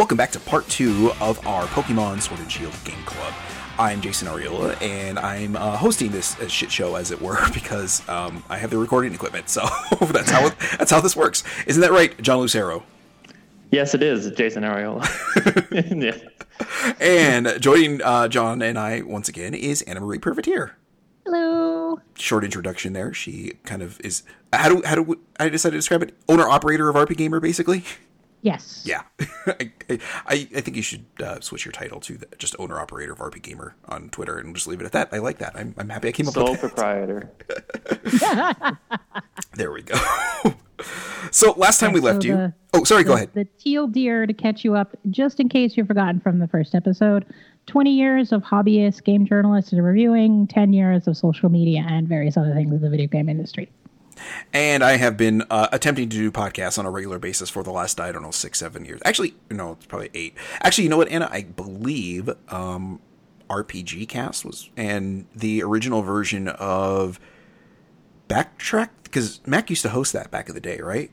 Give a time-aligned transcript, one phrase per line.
[0.00, 3.34] welcome back to part two of our Pokemon Sword and Shield Game Club.
[3.78, 8.08] I'm Jason Ariola, and I'm uh, hosting this uh, shit show, as it were, because
[8.08, 9.50] um, I have the recording equipment.
[9.50, 9.60] So
[10.00, 11.44] that's how it, that's how this works.
[11.66, 12.82] Isn't that right, John Lucero?
[13.72, 15.04] Yes, it is Jason Ariola.
[16.02, 16.96] yeah.
[16.98, 20.70] And joining uh, John and I once again is Anna Marie Privitere.
[21.26, 22.00] Hello.
[22.14, 23.12] Short introduction there.
[23.12, 24.22] She kind of is.
[24.50, 26.16] How do how do I decide to describe it?
[26.26, 27.84] Owner operator of RPGamer, basically.
[28.42, 28.82] Yes.
[28.86, 29.02] Yeah,
[29.46, 33.12] I, I, I think you should uh, switch your title to the, just owner operator
[33.12, 35.08] of RPGamer on Twitter and just leave it at that.
[35.12, 35.52] I like that.
[35.54, 36.74] I'm, I'm happy I came up Sole with that.
[36.74, 37.30] proprietor.
[39.54, 39.96] There we go.
[41.32, 42.36] so last time we So left you.
[42.36, 43.02] the- Oh, sorry.
[43.02, 43.30] Go ahead.
[43.34, 46.72] The teal deer to catch you up, just in case you've forgotten from the first
[46.74, 47.26] episode.
[47.66, 52.36] 20 years of hobbyist game journalists and reviewing, 10 years of social media and various
[52.36, 53.68] other things in the video game industry.
[54.52, 57.70] And I have been uh, attempting to do podcasts on a regular basis for the
[57.70, 59.00] last I don't know six seven years.
[59.04, 60.34] Actually, no, it's probably eight.
[60.62, 61.28] Actually, you know what, Anna?
[61.30, 63.00] I believe um,
[63.48, 67.18] RPG Cast was and the original version of
[68.28, 71.10] Backtrack because Mac used to host that back in the day, right?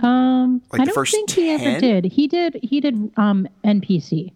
[0.00, 1.60] Um, Like I don't think he 10?
[1.60, 2.04] ever did.
[2.12, 2.58] He did.
[2.62, 3.12] He did.
[3.16, 4.32] Um, NPC.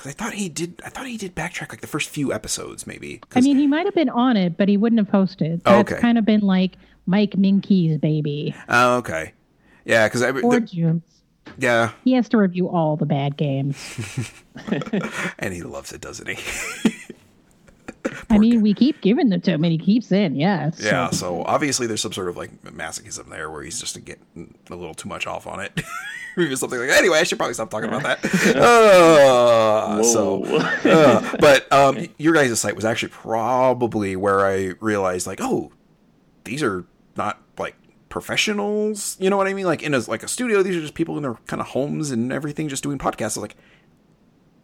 [0.00, 0.80] Because I thought he did.
[0.82, 3.20] I thought he did Backtrack like the first few episodes, maybe.
[3.34, 5.60] I mean, he might have been on it, but he wouldn't have hosted.
[5.66, 6.00] Oh, That's okay.
[6.00, 9.32] kind of been like Mike Moehnke's baby oh, okay,
[9.84, 11.02] yeah, because I or the- June's.
[11.58, 13.76] yeah, He has to review all the bad games.
[15.38, 16.92] and he loves it, doesn't he?
[18.30, 20.34] I mean, we keep giving them to him, and he keeps in.
[20.34, 20.70] Yeah.
[20.70, 24.54] so- Yeah, so obviously there's some sort of like masochism there where he's just getting
[24.70, 25.78] a little too much off on it.
[26.36, 26.98] Maybe something like that.
[26.98, 28.20] anyway, I should probably stop talking about that.
[28.56, 35.40] Uh, so, uh, but um, your guys' site was actually probably where I realized like,
[35.40, 35.72] oh,
[36.44, 36.84] these are
[37.16, 37.76] not like
[38.08, 39.16] professionals.
[39.20, 39.66] You know what I mean?
[39.66, 42.10] Like in a like a studio, these are just people in their kind of homes
[42.10, 43.36] and everything, just doing podcasts.
[43.36, 43.56] I was like,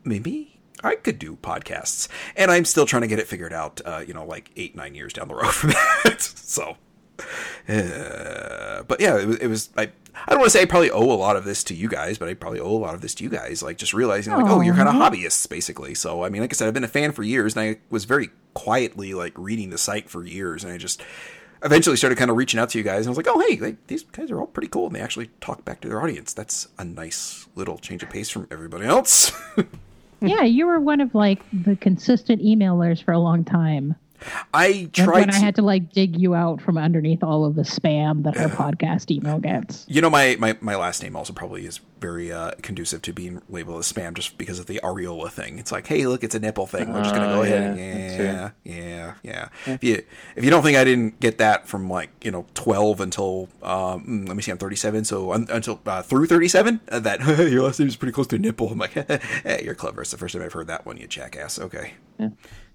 [0.04, 2.09] maybe I could do podcasts.
[2.37, 4.94] And I'm still trying to get it figured out, uh, you know, like eight, nine
[4.94, 5.71] years down the road from
[6.04, 6.21] that.
[6.21, 6.77] so,
[7.69, 10.91] uh, but yeah, it was, it was, I, I don't want to say I probably
[10.91, 13.00] owe a lot of this to you guys, but I probably owe a lot of
[13.00, 13.62] this to you guys.
[13.62, 15.94] Like just realizing like, oh, you're kind of hobbyists basically.
[15.94, 18.04] So, I mean, like I said, I've been a fan for years and I was
[18.04, 20.65] very quietly like reading the site for years.
[20.65, 21.03] And I just,
[21.62, 23.56] eventually started kind of reaching out to you guys and I was like, oh, hey,
[23.59, 24.87] like, these guys are all pretty cool.
[24.87, 26.33] And they actually talk back to their audience.
[26.33, 29.33] That's a nice little change of pace from everybody else.
[30.21, 33.97] yeah, you were one of like the consistent emailers for a long time.
[34.54, 37.54] I Like, tried when I had to like dig you out from underneath all of
[37.54, 39.84] the spam that our podcast email gets.
[39.88, 43.41] you know, my, my, my last name also probably is very uh, conducive to being
[43.48, 45.59] labeled as spam just because of the areola thing.
[45.59, 46.92] It's like, hey, look, it's a nipple thing.
[46.92, 47.76] We're just gonna go ahead.
[47.78, 49.75] yeah, And, that's yeah, yeah, yeah.
[49.75, 50.03] If you
[50.36, 54.26] if you don't think I didn't get that from like you know twelve until um,
[54.26, 57.20] let me see, I'm 37, so un, until uh, through 37, uh, that
[57.50, 58.69] your last name is pretty close to nipple.
[58.70, 58.92] I'm like,
[59.42, 60.03] hey, you're clever.
[60.03, 61.59] It's the first time I've heard that one, you jackass.
[61.59, 61.94] Okay.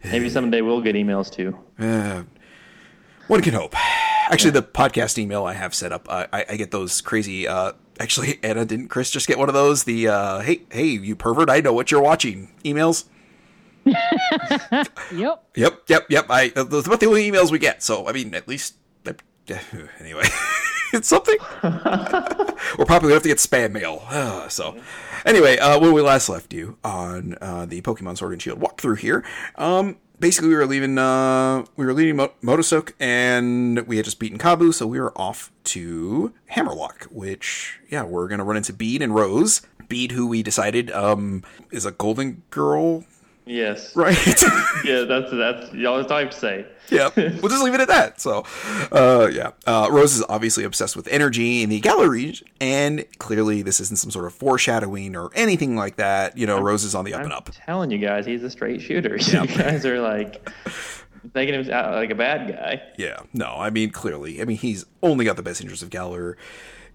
[0.03, 1.57] Maybe someday we'll get emails too.
[1.79, 2.23] Uh,
[3.27, 3.75] one can hope.
[4.31, 7.47] Actually, the podcast email I have set up, uh, I, I get those crazy.
[7.47, 9.83] Uh, actually, Anna, didn't Chris just get one of those?
[9.83, 11.49] The uh, hey, hey, you pervert!
[11.49, 12.53] I know what you're watching.
[12.63, 13.05] Emails.
[15.11, 15.43] Yep.
[15.55, 16.25] Yep, yep, yep.
[16.29, 17.83] I those are about the only emails we get.
[17.83, 18.75] So I mean, at least
[19.99, 20.23] anyway,
[20.93, 21.37] it's something.
[21.63, 24.03] We're probably gonna have to get spam mail.
[24.09, 24.79] Uh, so
[25.25, 28.99] anyway, uh, when we last left you on uh, the Pokemon Sword and Shield walkthrough
[28.99, 29.23] here,
[29.55, 30.97] um, basically we were leaving.
[30.97, 32.31] Uh, we were leaving Mo-
[32.99, 37.03] and we had just beaten Kabu, so we were off to Hammerlocke.
[37.11, 39.61] Which, yeah, we're gonna run into Bede and Rose.
[39.89, 43.03] Bede, who we decided um, is a golden girl,
[43.51, 43.95] Yes.
[43.95, 44.17] right?
[44.83, 46.65] Yeah, that's that's all I time to say.
[46.89, 48.19] yeah, we'll just leave it at that.
[48.19, 48.45] So,
[48.91, 53.79] uh, yeah, uh, Rose is obviously obsessed with energy in the gallery, and clearly this
[53.79, 56.35] isn't some sort of foreshadowing or anything like that.
[56.35, 57.49] You know, Rose is on the up I'm and up.
[57.65, 59.17] telling you guys, he's a straight shooter.
[59.31, 60.49] You guys are like
[61.35, 62.81] making him out like a bad guy.
[62.97, 66.37] Yeah, no, I mean clearly, I mean he's only got the best interest of Galar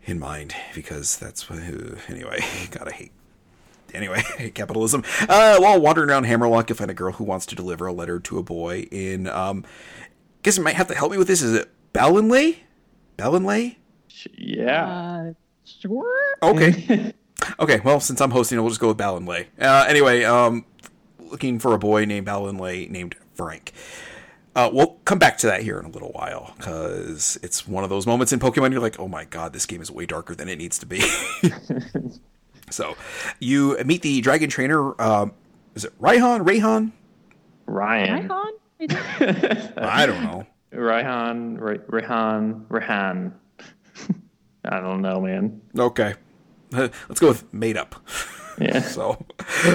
[0.04, 1.60] in mind because that's what.
[1.60, 2.40] Uh, anyway,
[2.72, 3.12] gotta hate.
[3.94, 4.22] Anyway,
[4.54, 5.02] capitalism.
[5.28, 8.18] Uh, while wandering around Hammerlocke, you'll find a girl who wants to deliver a letter
[8.20, 9.26] to a boy in.
[9.28, 9.64] Um,
[10.04, 10.08] I
[10.42, 11.42] guess you might have to help me with this.
[11.42, 12.56] Is it Ballonlea?
[13.16, 13.76] Ballonlea?
[14.08, 14.86] Sh- Yeah.
[14.86, 15.32] Uh,
[15.64, 16.36] sure.
[16.42, 17.12] Okay.
[17.60, 17.80] okay.
[17.80, 19.46] Well, since I'm hosting, we'll just go with Ballonlea.
[19.60, 20.64] Uh, anyway, um,
[21.18, 23.72] looking for a boy named Ballonlea named Frank.
[24.54, 27.90] Uh, we'll come back to that here in a little while because it's one of
[27.90, 30.48] those moments in Pokemon you're like, oh my god, this game is way darker than
[30.48, 31.02] it needs to be.
[32.70, 32.96] so,
[33.40, 35.00] you meet the Dragon Trainer.
[35.00, 35.32] Um,
[35.74, 36.44] is it Raihan?
[36.44, 36.92] Rayhan?
[37.66, 38.30] Ryan.
[38.30, 38.52] Icon?
[39.76, 40.46] I don't know.
[40.72, 41.60] Raihan.
[41.60, 42.66] Ra- Rehan.
[42.68, 43.32] Rehan.
[44.64, 45.60] I don't know, man.
[45.78, 46.14] Okay.
[46.72, 47.94] let's go with made up.
[48.60, 48.80] Yeah.
[48.80, 49.24] So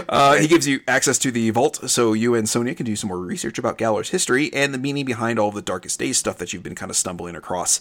[0.09, 3.09] uh, he gives you access to the vault, so you and Sonia can do some
[3.09, 6.51] more research about Galar's history and the meaning behind all the Darkest Days stuff that
[6.51, 7.79] you've been kind of stumbling across.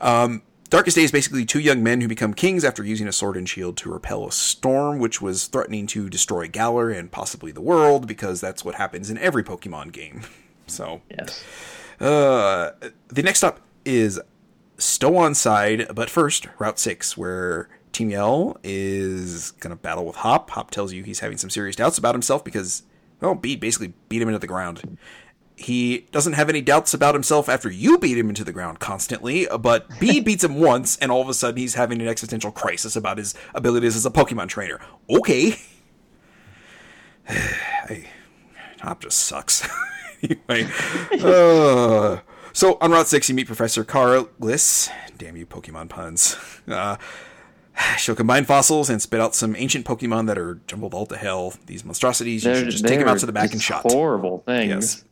[0.00, 0.42] Um,
[0.74, 3.48] Darkest Day is basically two young men who become kings after using a sword and
[3.48, 8.08] shield to repel a storm, which was threatening to destroy Galar and possibly the world,
[8.08, 10.22] because that's what happens in every Pokemon game.
[10.66, 11.44] So, Yes.
[12.00, 12.70] uh,
[13.06, 14.18] the next stop is
[14.78, 20.50] Stow-on-Side, but first, Route 6, where Team Yell is going to battle with Hop.
[20.50, 22.82] Hop tells you he's having some serious doubts about himself because,
[23.20, 24.98] well, B basically beat him into the ground.
[25.56, 29.46] He doesn't have any doubts about himself after you beat him into the ground constantly,
[29.60, 32.96] but B beats him once, and all of a sudden he's having an existential crisis
[32.96, 34.80] about his abilities as a Pokemon trainer.
[35.08, 35.56] Okay.
[37.28, 38.06] I,
[38.80, 39.66] Hop just sucks.
[40.22, 40.68] anyway,
[41.22, 42.18] uh,
[42.52, 44.90] so on Route 6, you meet Professor Cara Liss.
[45.16, 46.36] Damn you, Pokemon puns.
[46.66, 46.96] Uh,
[47.98, 51.54] she'll combine fossils and spit out some ancient Pokemon that are jumbled all to hell.
[51.66, 53.82] These monstrosities, you should just take them out to the back and shot.
[53.82, 54.68] Horrible things.
[54.68, 55.04] Yes.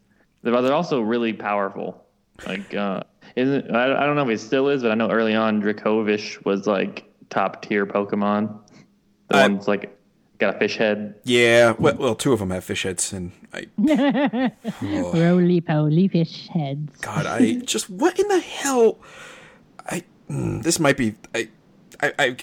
[0.42, 2.04] They're, they're also really powerful.
[2.46, 3.02] Like, uh,
[3.36, 6.44] isn't I, I don't know if it still is, but I know early on Dracovish
[6.44, 8.58] was like top tier Pokemon.
[9.28, 9.96] The Uh, one's like
[10.38, 11.14] got a fish head.
[11.24, 13.68] Yeah, well, well, two of them have fish heads, and I,
[14.82, 16.96] Roly poly fish heads.
[17.00, 18.98] God, I just what in the hell?
[19.86, 21.48] I mm, this might be I,
[22.02, 22.36] I, I,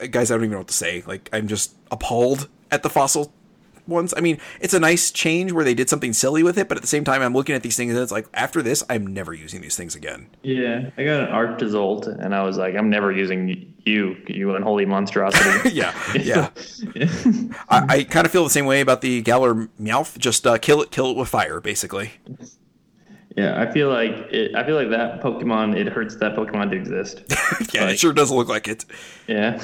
[0.00, 1.02] I, guys, I don't even know what to say.
[1.06, 3.32] Like, I'm just appalled at the fossil
[3.86, 4.14] ones.
[4.16, 6.82] I mean, it's a nice change where they did something silly with it, but at
[6.82, 9.34] the same time, I'm looking at these things and it's like, after this, I'm never
[9.34, 10.28] using these things again.
[10.42, 14.86] Yeah, I got an Arctozolt, and I was like, I'm never using you, you unholy
[14.86, 15.70] monstrosity.
[15.72, 16.50] Yeah, yeah.
[17.68, 20.18] I, I kind of feel the same way about the Galar Meowth.
[20.18, 22.12] Just uh, kill it, kill it with fire, basically.
[23.36, 25.76] yeah, I feel like it, I feel like that Pokemon.
[25.76, 27.22] It hurts that Pokemon to exist.
[27.74, 28.84] yeah, it sure does look like it.
[29.26, 29.62] Yeah.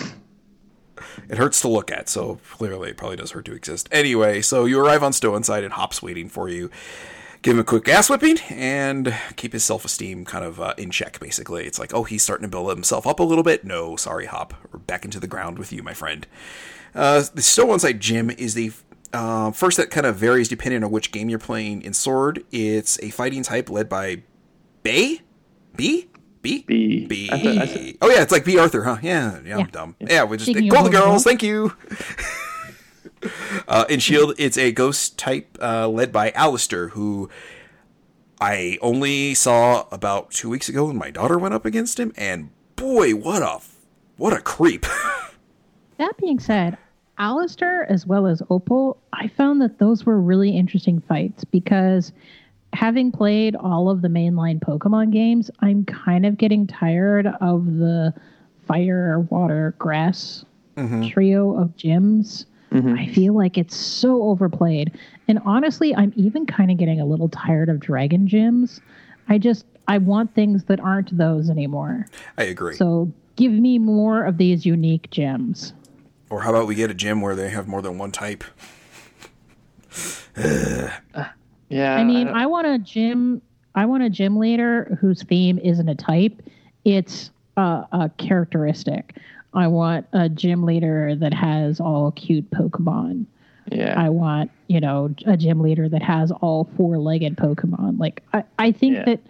[1.29, 3.89] It hurts to look at, so clearly it probably does hurt to exist.
[3.93, 6.71] Anyway, so you arrive on Stow-on-Side and Hop's waiting for you.
[7.43, 10.91] Give him a quick ass whipping and keep his self esteem kind of uh, in
[10.91, 11.67] check, basically.
[11.67, 13.65] It's like, oh, he's starting to build himself up a little bit.
[13.65, 14.55] No, sorry, Hop.
[14.73, 16.27] We're back into the ground with you, my friend.
[16.95, 18.73] Uh, the Stow-on-Side gym is the
[19.13, 22.45] uh, first that kind of varies depending on which game you're playing in Sword.
[22.51, 24.23] It's a fighting type led by
[24.83, 25.21] Bay?
[25.77, 26.09] Bea?
[26.43, 26.63] Bea?
[26.67, 27.07] Bea.
[27.07, 27.29] Bea.
[27.33, 28.59] I thought- I thought- oh yeah, it's like Bea.
[28.59, 28.99] Arthur, huh?
[29.03, 29.97] Yeah, yeah, I'm dumb.
[30.01, 31.25] Yeah, we just Speaking of Golden Golden Girls.
[31.25, 31.25] Girls.
[31.25, 31.73] Thank you.
[33.67, 37.29] uh, in Shield, it's a ghost type uh, led by Allister, who
[38.41, 42.51] I only saw about two weeks ago when my daughter went up against him, and
[42.77, 43.61] boy, what a
[44.17, 44.87] what a creep.
[45.99, 46.79] That being said,
[47.19, 52.13] Allister as well as Opal, I found that those were really interesting fights because
[52.73, 58.15] having played all of the mainline Pokemon games, I'm kind of getting tired of the
[58.67, 60.45] fire, water, grass
[60.77, 61.09] mm-hmm.
[61.09, 62.45] trio of gyms.
[62.73, 62.95] Mm-hmm.
[62.95, 64.99] I feel like it's so overplayed.
[65.27, 68.81] And honestly, I'm even kind of getting a little tired of dragon gyms.
[69.29, 72.07] I just I want things that aren't those anymore.
[72.37, 72.77] I agree.
[72.77, 75.73] So give me more of these unique gyms.
[76.31, 78.45] or how about we get a gym where they have more than one type?
[81.69, 81.97] Yeah.
[81.97, 83.43] I mean, don't- I want a gym.
[83.75, 86.43] I want a gym leader whose theme isn't a type;
[86.85, 89.17] it's a, a characteristic.
[89.55, 93.25] I want a gym leader that has all cute Pokemon.
[93.71, 93.95] yeah.
[93.97, 97.99] I want, you know, a gym leader that has all four-legged Pokemon.
[97.99, 99.05] Like, I, I think Yeah.
[99.05, 99.21] that.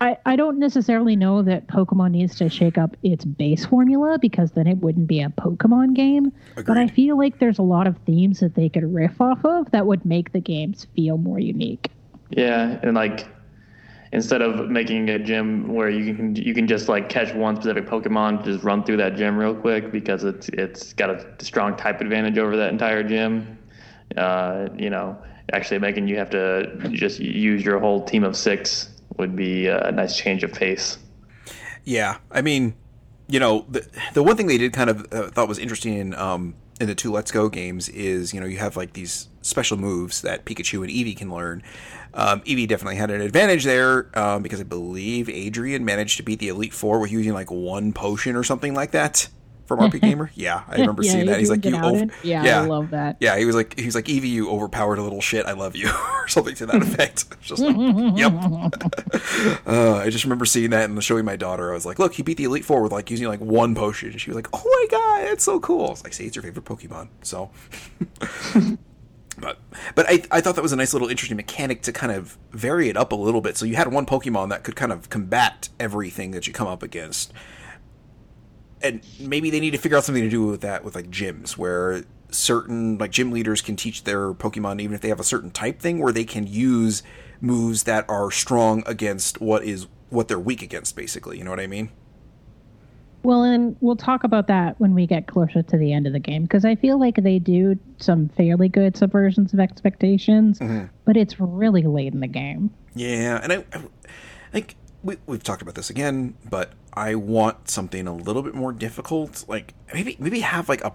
[0.00, 4.52] I, I don't necessarily know that Pokemon needs to shake up its base formula because
[4.52, 6.32] then it wouldn't be a Pokemon game.
[6.54, 9.70] But I feel like there's a lot of themes that they could riff off of
[9.72, 11.90] that would make the games feel more unique.
[12.30, 13.26] Yeah, and like
[14.12, 17.86] instead of making a gym where you can you can just like catch one specific
[17.86, 22.00] Pokemon, just run through that gym real quick because it's it's got a strong type
[22.00, 23.58] advantage over that entire gym.
[24.16, 25.18] Uh, you know,
[25.52, 29.90] actually making you have to just use your whole team of six would be a
[29.92, 30.98] nice change of pace.
[31.84, 32.74] Yeah, I mean,
[33.28, 36.14] you know, the the one thing they did kind of uh, thought was interesting in
[36.14, 39.76] um in the two Let's Go games is you know you have like these special
[39.76, 41.62] moves that Pikachu and Eevee can learn.
[42.14, 46.38] Um, Eevee definitely had an advantage there um, because I believe Adrian managed to beat
[46.38, 49.28] the Elite Four with using like one potion or something like that
[49.68, 50.30] from RPGamer.
[50.34, 51.38] Yeah, I remember yeah, seeing that.
[51.38, 52.10] He's like, you, over- Outed.
[52.22, 53.18] yeah, I love that.
[53.20, 55.46] yeah, he was like, he's like, Eevee, you overpowered a little shit.
[55.46, 57.40] I love you, or something to that effect.
[57.42, 57.76] Just like,
[58.16, 58.32] yep.
[59.66, 61.70] uh, I just remember seeing that and showing my daughter.
[61.70, 64.10] I was like, look, he beat the Elite Four with like using like one potion.
[64.10, 65.86] And she was like, oh my god, it's so cool.
[65.86, 67.08] I was like, say it's your favorite Pokemon.
[67.22, 67.50] So,
[69.38, 69.58] but
[69.94, 72.88] but I I thought that was a nice little interesting mechanic to kind of vary
[72.88, 73.56] it up a little bit.
[73.56, 76.82] So you had one Pokemon that could kind of combat everything that you come up
[76.82, 77.32] against.
[78.82, 81.56] And maybe they need to figure out something to do with that with like gyms
[81.56, 85.50] where certain like gym leaders can teach their Pokemon even if they have a certain
[85.50, 87.02] type thing where they can use
[87.40, 91.38] moves that are strong against what is what they're weak against, basically.
[91.38, 91.90] You know what I mean?
[93.22, 96.20] Well, and we'll talk about that when we get closer to the end of the
[96.20, 100.86] game because I feel like they do some fairly good subversions of expectations, mm-hmm.
[101.04, 102.70] but it's really late in the game.
[102.94, 103.82] Yeah, and I, I
[104.52, 108.72] think we, we've talked about this again, but I want something a little bit more
[108.72, 109.44] difficult.
[109.48, 110.92] Like maybe maybe have like a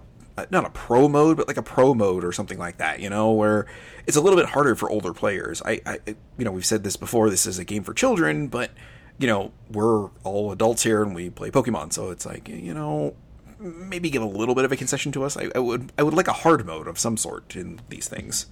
[0.50, 3.00] not a pro mode, but like a pro mode or something like that.
[3.00, 3.66] You know, where
[4.06, 5.62] it's a little bit harder for older players.
[5.64, 5.98] I, I
[6.38, 7.30] you know we've said this before.
[7.30, 8.70] This is a game for children, but
[9.18, 13.14] you know, we're all adults here and we play Pokemon, so it's like, you know,
[13.58, 15.36] maybe give a little bit of a concession to us.
[15.36, 18.46] I, I would I would like a hard mode of some sort in these things.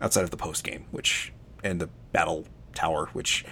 [0.00, 3.44] Outside of the post game, which and the battle tower, which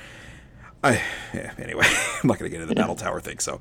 [0.83, 1.03] I
[1.35, 1.85] yeah, anyway,
[2.23, 3.39] I'm not going to get into the battle tower thing.
[3.39, 3.61] So,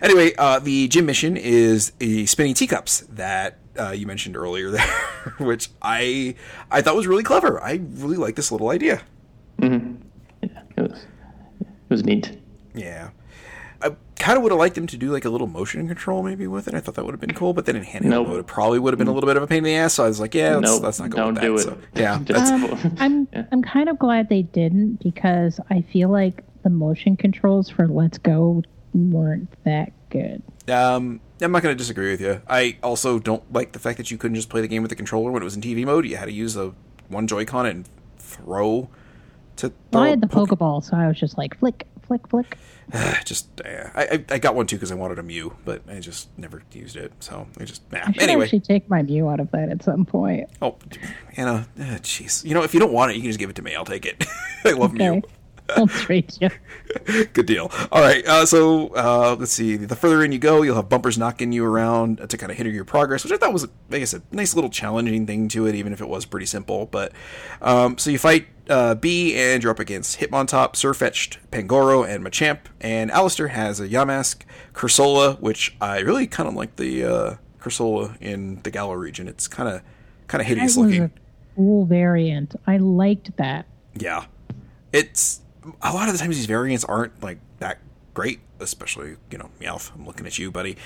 [0.00, 4.86] anyway, uh, the gym mission is the spinning teacups that uh, you mentioned earlier there,
[5.38, 6.36] which I
[6.70, 7.62] I thought was really clever.
[7.62, 9.02] I really like this little idea.
[9.58, 10.02] Mm-hmm.
[10.42, 11.06] Yeah, it was
[11.88, 12.38] was neat.
[12.74, 13.10] Yeah.
[13.82, 16.46] I kind of would have liked them to do like a little motion control maybe
[16.46, 16.74] with it.
[16.74, 18.28] I thought that would have been cool, but then in handheld nope.
[18.28, 19.94] mode, it probably would have been a little bit of a pain in the ass.
[19.94, 20.82] So I was like, yeah, let's, nope.
[20.82, 21.42] let's not go Don't with that.
[21.42, 21.62] Do it.
[21.62, 22.14] So, yeah,
[22.54, 23.46] um, I'm yeah.
[23.50, 28.18] I'm kind of glad they didn't because I feel like the motion controls for Let's
[28.18, 28.62] Go
[28.94, 30.42] weren't that good.
[30.68, 32.40] Um, I'm not going to disagree with you.
[32.48, 34.96] I also don't like the fact that you couldn't just play the game with the
[34.96, 36.06] controller when it was in TV mode.
[36.06, 36.72] You had to use a
[37.08, 37.88] one Joy-Con and
[38.18, 38.88] throw
[39.56, 42.56] to well, I had the poke- Pokeball, so I was just like flick, flick, flick.
[43.24, 46.28] just uh, I I got one too because I wanted a Mew, but I just
[46.38, 47.12] never used it.
[47.20, 48.00] So I just nah.
[48.04, 48.44] I should anyway.
[48.44, 50.48] actually take my Mew out of that at some point.
[50.60, 50.76] Oh,
[51.36, 52.44] Anna, uh, jeez.
[52.44, 53.74] Uh, you know, if you don't want it, you can just give it to me.
[53.74, 54.24] I'll take it.
[54.64, 55.10] I love okay.
[55.10, 55.22] Mew.
[55.76, 56.50] I'll trade you.
[57.32, 57.70] Good deal.
[57.90, 58.24] All right.
[58.26, 59.76] Uh, so uh, let's see.
[59.76, 62.72] The further in you go, you'll have bumpers knocking you around to kind of hinder
[62.72, 65.66] your progress, which I thought was, like I guess, a nice little challenging thing to
[65.66, 66.86] it, even if it was pretty simple.
[66.86, 67.12] But
[67.60, 72.58] um, so you fight uh, Bea, and you're up against Hitmontop, Sirfetch'd, Pangoro, and Machamp.
[72.80, 78.16] And Allister has a Yamask, Cursola, which I really kind of like the uh, Cursola
[78.20, 79.28] in the Galar region.
[79.28, 79.82] It's kind of
[80.28, 81.10] kind of hideous looking.
[81.56, 82.54] cool variant.
[82.66, 83.66] I liked that.
[83.94, 84.24] Yeah,
[84.92, 85.40] it's
[85.82, 87.78] a lot of the times these variants aren't like that
[88.14, 89.94] great, especially you know Meowth.
[89.94, 90.76] I'm looking at you, buddy.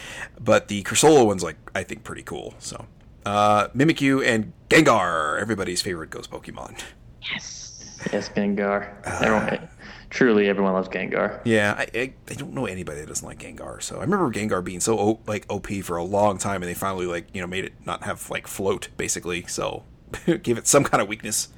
[0.40, 2.54] But the Cursola one's like I think pretty cool.
[2.58, 2.86] So
[3.24, 6.80] uh, Mimikyu and Gengar, everybody's favorite ghost Pokemon.
[7.22, 7.66] Yes.
[8.12, 8.92] Yes, Gengar.
[9.04, 9.68] Uh, everyone,
[10.10, 11.40] truly, everyone loves Gengar.
[11.44, 13.82] Yeah, I, I, I, don't know anybody that doesn't like Gengar.
[13.82, 16.74] So I remember Gengar being so o- like OP for a long time, and they
[16.74, 19.44] finally like you know made it not have like float basically.
[19.48, 19.82] So
[20.42, 21.48] give it some kind of weakness.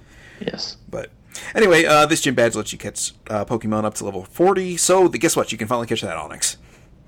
[0.40, 0.78] Yes.
[0.88, 1.10] But
[1.54, 5.08] Anyway, uh, this gym badge lets you catch uh, Pokemon up to level 40, so
[5.08, 5.52] the, guess what?
[5.52, 6.56] You can finally catch that Onix.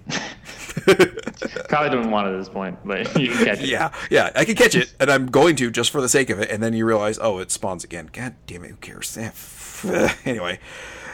[1.69, 3.69] Probably don't want it at this point, but you can catch it.
[3.69, 6.41] Yeah, yeah, I can catch it, and I'm going to just for the sake of
[6.41, 8.11] it, and then you realize, oh, it spawns again.
[8.13, 9.17] God damn it, who cares?
[10.25, 10.59] anyway,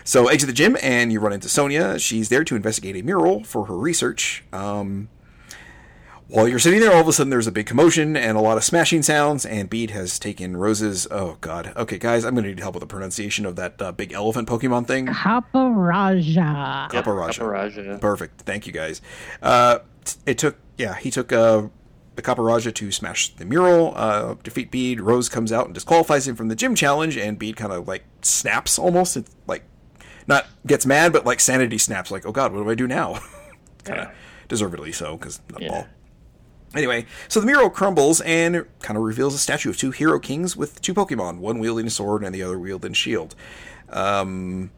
[0.05, 1.99] so exit the gym, and you run into Sonia.
[1.99, 4.45] She's there to investigate a mural for her research.
[4.53, 5.09] Um,
[6.29, 8.57] while you're sitting there, all of a sudden there's a big commotion and a lot
[8.57, 11.07] of smashing sounds, and Bede has taken Rose's.
[11.11, 11.73] Oh, God.
[11.77, 14.49] Okay, guys, I'm going to need help with the pronunciation of that uh, big elephant
[14.49, 15.07] Pokemon thing.
[15.07, 16.91] Copperajah.
[16.91, 17.39] Copperajah.
[17.39, 18.01] Copperajah.
[18.01, 18.41] Perfect.
[18.41, 19.01] Thank you, guys.
[19.41, 19.81] Uh,
[20.25, 21.69] it took, yeah, he took uh,
[22.17, 25.01] the Copperajah to smash the mural, uh, defeat Bede.
[25.01, 28.05] Rose comes out and disqualifies him from the gym challenge, and Bede kind of like
[28.23, 29.17] snaps almost.
[29.17, 29.63] It's like,
[30.27, 33.13] not gets mad, but like sanity snaps, like, oh, God, what do I do now?
[33.85, 34.15] kind of yeah.
[34.49, 35.87] deservedly so, because yeah.
[36.77, 40.57] Anyway, so the mural crumbles and kind of reveals a statue of two hero kings
[40.57, 43.35] with two Pokemon, one wielding a sword and the other wielding a shield.
[43.89, 44.71] Um,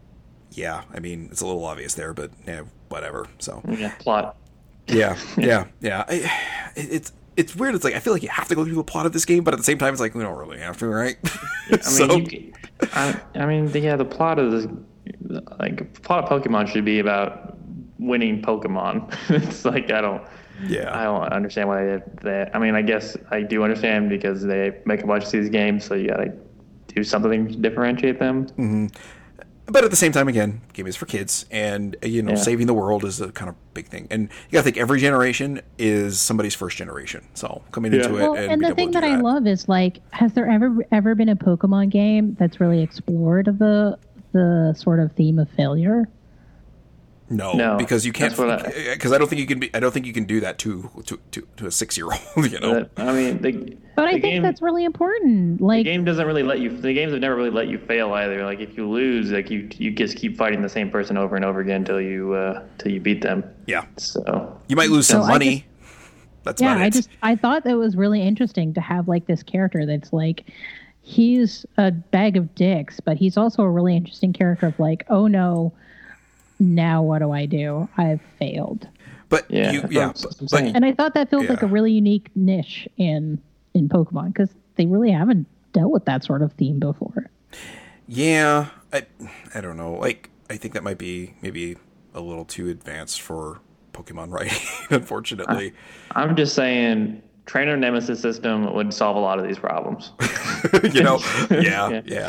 [0.52, 3.26] yeah, I mean it's a little obvious there, but yeah, whatever.
[3.38, 4.36] So yeah, plot.
[4.86, 6.04] Yeah, yeah, yeah.
[6.08, 6.30] it,
[6.74, 7.74] it's it's weird.
[7.74, 9.44] It's like I feel like you have to go through the plot of this game,
[9.44, 11.16] but at the same time, it's like we don't really have to, right?
[11.24, 12.52] I mean, so, you,
[12.92, 14.66] I, I, mean, yeah, the plot of this,
[15.60, 17.56] like, plot of Pokemon should be about
[18.00, 19.14] winning Pokemon.
[19.30, 20.22] it's like I don't.
[20.66, 20.96] Yeah.
[20.96, 24.80] I don't understand why they, they I mean, I guess I do understand because they
[24.84, 26.32] make a bunch of these games, so you gotta
[26.88, 28.46] do something to differentiate them.
[28.46, 28.86] Mm-hmm.
[29.70, 32.36] But at the same time, again, game is for kids, and you know, yeah.
[32.36, 34.08] saving the world is a kind of big thing.
[34.10, 37.28] And you gotta think every generation is somebody's first generation.
[37.34, 38.00] So coming yeah.
[38.00, 40.48] into well, it, and, and the thing that, that, I love is like, has there
[40.48, 43.98] ever ever been a Pokemon game that's really explored of the
[44.32, 46.08] the sort of theme of failure?
[47.30, 48.30] No, No, because you can't.
[48.34, 49.70] that's what I- Because I, don't think you can be.
[49.74, 52.20] I don't think you can do that to to to, to a six year old.
[52.52, 52.74] You know.
[52.74, 55.60] That- I mean, the, But I the think that's really important.
[55.60, 56.70] Like the Like, game doesn't really let you.
[56.70, 58.44] The games have never really let you fail either.
[58.44, 61.44] Like if you lose, like you you just keep fighting the same person over and
[61.44, 63.44] over again until you uh, till you beat them.
[63.66, 63.84] yeah.
[63.96, 65.66] So You might lose some So I money.
[66.44, 66.84] That's yeah, about it.
[66.84, 70.44] I just I thought that was really interesting to have like this character that's like
[71.02, 75.26] he's a bag of dicks, but he's also a really interesting character of like, oh
[75.26, 75.72] no,
[76.58, 77.88] now what do I do?
[77.96, 78.88] I've failed.
[79.28, 80.08] but Yeah, you, yeah.
[80.08, 80.62] what But.
[80.62, 83.40] And I thought that feels like a really unique niche in
[83.74, 87.30] in Pokemon because they really haven't dealt with that sort of theme before.
[88.06, 88.68] yeah.
[88.92, 89.06] I
[89.54, 89.94] I don't know.
[89.94, 91.76] Like I think that might be maybe
[92.14, 93.60] a little too advanced for
[93.92, 94.58] Pokemon writing.
[94.90, 95.74] Unfortunately.
[96.12, 100.12] I'm just saying, trainer nemesis system would solve a lot of these problems.
[100.92, 101.18] you know,
[101.50, 102.00] yeah, Yeah.
[102.04, 102.28] yeah.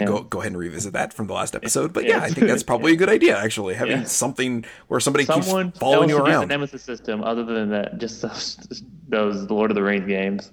[0.00, 1.92] Uh, Go go ahead and revisit that from the last episode.
[1.92, 2.18] But Yeah.
[2.18, 3.36] yeah, I think that's probably a good idea.
[3.36, 4.04] Actually, having Yeah.
[4.04, 6.48] something where somebody Someone keeps following you use the around.
[6.48, 10.52] nemesis system other than that, just those, those Lord of the Rings games.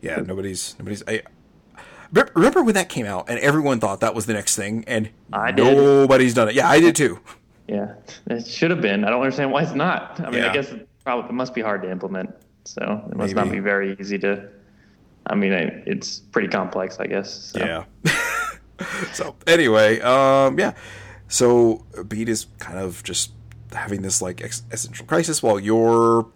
[0.00, 1.04] Yeah, nobody's nobody's.
[1.06, 1.22] I
[2.34, 5.52] remember when that came out and everyone thought that was the next thing, and I
[5.52, 5.76] did.
[5.76, 6.54] nobody's done it.
[6.54, 7.20] Yeah, I did too.
[7.68, 7.94] Yeah,
[8.26, 9.04] it should have been.
[9.04, 10.18] I don't understand why it's not.
[10.20, 10.50] I mean, Yeah.
[10.50, 12.30] I guess it probably it must be hard to implement.
[12.74, 14.48] So it must not be very easy to.
[15.26, 17.52] I mean, it, it's pretty complex, I guess.
[17.52, 17.58] So.
[17.58, 17.84] Yeah.
[19.12, 20.74] so anyway, um, yeah.
[21.28, 23.32] So Bede is kind of just
[23.72, 26.26] having this like ex- existential crisis while you're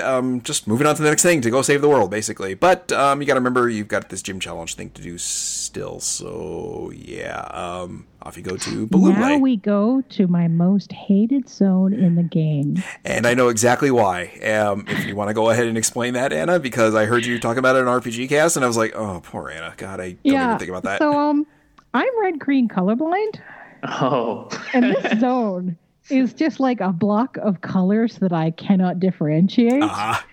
[0.00, 2.54] um, just moving on to the next thing to go save the world, basically.
[2.54, 6.00] But um, you got to remember you've got this gym challenge thing to do still.
[6.00, 9.38] So yeah, um, off you go to Balloon now Lay.
[9.38, 12.82] we go to my most hated zone in the game.
[13.04, 14.24] and I know exactly why.
[14.44, 17.38] Um, if you want to go ahead and explain that, Anna, because I heard you
[17.38, 19.74] talking about it in RPG cast, and I was like, oh, poor Anna.
[19.76, 20.98] God, I don't even think about that.
[20.98, 21.46] So um,
[21.94, 23.40] I'm red green colorblind,
[23.84, 24.48] Oh.
[24.72, 25.76] and this zone
[26.10, 29.82] is just like a block of colors that I cannot differentiate.
[29.82, 30.24] Ah.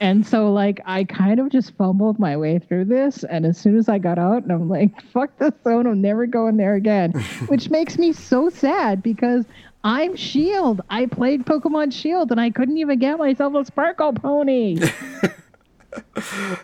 [0.00, 3.24] And so, like, I kind of just fumbled my way through this.
[3.24, 6.26] And as soon as I got out, and I'm like, fuck this zone, I'm never
[6.26, 7.12] going in there again.
[7.48, 9.46] Which makes me so sad because
[9.84, 10.82] I'm Shield.
[10.90, 14.78] I played Pokemon Shield and I couldn't even get myself a Sparkle Pony.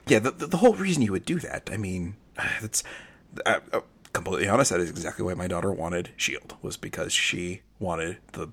[0.06, 2.16] Yeah, the, the, the whole reason you would do that, I mean,
[2.60, 2.82] that's
[3.46, 3.80] uh, uh,
[4.12, 4.70] completely honest.
[4.70, 8.48] That is exactly why my daughter wanted Shield was because she wanted the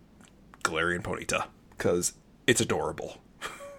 [0.63, 1.45] Galarian Ponyta
[1.77, 2.13] because
[2.47, 3.17] it's adorable.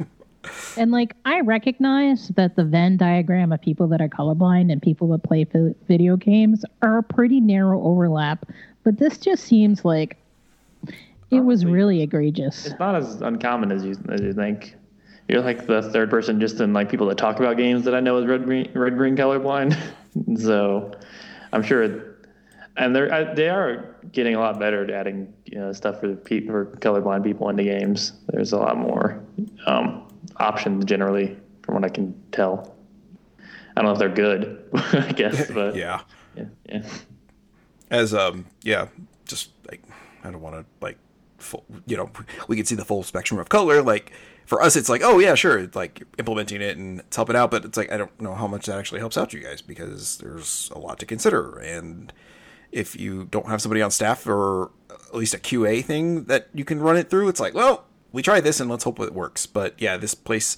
[0.76, 5.08] and, like, I recognize that the Venn diagram of people that are colorblind and people
[5.08, 8.46] that play vi- video games are a pretty narrow overlap.
[8.84, 10.16] But this just seems like
[11.30, 12.66] it was really egregious.
[12.66, 14.74] It's not as uncommon as you as you think.
[15.28, 18.00] You're like the third person just in like people that talk about games that I
[18.00, 19.78] know is red green red green colorblind.
[20.38, 20.92] so
[21.52, 21.82] I'm sure,
[22.76, 26.14] and they're I- they are getting a lot better at adding you know, stuff for
[26.14, 28.12] people for colorblind people into games.
[28.28, 29.22] There's a lot more
[29.66, 32.74] um, options generally, from what I can tell.
[33.76, 36.00] I don't know if they're good, I guess, but Yeah,
[36.36, 36.82] yeah, yeah.
[37.90, 38.88] as um, yeah,
[39.24, 39.82] just like
[40.24, 40.98] I don't want to like,
[41.40, 42.10] full, you know,
[42.48, 43.82] we can see the full spectrum of color.
[43.82, 44.12] Like
[44.46, 47.50] for us, it's like, oh yeah, sure, it's like implementing it and it's helping out,
[47.50, 50.18] but it's like I don't know how much that actually helps out you guys because
[50.18, 52.12] there's a lot to consider and.
[52.72, 56.64] If you don't have somebody on staff or at least a QA thing that you
[56.64, 59.44] can run it through, it's like, well, we tried this and let's hope it works.
[59.44, 60.56] But yeah, this place,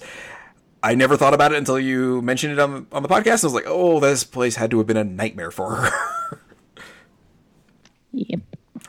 [0.83, 3.43] I never thought about it until you mentioned it on on the podcast.
[3.43, 5.89] I was like, oh, this place had to have been a nightmare for her.
[8.11, 8.41] Yep.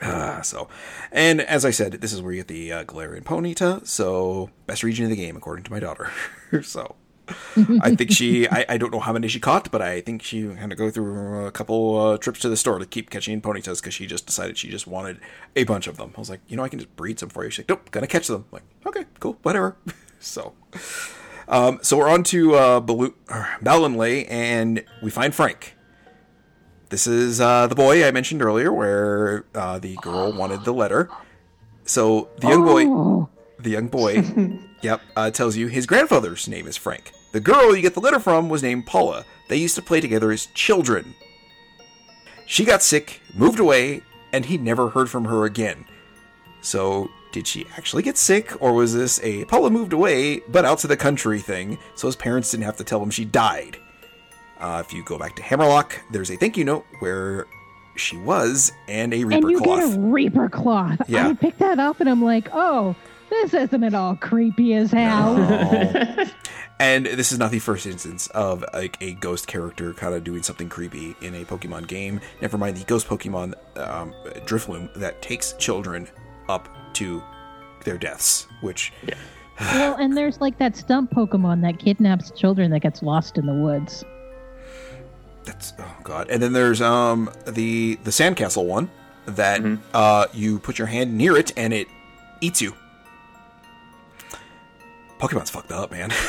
[0.03, 0.69] Uh, so,
[1.13, 3.87] and as I said, this is where you get the uh, Galarian Ponyta.
[3.87, 6.11] So, best region of the game, according to my daughter.
[6.63, 6.97] so,
[7.81, 10.43] I think she, I, I don't know how many she caught, but I think she
[10.43, 13.81] had to go through a couple uh, trips to the store to keep catching Ponytas
[13.81, 15.21] because she just decided she just wanted
[15.57, 16.13] a bunch of them.
[16.17, 17.51] I was like, you know, I can just breed some for you.
[17.51, 18.45] She's like, nope, gonna catch them.
[18.53, 19.77] I'm like, okay, cool, whatever.
[20.21, 20.53] so,
[21.49, 23.15] um, so we're on to uh, Baloo-
[23.63, 25.74] Ballonlea, and we find Frank.
[26.95, 31.11] This is uh, the boy I mentioned earlier, where uh, the girl wanted the letter.
[31.85, 33.29] So the young boy, Oh,
[33.59, 34.23] the young boy,
[34.81, 37.11] yep, uh, tells you his grandfather's name is Frank.
[37.33, 39.25] The girl you get the letter from was named Paula.
[39.49, 41.17] They used to play together as children.
[42.47, 44.03] She got sick, moved away,
[44.33, 45.87] and he never heard from her again.
[46.61, 50.79] So, did she actually get sick, or was this a Paula moved away but out
[50.79, 53.79] to the country thing, so his parents didn't have to tell him she died?
[54.65, 57.47] Uh, if you go back to Hammerlocke, there's a thank you note where
[57.97, 59.91] she was and a Reaper and you cloth.
[59.91, 61.03] get a Reaper cloth.
[61.07, 61.29] Yeah.
[61.29, 62.97] I picked that up and I'm like, oh,
[63.29, 65.37] this isn't at all creepy as hell.
[66.81, 70.43] And this is not the first instance of like a ghost character kind of doing
[70.43, 72.21] something creepy in a Pokemon game.
[72.43, 74.13] Never mind the ghost Pokemon um,
[74.45, 76.09] Drifloon that takes children
[76.49, 77.23] up to
[77.85, 79.15] their deaths, which Yeah.
[79.61, 83.55] well, and there's like that stump Pokemon that kidnaps children that gets lost in the
[83.55, 84.05] woods.
[85.45, 86.29] That's oh god.
[86.31, 88.91] And then there's um the the sandcastle one
[89.27, 91.89] that uh you put your hand near it and it
[92.41, 92.75] eats you.
[95.19, 96.11] Pokemon's fucked up, man.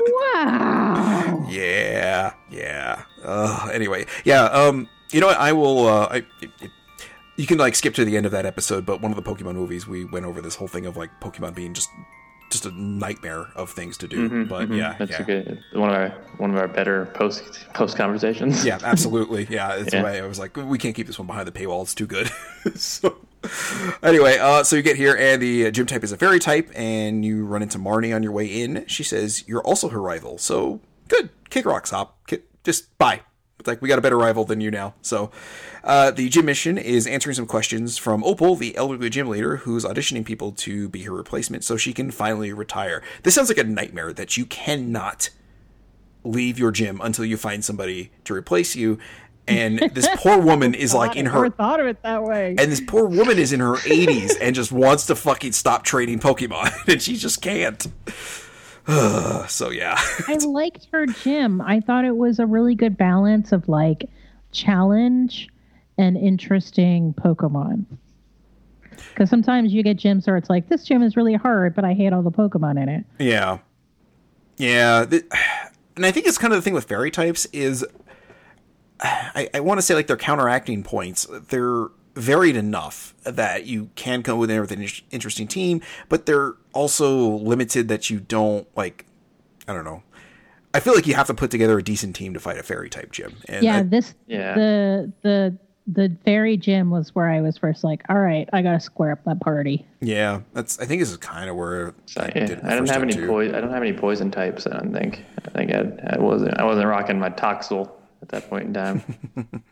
[0.00, 1.46] Wow.
[1.50, 3.02] Yeah, yeah.
[3.22, 4.44] Uh, anyway, yeah.
[4.44, 5.38] Um, you know what?
[5.38, 5.86] I will.
[5.86, 6.70] Uh, I, it, it,
[7.36, 9.54] you can like skip to the end of that episode, but one of the Pokemon
[9.54, 11.88] movies, we went over this whole thing of like Pokemon being just
[12.50, 14.44] just a nightmare of things to do.
[14.44, 15.22] but yeah, That's yeah.
[15.22, 16.08] a good one of our
[16.38, 18.64] one of our better post post conversations.
[18.64, 19.46] Yeah, absolutely.
[19.48, 20.00] Yeah, it's Yeah.
[20.00, 21.82] the way I was like, we can't keep this one behind the paywall.
[21.82, 22.28] It's too good.
[22.74, 23.16] so,
[24.02, 27.24] anyway, uh, so you get here, and the gym type is a fairy type, and
[27.24, 28.84] you run into Marnie on your way in.
[28.86, 31.30] She says you're also her rival, so good.
[31.50, 32.18] Kick rocks, hop.
[32.26, 33.20] Ki- just bye.
[33.60, 34.94] It's like we got a better rival than you now.
[35.02, 35.30] So,
[35.84, 39.84] uh, the gym mission is answering some questions from Opal, the elderly gym leader, who's
[39.84, 43.02] auditioning people to be her replacement, so she can finally retire.
[43.22, 45.30] This sounds like a nightmare that you cannot
[46.24, 48.98] leave your gym until you find somebody to replace you.
[49.46, 52.54] And this poor woman is like in her thought of it that way.
[52.58, 56.20] and this poor woman is in her 80s and just wants to fucking stop training
[56.20, 57.86] Pokemon and she just can't.
[59.48, 59.96] so yeah.
[60.28, 61.60] I liked her gym.
[61.60, 64.08] I thought it was a really good balance of like
[64.52, 65.48] challenge
[65.98, 67.84] and interesting Pokemon.
[68.90, 71.94] Because sometimes you get gyms where it's like, this gym is really hard, but I
[71.94, 73.04] hate all the Pokemon in it.
[73.18, 73.58] Yeah.
[74.56, 75.06] Yeah.
[75.96, 77.84] and I think it's kind of the thing with fairy types is
[79.00, 81.26] I, I want to say like they're counteracting points.
[81.48, 87.28] They're varied enough that you can come with with an interesting team, but they're also
[87.28, 89.06] limited that you don't like.
[89.68, 90.02] I don't know.
[90.72, 92.88] I feel like you have to put together a decent team to fight a fairy
[92.90, 93.36] type gym.
[93.48, 94.54] And yeah, I- this Yeah.
[94.54, 98.78] the the the fairy gym was where I was first like, all right, I gotta
[98.78, 99.84] square up that party.
[100.00, 100.78] yeah, that's.
[100.78, 103.16] I think this is kind of where So, I yeah, did I don't have any
[103.26, 103.54] poison.
[103.56, 104.66] I don't have any poison types.
[104.68, 105.24] I don't think.
[105.46, 106.56] I think I, I wasn't.
[106.58, 107.90] I wasn't rocking my Toxel
[108.22, 109.02] at that point in time.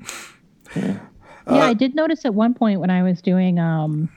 [0.76, 0.98] yeah,
[1.48, 4.08] Uh, I did notice at one point when I was doing um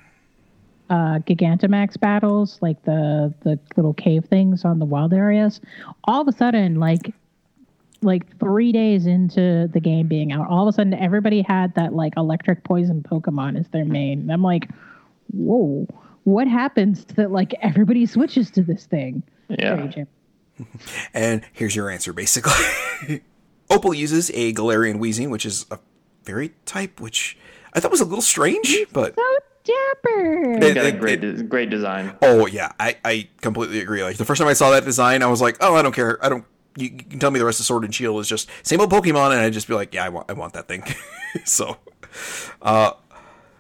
[0.89, 5.61] uh Gigantamax battles, like the the little cave things on the wild areas,
[6.03, 7.13] all of a sudden, like
[8.01, 11.93] like three days into the game being out, all of a sudden everybody had that
[11.93, 14.21] like electric poison Pokemon as their main.
[14.21, 14.69] And I'm like,
[15.31, 15.87] whoa,
[16.23, 19.23] what happens that like everybody switches to this thing?
[19.49, 19.75] Yeah.
[19.75, 20.07] Fairy gym.
[21.13, 22.53] And here's your answer, basically.
[23.71, 25.79] Opal uses a Galarian Weezing, which is a
[26.23, 27.38] fairy type, which
[27.73, 29.23] I thought was a little strange, but So
[29.63, 30.53] dapper.
[30.53, 32.15] It- Got a it- great, de- great design.
[32.21, 34.03] oh yeah, I, I completely agree.
[34.03, 36.23] Like the first time I saw that design, I was like, oh, I don't care.
[36.23, 36.45] I don't.
[36.77, 38.91] You, you can tell me the rest of Sword and Shield is just same old
[38.91, 40.84] Pokemon, and I'd just be like, yeah, I want, I want that thing.
[41.45, 41.77] so,
[42.62, 42.93] uh,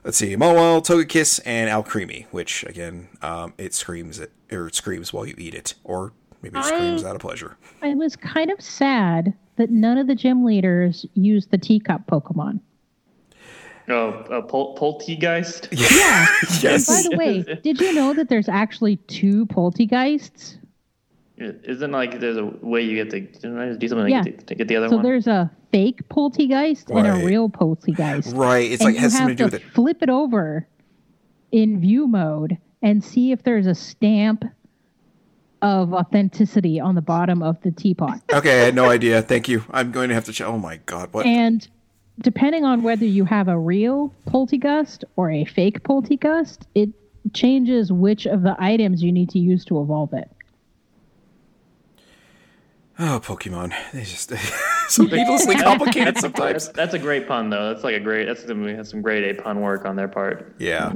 [0.03, 5.11] let's see, Mawile, Togekiss, and Alcremie, which again, um, it screams it or it screams
[5.13, 7.57] while you eat it, or maybe it screams I- out of pleasure.
[7.81, 12.59] I was kind of sad that none of the gym leaders use the teacup Pokemon.
[13.87, 15.67] Oh, uh, Pol- Polteageist.
[15.71, 16.25] Yeah.
[16.61, 16.87] Yes.
[16.87, 20.57] By the way, did you know that there's actually two Polteageists?
[21.37, 24.23] Isn't like there's a way you get to didn't I do something Yeah.
[24.23, 25.03] to, get- to get the other So one?
[25.03, 28.35] So there's a fake Polteageist and a real Polteageist.
[28.35, 28.71] Right.
[28.71, 29.63] It's and like you has have something to do with it.
[29.73, 30.67] flip it over
[31.51, 34.43] in view mode and see if there's a stamp
[35.61, 38.19] of authenticity on the bottom of the teapot.
[38.31, 39.21] Okay, I had no idea.
[39.21, 39.63] Thank you.
[39.71, 40.47] I'm going to have to check.
[40.47, 41.25] Oh my god, what?
[41.25, 41.67] And
[42.19, 46.89] depending on whether you have a real Polteageist or a fake Polteageist, it
[47.33, 50.29] changes which of the items you need to use to evolve it.
[52.99, 53.73] Oh, Pokemon.
[53.93, 54.31] They just
[54.89, 56.65] so needlessly complicated sometimes.
[56.65, 57.69] That's, that's a great pun though.
[57.69, 58.25] That's like a great.
[58.25, 60.55] That's some, that's some grade A pun work on their part.
[60.59, 60.93] Yeah.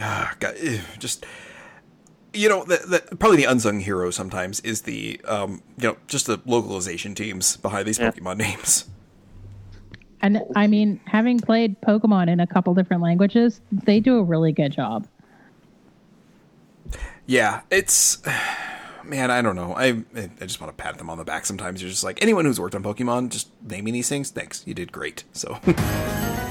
[0.00, 1.26] Ah, God, ew, just
[2.36, 2.76] you know, the,
[3.08, 7.56] the, probably the unsung hero sometimes is the um, you know, just the localization teams
[7.56, 8.10] behind these Yeah.
[8.10, 8.84] Pokemon names.
[10.22, 14.50] And I mean, having played Pokemon in a couple different languages, they do a really
[14.50, 15.06] good job.
[17.26, 18.22] Yeah, it's
[19.04, 19.74] man, I don't know.
[19.76, 21.44] I I just want to pat them on the back.
[21.44, 24.30] Sometimes you're just like anyone who's worked on Pokemon, just naming these things.
[24.30, 25.24] Thanks, you did great.
[25.32, 25.60] So.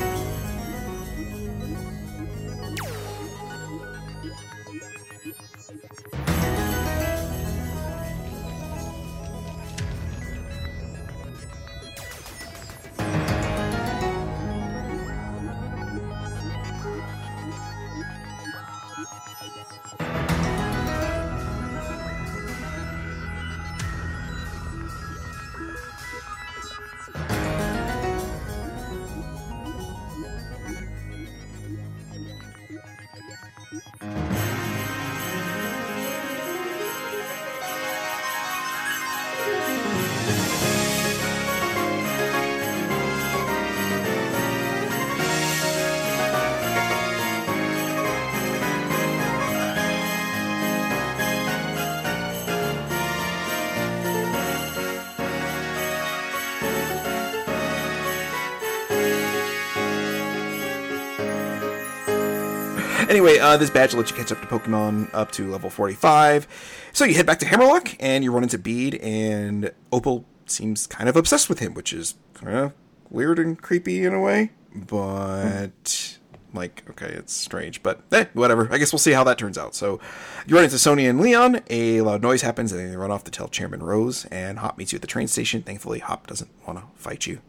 [63.16, 66.90] anyway, uh, this badge lets you catch up to Pokemon up to level 45.
[66.92, 71.08] So you head back to Hammerlocke and you run into Bede, and Opal seems kind
[71.08, 72.74] of obsessed with him, which is kind of
[73.10, 74.52] weird and creepy in a way.
[74.76, 76.18] But
[76.54, 78.68] like, okay, it's strange, but eh, whatever.
[78.70, 79.76] I guess we'll see how that turns out.
[79.76, 80.02] So
[80.46, 81.62] you run into Sonia and Leon.
[81.70, 84.26] A loud noise happens, and they run off to tell Chairman Rose.
[84.26, 85.62] And Hop meets you at the train station.
[85.62, 87.40] Thankfully, Hop doesn't want to fight you.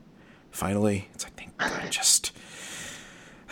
[0.53, 2.31] Finally, it's like, thank God, just.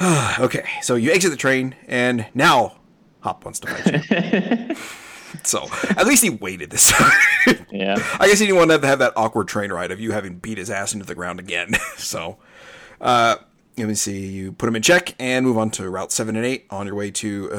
[0.38, 2.76] okay, so you exit the train, and now
[3.20, 4.76] Hop wants to fight you.
[5.44, 7.12] so at least he waited this time.
[7.70, 7.96] Yeah.
[8.20, 10.58] I guess he didn't want to have that awkward train ride of you having beat
[10.58, 11.74] his ass into the ground again.
[11.96, 12.38] so,
[13.00, 13.36] uh,
[13.76, 14.26] let me see.
[14.26, 16.94] You put him in check and move on to Route 7 and 8 on your
[16.94, 17.50] way to.
[17.52, 17.56] Uh,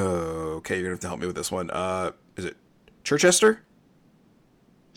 [0.57, 1.69] okay, you're going to have to help me with this one.
[1.69, 2.57] Uh, is it
[3.03, 3.61] Chichester?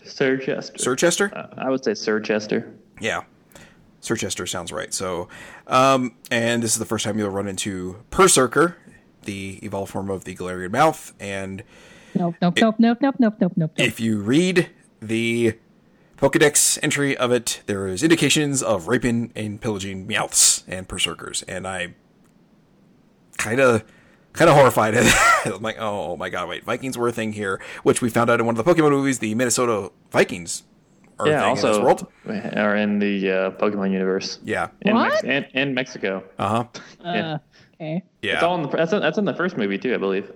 [0.03, 0.77] Sir Chester.
[0.77, 1.35] Circhester?
[1.35, 2.71] Uh, I would say Circhester.
[2.99, 3.23] Yeah.
[4.01, 4.93] Circhester sounds right.
[4.93, 5.27] So,
[5.67, 8.75] um, and this is the first time you'll run into Perrserker,
[9.23, 11.13] the evolved form of the Galarian Meowth.
[11.19, 11.63] And
[12.15, 13.53] Nope, nope, nope, nope, nope, nope, nope, nope.
[13.55, 13.71] nope.
[13.77, 14.69] if you read
[15.01, 15.53] the
[16.17, 21.67] Pokedex entry of it, there is indications of raping and pillaging Meowths and Berserkers, and
[21.67, 21.93] I
[23.37, 23.83] kind of
[24.33, 25.45] kind of horrified at.
[25.45, 28.39] I'm like, oh my god, wait, Vikings were a thing here, which we found out
[28.39, 29.19] in one of the Pokemon movies.
[29.19, 30.63] The Minnesota Vikings
[31.19, 32.07] are a Yeah, thing in this also world.
[32.57, 34.39] are in the uh, Pokemon universe.
[34.43, 35.23] Yeah, In, What?
[35.23, 36.23] and, and Mexico.
[36.37, 37.37] uh huh, Uh,
[37.75, 38.03] okay.
[38.21, 40.31] It's all in the, that's, in, that's in the first movie too, I believe.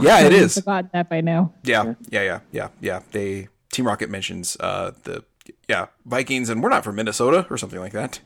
[0.00, 0.56] yeah, it is.
[0.56, 0.64] I've.
[0.64, 1.52] Forgotten that by now.
[1.64, 3.00] Yeah, yeah, yeah, yeah, yeah.
[3.10, 5.24] They Team Rocket mentions uh the
[5.68, 8.20] yeah Vikings, and we're not from Minnesota or something like that.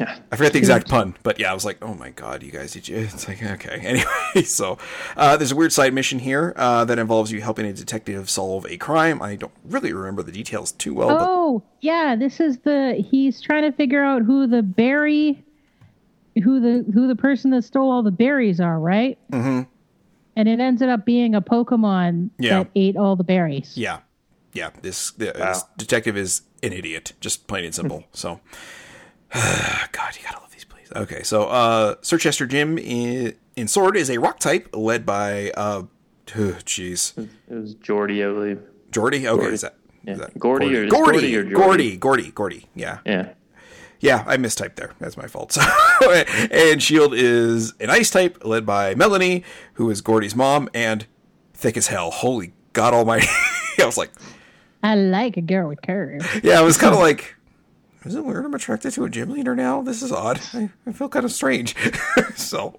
[0.00, 0.18] Yeah.
[0.32, 2.72] I forget the exact pun, but yeah, I was like, oh my god, you guys,
[2.72, 2.96] did you?
[3.12, 3.80] It's like, okay.
[3.82, 4.78] Anyway, so
[5.16, 8.66] uh, there's a weird side mission here uh, that involves you helping a detective solve
[8.68, 9.20] a crime.
[9.22, 13.40] I don't really remember the details too well, but Oh, yeah, this is the he's
[13.40, 15.42] trying to figure out who the berry
[16.42, 19.18] who the who the person that stole all the berries are, right?
[19.30, 19.62] Mm-hmm.
[20.36, 22.64] And it ended up being a Pokemon Yeah.
[22.64, 23.74] that ate all the berries.
[23.76, 23.98] yeah,
[24.52, 28.02] yeah, this, the, this detective is an idiot, just plain and simple.
[28.12, 28.40] so,
[29.92, 30.88] God, you gotta love these, please.
[30.94, 35.50] Okay, so uh, Sir Chester gym in, in Sword is a rock type led by,
[35.52, 35.82] uh,
[36.26, 37.16] jeez,
[37.48, 38.62] It was Jordy, I believe.
[38.90, 39.26] Jordy.
[39.26, 39.76] Okay, is that?
[40.04, 40.12] Yeah.
[40.12, 41.54] is that Gordy or- Gordy, Gordy or Jordy?
[41.56, 42.66] Gordy, Gordy, Gordy.
[42.74, 43.32] Yeah, Yeah.
[44.00, 44.92] Yeah, I mistyped there.
[45.00, 45.52] That's my fault.
[45.52, 45.62] So,
[46.50, 49.44] and Shield is an ice type led by Melony,
[49.74, 51.06] who is Gordy's mom, and
[51.54, 52.10] thick as hell.
[52.10, 53.28] Holy God Almighty!
[53.80, 54.10] I was like,
[54.82, 56.26] I like a girl with curves.
[56.42, 57.34] yeah, I was kind of like,
[58.04, 59.82] is it weird I'm attracted to a gym leader now?
[59.82, 60.40] This is odd.
[60.52, 61.74] I, I feel kind of strange.
[62.36, 62.78] so,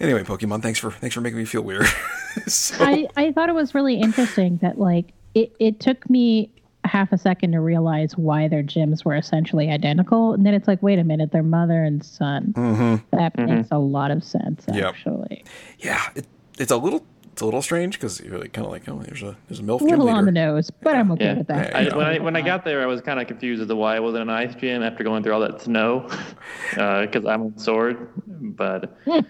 [0.00, 1.86] anyway, Pokemon, thanks for thanks for making me feel weird.
[2.46, 6.50] so, I, I thought it was really interesting that like it, it took me
[6.84, 10.32] half a second to realize why their gyms were essentially identical.
[10.32, 12.52] And then it's like, wait a minute, they're mother and son.
[12.56, 13.16] Mm-hmm.
[13.16, 13.74] That makes mm-hmm.
[13.74, 14.84] a lot of sense, Yep.
[14.84, 15.44] actually.
[15.78, 16.26] yeah, it,
[16.58, 19.24] it's a little it's a little strange because you're like kind of like, oh, there's
[19.24, 20.16] a there's a milf A little leader.
[20.18, 21.34] on the nose, but I'm okay Yeah.
[21.38, 21.70] with that.
[21.72, 23.74] Yeah, I, when I when I got there, I was kind of confused as to
[23.74, 26.08] why it wasn't an ice gym after going through all that snow,
[26.70, 28.08] because I'm on sword.
[28.26, 28.96] But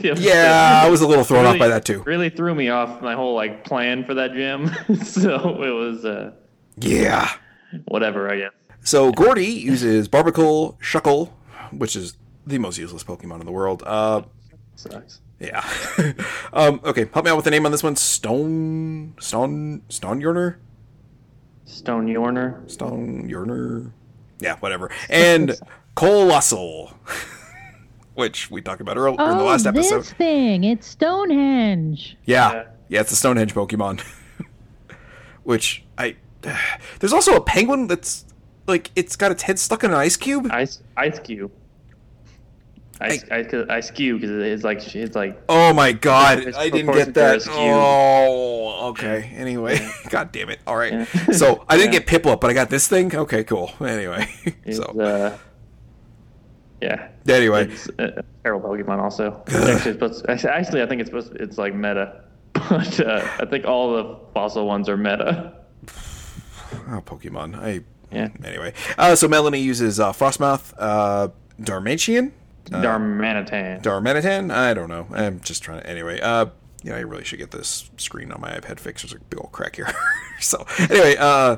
[0.00, 2.02] Yeah, I was a little thrown off by that too.
[2.04, 4.68] Really threw me off my whole like plan for that gym.
[5.04, 6.32] so it was uh,
[6.78, 7.28] Yeah.
[7.86, 8.50] whatever, I guess.
[8.84, 11.30] So Gordy uses Barbacle Shuckle,
[11.70, 13.82] which is the most useless Pokemon in the world.
[13.86, 14.22] Uh,
[14.76, 15.20] Sucks.
[15.42, 15.68] Yeah.
[16.52, 17.96] um, okay, help me out with the name on this one.
[17.96, 20.56] Stone, Stone, Stone Yearner,
[21.64, 22.70] Stone Yorner.
[22.70, 23.90] Stone Yearner.
[24.40, 24.90] Yeah, whatever.
[25.10, 25.54] And
[25.96, 26.92] Coalossal,
[28.14, 29.98] which we talked about earlier in the Oh, last episode.
[30.00, 30.64] this thing.
[30.64, 32.16] It's Stonehenge.
[32.24, 32.52] Yeah.
[32.52, 32.64] Yeah.
[32.88, 34.00] Yeah, it's the Stonehenge Pokemon.
[35.44, 36.16] Which I
[37.00, 38.24] there's also a penguin that's
[38.68, 40.46] like it's got its head stuck in an ice cube.
[40.52, 41.50] Ice Ice Cube.
[43.02, 46.94] Ice, ice, ice Cube because it's like it's like Oh my god, It's I didn't
[46.94, 47.40] get that.
[47.42, 47.74] to a cube.
[47.74, 49.32] Oh, okay.
[49.36, 49.78] Anyway,
[50.10, 50.60] god damn it.
[50.66, 51.06] All right.
[51.32, 52.00] So I didn't Yeah.
[52.00, 53.14] get Piplup, but I got this thing.
[53.14, 53.72] Okay, cool.
[53.80, 54.26] Anyway,
[54.64, 55.36] it's, so uh,
[56.80, 57.08] yeah.
[57.28, 58.98] anyway, It's a terrible Pokemon.
[59.00, 61.32] Also, actually, supposed actually, actually, I think it's supposed.
[61.34, 65.54] To, it's like meta, but uh, I think all the fossil ones are meta.
[66.90, 67.54] oh Pokemon.
[67.56, 68.74] I Yeah, anyway.
[68.98, 71.28] Uh, so Melony uses uh, Frosmoth, uh,
[72.64, 73.82] Darmanitan, Darmanitan.
[73.82, 74.50] Darmanitan.
[74.52, 75.06] I don't know.
[75.12, 75.86] I'm just trying to.
[75.88, 76.46] Anyway, uh,
[76.82, 79.04] yeah, I really should get this screen on my iPad fixed.
[79.04, 79.92] There's a big old crack here.
[80.40, 81.56] so anyway, uh,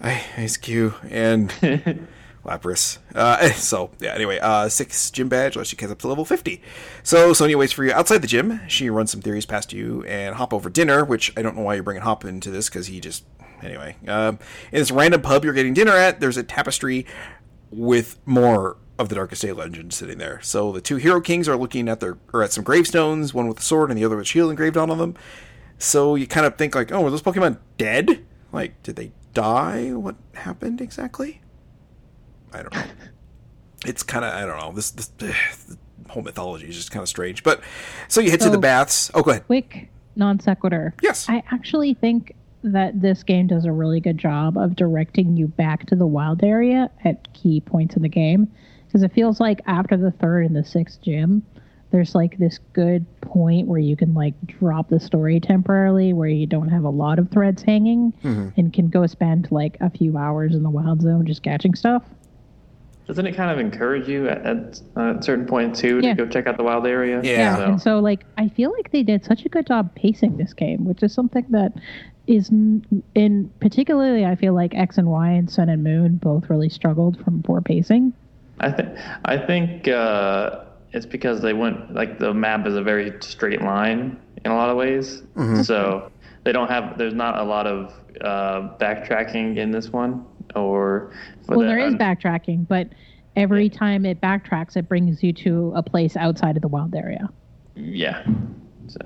[0.00, 1.50] I Eiscue and
[2.44, 2.98] Lapras.
[3.14, 4.14] Uh, so yeah.
[4.14, 6.62] Anyway, uh, six gym badge lets you get up to level fifty.
[7.02, 8.60] So Sonia waits for you outside the gym.
[8.68, 11.74] She runs some theories past you and hop over dinner, which I don't know why
[11.74, 13.24] you're bringing Hop into this because he just
[13.62, 13.96] anyway.
[14.06, 14.38] Um,
[14.70, 17.06] in this random pub you're getting dinner at, there's a tapestry
[17.70, 20.40] with more of the Darkest Day legend sitting there.
[20.42, 23.58] So the two hero kings are looking at their or at some gravestones, one with
[23.58, 25.14] a sword and the other with shield engraved on them.
[25.78, 28.24] So you kind of think like, oh, are those Pokemon dead?
[28.52, 29.92] Like, did they die?
[29.92, 31.42] What happened exactly?
[32.52, 32.84] I don't know.
[33.84, 34.72] It's kind of I don't know.
[34.72, 35.76] This this the
[36.08, 37.42] whole mythology is just kind of strange.
[37.42, 37.60] But
[38.08, 39.10] so you head to the baths.
[39.14, 39.46] Oh, go ahead.
[39.46, 40.94] Quick non sequitur.
[41.02, 41.28] Yes.
[41.28, 45.86] I actually think that this game does a really good job of directing you back
[45.86, 48.50] to the wild area at key points in the game.
[48.96, 51.42] Because it feels like after the third and the sixth gym,
[51.90, 56.46] there's like this good point where you can like drop the story temporarily, where you
[56.46, 58.58] don't have a lot of threads hanging mm-hmm.
[58.58, 62.04] and can go spend like a few hours in the wild zone just catching stuff.
[63.06, 66.46] Doesn't it kind of encourage you at, at a certain point too to go check
[66.46, 67.20] out the wild area?
[67.22, 67.56] Yeah.
[67.56, 70.54] So- And so, like, I feel like they did such a good job pacing this
[70.54, 71.74] game, which is something that
[72.26, 76.48] is, n- in particularly, I feel like X and Y and Sun and Moon both
[76.48, 78.14] really struggled from poor pacing.
[78.60, 78.88] I think
[79.24, 84.18] I think uh, it's because they went like the map is a very straight line
[84.44, 85.22] in a lot of ways.
[85.62, 86.10] So
[86.44, 87.92] they don't have there's not a lot of
[88.22, 91.12] uh, backtracking in this one or
[91.48, 92.88] Well, the- there is backtracking, but
[93.34, 97.28] every time it backtracks, it brings you to a place outside of the wild area.
[97.74, 98.24] yeah.
[98.88, 99.00] So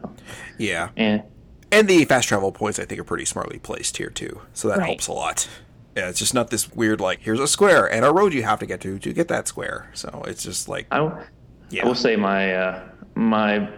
[0.59, 0.91] Yeah.
[0.97, 1.23] and
[1.73, 4.79] And the fast travel points, I think, are pretty smartly placed here too, so that
[4.79, 4.87] Right.
[4.87, 5.49] helps a lot.
[5.97, 8.59] Yeah, it's just not this weird like here's a square and a road you have
[8.61, 9.91] to get to to get that square.
[9.95, 11.25] So it's just like I, w-
[11.71, 11.83] Yeah.
[11.85, 13.69] I will say my uh, my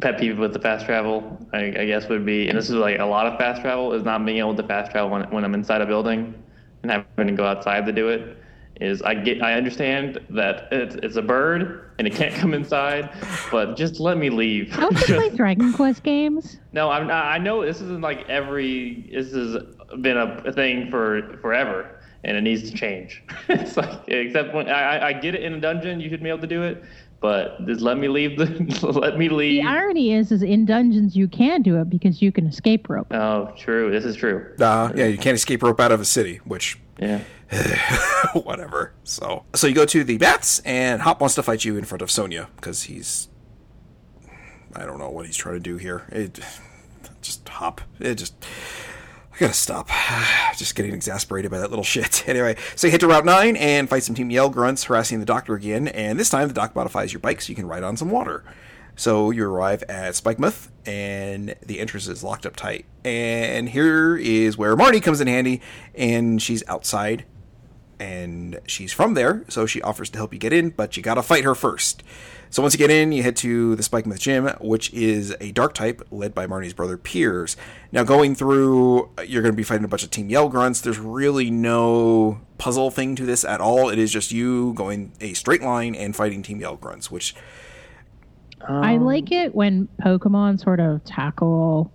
[0.00, 2.98] pet peeve with the fast travel, I, I guess, would be, and this is like
[2.98, 5.54] a lot of fast travel, is not being able to fast travel when, when I'm
[5.54, 6.34] inside a building
[6.82, 8.36] and having to go outside to do it.
[8.78, 13.08] Is I get I understand that it's, it's a bird and it can't come inside,
[13.50, 14.70] but just let me leave.
[14.70, 16.60] How to play Dragon Quest games?
[16.72, 19.56] no, I'm I know this isn't like every this has
[20.00, 21.92] been a, a thing for forever.
[22.24, 23.22] And it needs to change.
[23.48, 26.28] it's like, except when I, I- I get it in a dungeon, you should be
[26.28, 26.82] able to do it,
[27.20, 28.46] but just let me leave the
[29.00, 29.62] let me leave.
[29.62, 33.06] The irony is, is in dungeons you can do it because you can escape rope.
[33.12, 33.92] Oh, true.
[33.92, 34.52] This is true.
[34.60, 37.20] uh, yeah, you can't escape rope out of a city, which Yeah.
[38.32, 38.92] whatever.
[39.04, 42.02] So so you go to the baths, and Hop wants to fight you in front
[42.02, 43.28] of Sonia because he's
[44.74, 46.04] I don't know what he's trying to do here.
[46.10, 46.40] It
[47.22, 47.80] just Hop.
[48.00, 48.34] It just
[49.36, 49.90] I gotta stop.
[50.56, 52.24] Just getting exasperated by that little shit.
[52.36, 55.26] Anyway, so you hit to Route 9 and fight some Team Yell grunts harassing the
[55.26, 57.96] doctor again, and this time the doc modifies your bike so you can ride on
[57.96, 58.42] some water.
[58.96, 62.86] So you arrive at Spikemuth, and the entrance is locked up tight.
[63.04, 65.60] And here is where Marnie comes in handy,
[65.94, 67.24] and she's outside,
[68.00, 71.22] and she's from there, so she offers to help you get in, but you gotta
[71.22, 72.02] fight her first.
[72.50, 75.74] So once you get in, you head to the Spikemuth Gym, which is a dark
[75.74, 77.56] type led by Marnie's brother Piers.
[77.92, 80.80] Now, going through, you're going to be fighting a bunch of Team Yell Grunts.
[80.80, 83.88] There's really no puzzle thing to this at all.
[83.88, 87.34] It is just you going a straight line and fighting Team Yell Grunts, which
[88.66, 91.92] I um, like it when Pokemon sort of tackle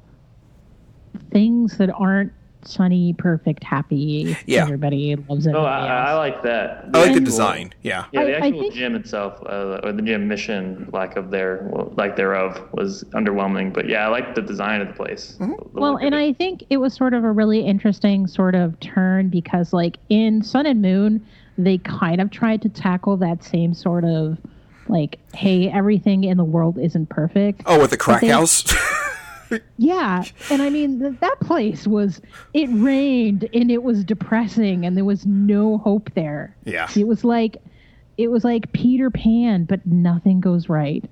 [1.31, 2.31] things that aren't
[2.67, 4.35] sunny, perfect, happy.
[4.45, 4.63] Yeah.
[4.63, 5.55] Everybody loves it.
[5.55, 6.85] Oh, I, I like that.
[6.93, 7.73] I like the design.
[7.81, 8.05] Yeah.
[8.11, 11.31] Yeah, the I- I actual think- gym itself, uh, or the gym mission, lack of
[11.31, 13.73] there, well, like thereof, was underwhelming.
[13.73, 15.37] But yeah, I like the design of the place.
[15.39, 15.51] Mm-hmm.
[15.73, 16.15] The Well, and.
[16.15, 20.43] I think it was sort of a really interesting sort of turn because, like, in
[20.43, 21.25] Sun and Moon,
[21.57, 24.37] they kind of tried to tackle that same sort of
[24.87, 27.61] like, hey, everything in the world isn't perfect.
[27.65, 28.63] Oh, with the crack they- house?
[29.77, 30.23] Yeah.
[30.49, 32.21] And I mean, th- that place was,
[32.53, 36.55] it rained and it was depressing and there was no hope there.
[36.65, 36.87] yeah.
[36.95, 37.57] It was like,
[38.17, 41.03] it was like Peter Pan, but nothing goes right.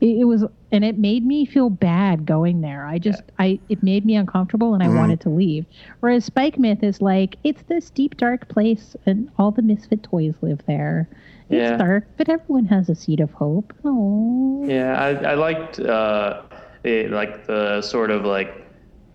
[0.00, 2.84] It, it was, and it made me feel bad going there.
[2.86, 5.64] I just, I, it made me uncomfortable, and I wanted to leave.
[6.00, 10.60] Whereas Spikemuth is like, it's this deep, dark place, and all the misfit toys live
[10.66, 11.08] there.
[11.48, 11.76] It's Yeah.
[11.78, 13.72] dark, but everyone has a seed of hope.
[13.84, 16.42] Oh, Yeah, I, I liked uh,
[16.86, 18.66] it, like the sort of like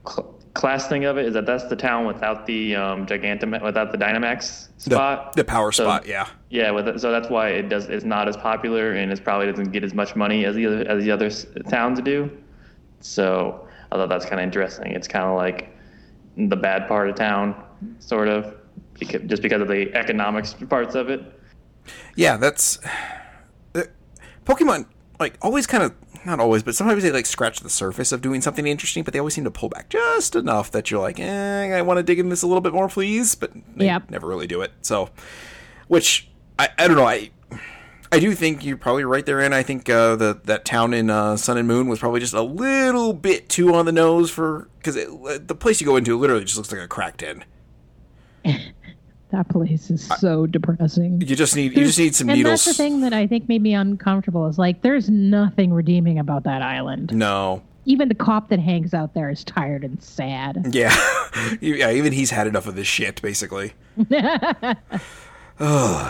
[0.07, 3.91] cl- class thing of it is that that's the town without the um, Gigantamax, without
[3.91, 5.33] the Dynamax spot.
[5.33, 6.27] the power So- spot, yeah.
[6.49, 7.85] Yeah, with it, so that's why it does.
[7.87, 10.79] It's not as popular, and it probably doesn't get as much money as the other
[10.87, 11.29] as the other
[11.69, 12.29] towns do.
[12.99, 14.91] So I thought that's kind of interesting.
[14.91, 15.75] It's kind of like
[16.37, 17.55] the bad part of town,
[17.99, 18.53] sort of,
[18.99, 21.21] because, just because of the economics parts of it.
[22.15, 22.79] Yeah, that's
[23.75, 23.83] uh,
[24.45, 24.85] Pokemon.
[25.19, 25.93] Like always, kind of
[26.25, 29.19] not always, but sometimes they like scratch the surface of doing something interesting, but they
[29.19, 32.19] always seem to pull back just enough that you're like, eh, I want to dig
[32.19, 33.35] in this a little bit more, please.
[33.35, 34.09] But they Yep.
[34.11, 34.71] never really do it.
[34.81, 35.09] So,
[35.87, 37.05] which I I don't know.
[37.07, 37.31] I
[38.13, 41.09] I do think you're probably right there, and I think uh, the that town in
[41.09, 44.67] uh, Sun and Moon was probably just a little bit too on the nose for
[44.77, 47.43] because the place you go into literally just looks like a cracked in.
[49.31, 51.21] That place is so depressing.
[51.21, 52.65] You just need you just need some and needles.
[52.65, 54.47] that's the thing that I think made me uncomfortable.
[54.47, 57.13] Is like there's nothing redeeming about that island.
[57.15, 57.63] No.
[57.85, 60.67] Even the cop that hangs out there is tired and sad.
[60.71, 60.95] Yeah.
[61.61, 63.73] yeah, even he's had enough of this shit, basically.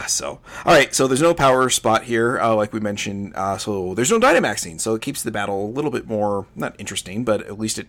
[0.08, 0.94] So, all right.
[0.94, 3.34] So there's no power spot here, uh, like we mentioned.
[3.36, 6.76] Uh, so there's no Dynamaxing, so it keeps the battle a little bit more not
[6.80, 7.88] interesting, but at least it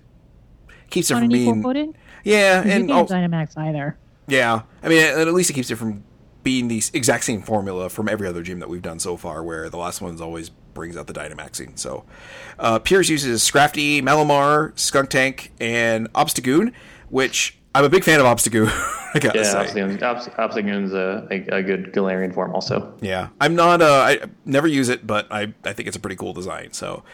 [0.91, 3.97] keeps it from being yeah, You and can't al- Dynamax either.
[4.33, 4.63] Yeah.
[4.83, 6.05] I mean, at least it keeps it from
[6.43, 9.69] being the exact same formula from every other gym that we've done so far, where
[9.71, 11.79] the last one's always brings out the Dynamaxing.
[11.79, 12.05] So,
[12.59, 16.73] uh, Piers uses Scrafty, Malamar, Skuntank, and Obstagoon,
[17.11, 18.69] which I'm a big fan of Obstagoon.
[19.15, 19.59] I gotta Yeah, say.
[19.81, 22.93] Obstagoon- Obst- Obstagoon's a, a, a good Galarian form also.
[23.01, 23.81] Yeah, I'm not.
[23.83, 26.73] Uh, I never use it, but I I think it's a pretty cool design.
[26.73, 27.05] So,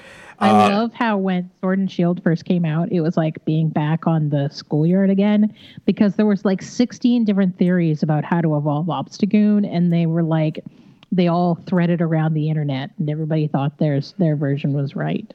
[0.40, 3.68] I uh, love how when Sword and Shield first came out, it was like being
[3.68, 8.56] back on the schoolyard again because there was like 16 different theories about how to
[8.56, 10.64] evolve Obstagoon, and they were like
[11.10, 15.32] they all threaded around the internet, and everybody thought theirs their version was right.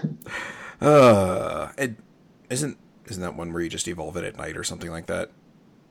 [0.80, 1.96] uh, it
[2.48, 5.30] isn't isn't that one where you just evolve it at night or something like that?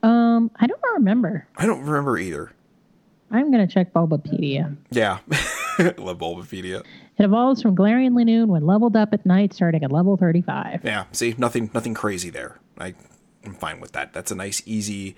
[0.02, 1.48] Um, I don't remember.
[1.56, 2.52] I don't remember either.
[3.30, 4.76] I'm gonna check Bulbapedia.
[4.92, 5.20] Yeah,
[5.98, 6.84] love Bulbapedia.
[7.18, 10.82] It evolves from Galarian Linoone when leveled up at night, starting at level 35.
[10.84, 12.60] Yeah, see, nothing nothing crazy there.
[12.80, 12.96] I
[13.46, 14.14] I'm fine with that.
[14.14, 15.16] That's a nice, easy,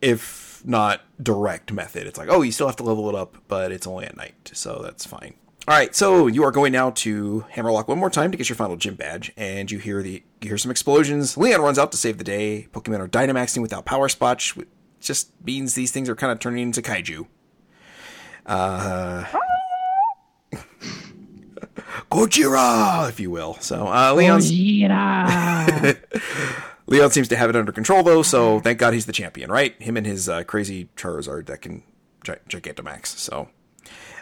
[0.00, 2.06] if not direct method.
[2.06, 4.50] It's like, oh, you still have to level it up, but it's only at night,
[4.52, 5.34] so that's fine.
[5.68, 8.54] All right, so you are going now to Hammerlocke one more time to get your
[8.54, 11.36] final gym badge, and you hear the you hear some explosions.
[11.36, 12.68] Leon runs out to save the day.
[12.72, 14.68] Pokemon are Dynamaxing without Power Spot, which
[15.00, 17.26] just means these things are kind of turning into kaiju.
[18.44, 19.24] Uh,
[22.10, 23.54] Gojira, if you will.
[23.60, 24.50] So uh, Leon's.
[26.88, 29.80] Leon seems to have it under control, though, so thank God he's the champion, right?
[29.82, 31.82] Him and his uh, crazy Charizard that can
[32.22, 33.06] gi- Gigantamax.
[33.06, 33.48] So,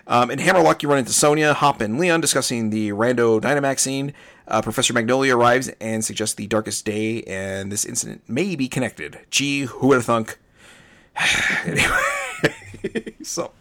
[0.07, 4.15] um, in Hammerlocke, you run into Sonia, Hop, and Leon discussing the rando Dynamax scene.
[4.49, 9.19] Uh, Professor Magnolia arrives and suggests the darkest day, and this incident may be connected.
[9.31, 10.39] Gee, who would have thunk?
[11.67, 12.01] anyway,
[13.23, 13.53] so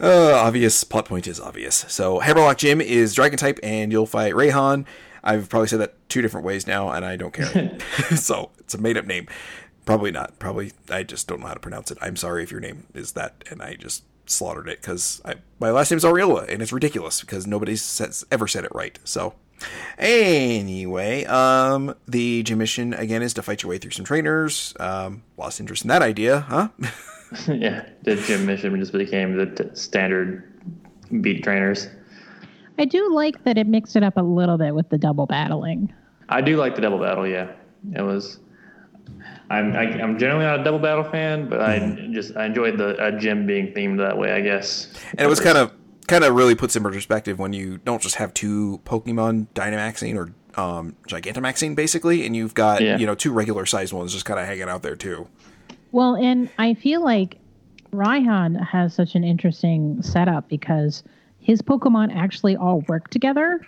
[0.00, 1.84] uh, obvious plot point is obvious.
[1.88, 4.86] So Hammerlocke Gym is Dragon type, and you'll fight Raihan.
[5.22, 7.78] I've probably said that two different ways now, and I don't care.
[8.16, 9.28] so it's a made up name.
[9.84, 10.38] Probably not.
[10.38, 11.98] Probably I just don't know how to pronounce it.
[12.00, 15.20] I'm sorry if your name is that, and I just slaughtered it because
[15.58, 18.98] my last name is Aureola, and it's ridiculous because nobody's says, ever said it right.
[19.04, 19.34] So
[19.98, 24.74] anyway, um, the gym mission again is to fight your way through some trainers.
[24.78, 26.68] Um, lost interest in that idea, huh?
[27.48, 30.44] yeah, the gym mission just became the t- standard
[31.20, 31.88] beat trainers.
[32.78, 35.92] I do like that it mixed it up a little bit with the double battling.
[36.28, 37.26] I do like the double battle.
[37.26, 37.50] Yeah,
[37.94, 38.38] it was.
[39.50, 42.96] I'm I, I'm generally not a double battle fan, but I just I enjoyed the
[42.96, 44.32] uh, gym being themed that way.
[44.32, 44.88] I guess.
[45.12, 45.72] and it was kind of
[46.06, 50.32] kind of really puts in perspective when you don't just have two Pokemon Dynamaxing or
[50.60, 52.96] um, Gigantamaxing basically, and you've got Yeah.
[52.96, 55.28] you know two regular sized ones just kind of hanging out there too.
[55.92, 57.38] Well, and I feel like
[57.92, 61.02] Raihan has such an interesting setup because
[61.40, 63.66] his Pokemon actually all work together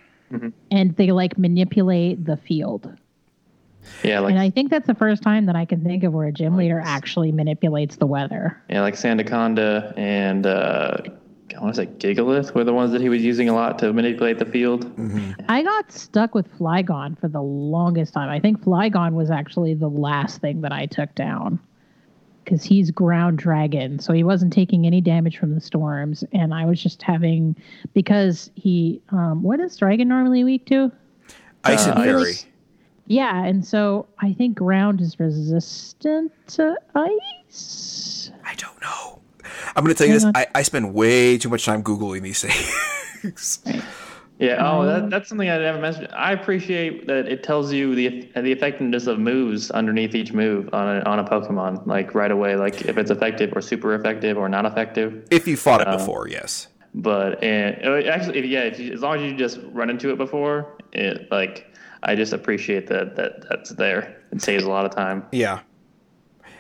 [0.71, 2.91] and they like manipulate the field.
[4.03, 6.27] yeah, like and I think that's the first time that I can think of where
[6.27, 8.59] a gym leader actually manipulates the weather.
[8.71, 10.97] yeah, like Sandaconda and uh,
[11.55, 13.93] I want to say Gigalith were the ones that he was using a lot to
[13.93, 14.91] manipulate the field.
[15.51, 18.31] I got stuck with Flygon for the longest time.
[18.31, 21.59] I think Flygon was actually the last thing that I took down
[22.45, 26.65] because he's ground dragon, so he wasn't taking any damage from the storms, and I
[26.65, 27.57] was just having
[27.95, 30.91] because he um, what is dragon normally weak to?
[31.65, 32.31] Ice and Uh, Fairy.
[32.31, 32.47] ice.
[33.07, 38.31] Yeah, and so I think ground is resistant to ice.
[38.45, 39.21] I don't know.
[39.77, 40.25] I'm going to tell you this.
[40.35, 43.59] I, I spend way too much time googling these things.
[44.43, 44.69] Yeah.
[44.69, 46.09] Oh, that, that's something I never mentioned.
[46.13, 50.97] I appreciate that it tells you the the effectiveness of moves underneath each move on
[50.97, 54.49] a on a Pokemon, like right away, like if it's effective or super effective or
[54.49, 55.27] not effective.
[55.31, 56.67] if you fought it Uh, before, yes.
[56.95, 60.11] But and uh, actually, if, yeah, if you, as long as you just run into
[60.11, 61.73] it before, it like
[62.03, 64.23] I just appreciate that that that's there.
[64.33, 65.25] It saves a lot of time.
[65.31, 65.61] Yeah.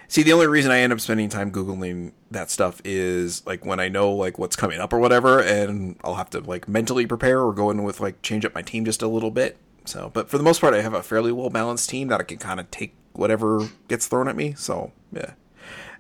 [0.07, 3.81] See, the only reason I end up spending time googling that stuff is like when
[3.81, 7.41] I know like what's coming up or whatever, and I'll have to like mentally prepare
[7.41, 9.57] or go in with like change up my team just a little bit.
[9.85, 12.25] So, but for the most part, I have a fairly well balanced team that I
[12.25, 14.55] can kind of take whatever gets thrown at me.
[14.57, 15.33] So, yeah,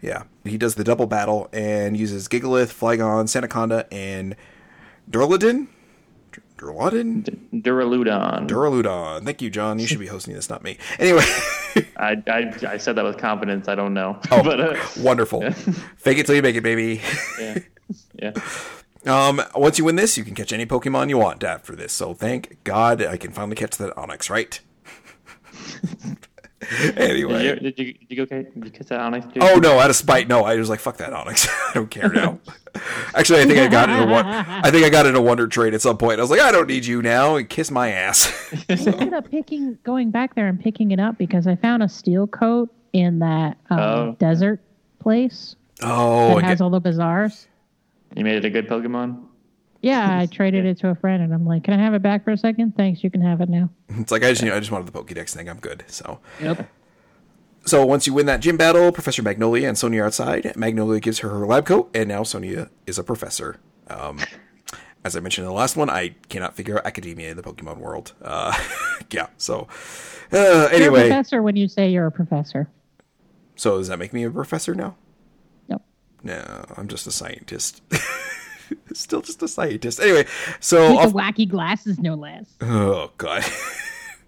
[0.00, 0.24] yeah.
[0.44, 4.36] He does the double battle and uses Gigalith, Flygon, Sandaconda, and
[5.10, 5.68] Durladin.
[6.62, 7.24] Duraludon?
[7.52, 8.46] Duraludon.
[8.48, 9.24] Duraludon.
[9.24, 9.78] Thank you, John.
[9.80, 10.78] You should be hosting this, not me.
[10.98, 11.24] Anyway.
[11.96, 13.68] I, I, I said that with confidence.
[13.68, 14.18] I don't know.
[14.30, 15.42] Oh, but, uh, wonderful.
[15.96, 17.00] Fake it till you make it, baby.
[17.38, 17.58] yeah.
[18.14, 18.32] Yeah.
[19.04, 21.92] Um, once you win this, you can catch any Pokemon you want after this.
[21.92, 24.60] So thank God I can finally catch that Onix, right?
[26.96, 27.42] anyway.
[27.42, 29.32] Did you, did you, did you go did you kiss that Onix?
[29.32, 29.42] Dude?
[29.42, 30.44] Oh no, out of spite, no.
[30.44, 31.48] I was like, fuck that Onix.
[31.70, 32.38] I don't care now.
[33.14, 34.26] Actually, I think I got it in a one.
[34.26, 36.18] I think I got in a Wonder Trade at some point.
[36.18, 38.32] I was like, I don't need you now, and kiss my ass.
[38.68, 41.88] I ended up picking, going back there and picking it up because I found a
[41.88, 44.16] steel coat in that um, Oh.
[44.18, 44.60] desert
[44.98, 47.48] place oh, that I has all the bazaars.
[48.14, 49.24] You made it a good Pokemon.
[49.82, 52.24] Yeah, I traded it to a friend, and I'm like, "Can I have it back
[52.24, 52.76] for a second?
[52.76, 54.86] Thanks, you can have it now." it's like I just, you know, I just wanted
[54.90, 55.48] the Pokédex thing.
[55.48, 55.84] I'm good.
[55.88, 56.68] So, Yep.
[57.66, 60.56] so once you win that gym battle, Professor Magnolia and Sonia are outside.
[60.56, 63.58] Magnolia gives her her lab coat, and now Sonia is a professor.
[63.88, 64.18] Um,
[65.04, 67.78] as I mentioned in the last one, I cannot figure out academia in the Pokemon
[67.78, 68.12] world.
[68.22, 68.56] Uh,
[69.10, 69.26] yeah.
[69.36, 69.66] So,
[70.32, 72.68] uh, You're a anyway, professor when you say you're a professor.
[73.56, 74.94] so does that make me a professor now?
[75.68, 75.82] Nope.
[76.22, 77.82] No, I'm just a scientist.
[78.92, 80.00] Still just a scientist.
[80.00, 80.26] Anyway,
[80.60, 82.46] so With off, the wacky glasses, no less.
[82.60, 83.44] oh god.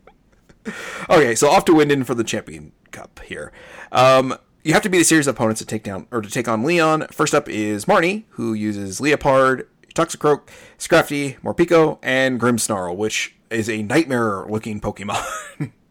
[1.10, 3.52] okay, so off to Wyndon for the Champion Cup here.
[3.92, 6.48] Um, you have to beat a series of opponents to take down or to take
[6.48, 7.06] on Leon.
[7.10, 13.82] First up is Marnie, who uses Liepard, Toxicroak, Scrafty, Morpeko, and Grimmsnarl, which is a
[13.82, 15.72] nightmare-looking Pokemon.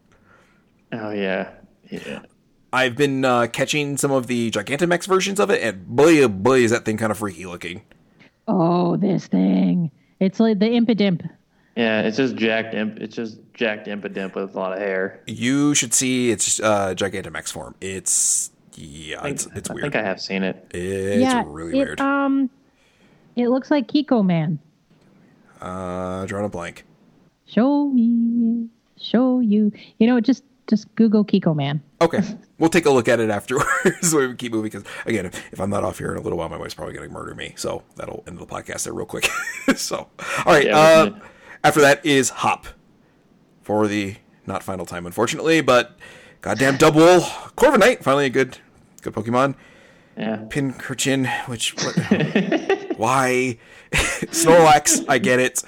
[0.92, 1.50] Oh yeah.
[1.90, 2.20] Yeah.
[2.72, 6.60] I've been uh, catching some of the Gigantamax versions of it, and boy, oh boy,
[6.60, 7.82] is that thing kind of freaky looking.
[8.46, 9.90] Oh, this thing.
[10.20, 11.28] It's like the Impidimp.
[11.76, 15.20] Yeah, it's just jacked imp it's just jacked impidimp with a lot of hair.
[15.26, 17.74] You should see its uh, Gigantamax form.
[17.80, 19.80] It's yeah, think, it's it's weird.
[19.80, 20.68] I think I have seen it.
[20.72, 22.00] It's yeah, really it, weird.
[22.00, 22.48] Um,
[23.34, 24.60] it looks like Kiko Man.
[25.60, 26.84] Uh, drawing a blank.
[27.46, 29.72] Show me, show you.
[29.98, 31.82] You know, just just Google Kiko Man.
[32.00, 32.20] Okay,
[32.58, 33.68] we'll take a look at it afterwards.
[34.10, 36.48] so we keep moving because again, if, I'm not off here in a little while,
[36.48, 37.54] my wife's probably going to murder me.
[37.56, 39.28] So that'll end the podcast there real quick.
[39.76, 40.08] so, all
[40.46, 40.66] right.
[40.66, 41.18] Yeah, uh,
[41.62, 42.66] after that is Hop
[43.62, 45.96] for the not final time, unfortunately, but
[46.40, 47.20] goddamn double
[47.56, 48.02] Corviknight.
[48.02, 48.58] Finally, a good
[49.02, 49.54] good Pokemon.
[50.16, 50.44] Yeah.
[50.48, 51.96] Pincurchin, which what,
[52.98, 53.58] why
[53.92, 55.04] Snorlax?
[55.08, 55.62] I get it,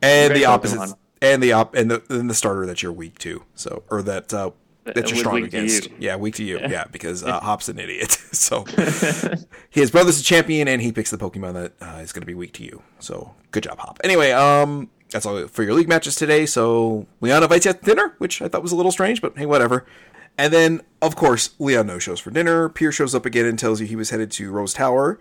[0.00, 0.96] and Great the opposites, Pokemon.
[1.20, 3.42] and the op, and the and the starter that you're weak to.
[3.54, 4.52] So or that uh,
[4.84, 5.86] that you're strong against.
[5.86, 5.96] you.
[5.98, 6.58] Yeah, weak to you.
[6.58, 8.10] Yeah, because uh, Hop's an idiot.
[8.32, 8.64] so
[9.70, 12.34] his brother's a champion, and he picks the Pokemon that uh, is going to be
[12.34, 12.82] weak to you.
[12.98, 14.00] So good job, Hop.
[14.04, 14.90] Anyway, um.
[15.10, 16.46] That's all for your league matches today.
[16.46, 19.36] So Leon invites you out to dinner, which I thought was a little strange, but
[19.36, 19.84] hey, whatever.
[20.38, 22.68] And then, of course, Leon no shows for dinner.
[22.68, 25.18] Pierre shows up again and tells you he was headed to Rose Tower.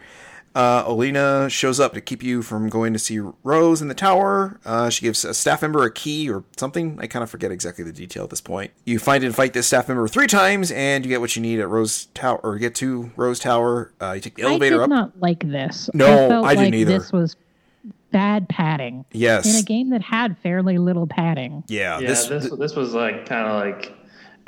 [0.56, 4.60] Uh, Oleana shows up to keep you from going to see Rose in the tower.
[4.66, 6.98] Uh, she gives a staff member a key or something.
[7.00, 8.72] I kind of forget exactly the detail at this point.
[8.86, 11.60] You find and fight this staff member three times, and you get what you need
[11.60, 13.92] at Rose Tower, or get to Rose Tower.
[14.02, 14.90] Uh, you take the elevator I did up.
[14.90, 15.90] not like this.
[15.94, 17.00] No, I, felt I didn't like either.
[17.00, 17.36] This was
[18.12, 19.46] bad padding yes.
[19.46, 21.64] in a game that had fairly little padding.
[21.68, 22.00] yeah.
[22.00, 23.94] Yeah, This, this this, was like kind of like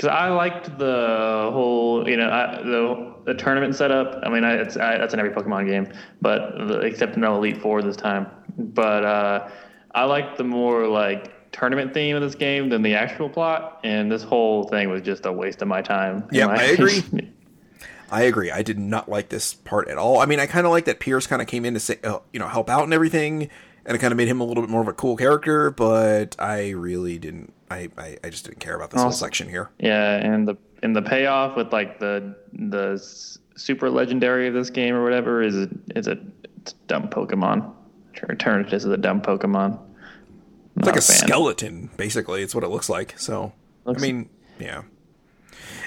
[0.02, 4.20] because I liked the whole you know I, the the tournament setup.
[4.24, 7.62] I mean, I, it's I, that's in every Pokemon game, but the, except no Elite
[7.62, 8.26] Four this time.
[8.58, 9.50] But uh,
[9.94, 14.12] I liked the more like tournament theme of this game than the actual plot, and
[14.12, 16.28] this whole thing was just a waste of my time.
[16.32, 17.04] Yeah, I agree.
[18.10, 18.52] I agree.
[18.52, 20.20] I did not like this part at all.
[20.20, 22.20] I mean, I kind of like that Piers kind of came in to say, uh,
[22.34, 23.50] you know, help out and everything,
[23.86, 25.70] and it kind of made him a little bit more of a cool character.
[25.70, 27.54] But I really didn't.
[27.72, 29.70] I I, I just didn't care about this whole section here.
[29.80, 32.98] Yeah, and the and the payoff with like the the
[33.56, 35.56] super legendary of this game or whatever is
[35.96, 36.18] is a
[36.62, 37.74] it's a dumb Pokemon.
[38.16, 39.80] Eternatus is a dumb Pokemon.
[40.78, 42.44] It's like a skeleton, basically.
[42.44, 43.18] It's what it looks like.
[43.20, 43.52] So
[43.86, 44.84] Looks- I mean, yeah.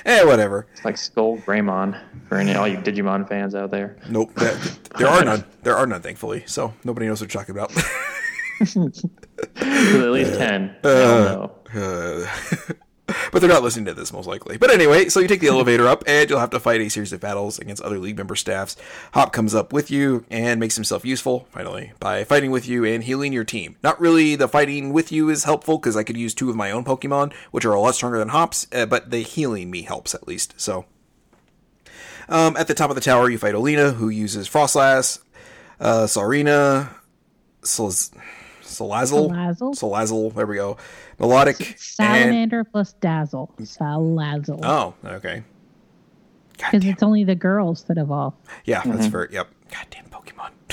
[0.04, 0.66] Eh, whatever.
[0.72, 3.96] It's like Skull Greymon for any all you Digimon fans out there.
[4.10, 4.34] Nope.
[4.34, 5.44] That, there are none.
[5.62, 6.42] There are none, thankfully.
[6.46, 7.72] So nobody knows what you're talking about.
[8.60, 10.76] At least ten.
[10.80, 11.52] I don't know.
[11.74, 12.26] Uh,
[13.32, 14.56] but they're not listening to this most likely.
[14.56, 17.12] But anyway, so you take the elevator up, and you'll have to fight a series
[17.12, 18.76] of battles against other league member staffs.
[19.12, 23.04] Hop comes up with you and makes himself useful, finally, by fighting with you and
[23.04, 23.76] healing your team.
[23.82, 26.70] Not really the fighting with you is helpful, because I could use two of my
[26.70, 30.14] own Pokemon, which are a lot stronger than Hop's, uh, but the healing me helps
[30.14, 30.86] at least, so.
[32.28, 35.18] Um, at the top of the tower, you fight Oleana, who uses Froslass,
[35.78, 36.88] uh, Sarina,
[37.62, 38.16] Salaz-
[38.74, 39.74] Salazzle, Salazzle?
[39.74, 40.76] Salazzle, there we go.
[41.18, 43.50] Milotic, and Salamander plus Dazzle.
[43.60, 44.60] Salazzle.
[44.62, 45.42] oh, okay,
[46.52, 48.34] Because it's only the girls that evolve.
[48.64, 49.28] yeah, that's fair.
[49.30, 50.50] Yep, goddamn Pokemon,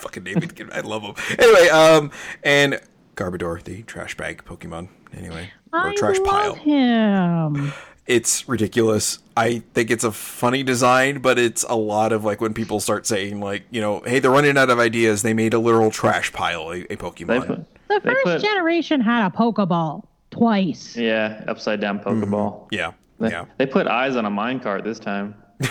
[0.00, 1.14] fucking David, I love them.
[1.38, 2.10] Anyway, um,
[2.42, 2.80] and
[3.16, 4.88] Garbodor, the trash bag Pokemon.
[5.12, 6.54] Anyway, or I trash love pile.
[6.54, 7.72] him.
[8.06, 9.18] It's ridiculous.
[9.36, 13.06] I think it's a funny design, but it's a lot of like when people start
[13.06, 15.22] saying like, you know, hey, they're running out of ideas.
[15.22, 17.46] They made a literal trash pile, a, a Pokemon.
[17.46, 20.96] put, The first put- generation had a Pokeball twice.
[20.96, 22.66] yeah, upside down Pokeball.
[22.66, 22.74] Mm-hmm.
[22.74, 25.34] yeah, They, yeah, they put eyes on a minecart this time.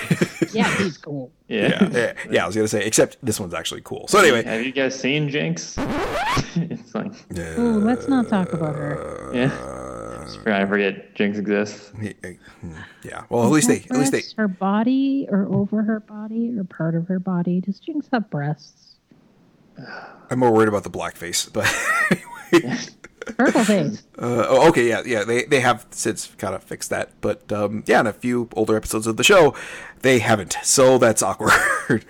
[0.51, 1.31] Yeah, he's cool.
[1.47, 1.67] Yeah.
[1.83, 2.43] yeah, yeah, yeah.
[2.43, 4.07] I was gonna say, except this one's actually cool.
[4.07, 5.75] So anyway, Have you guys seen Jynx?
[6.55, 7.11] it's like,
[7.59, 9.29] Ooh, let's not talk about her.
[9.31, 9.49] yeah.
[10.45, 11.91] I forget Jynx exists.
[13.03, 13.23] yeah.
[13.29, 16.95] Well, at least they, at least they, her body or over her body or part
[16.95, 17.61] of her body.
[17.61, 18.95] Does Jynx have breasts?
[20.29, 21.65] I'm more worried about the blackface, but
[22.11, 22.77] anyway.
[23.37, 24.03] Purple face.
[24.19, 25.23] Uh, oh, okay, yeah, yeah.
[25.23, 28.75] They they have since kind of fixed that, but um, yeah, in a few older
[28.75, 29.55] episodes of the show,
[30.01, 30.57] they haven't.
[30.61, 31.53] So that's awkward.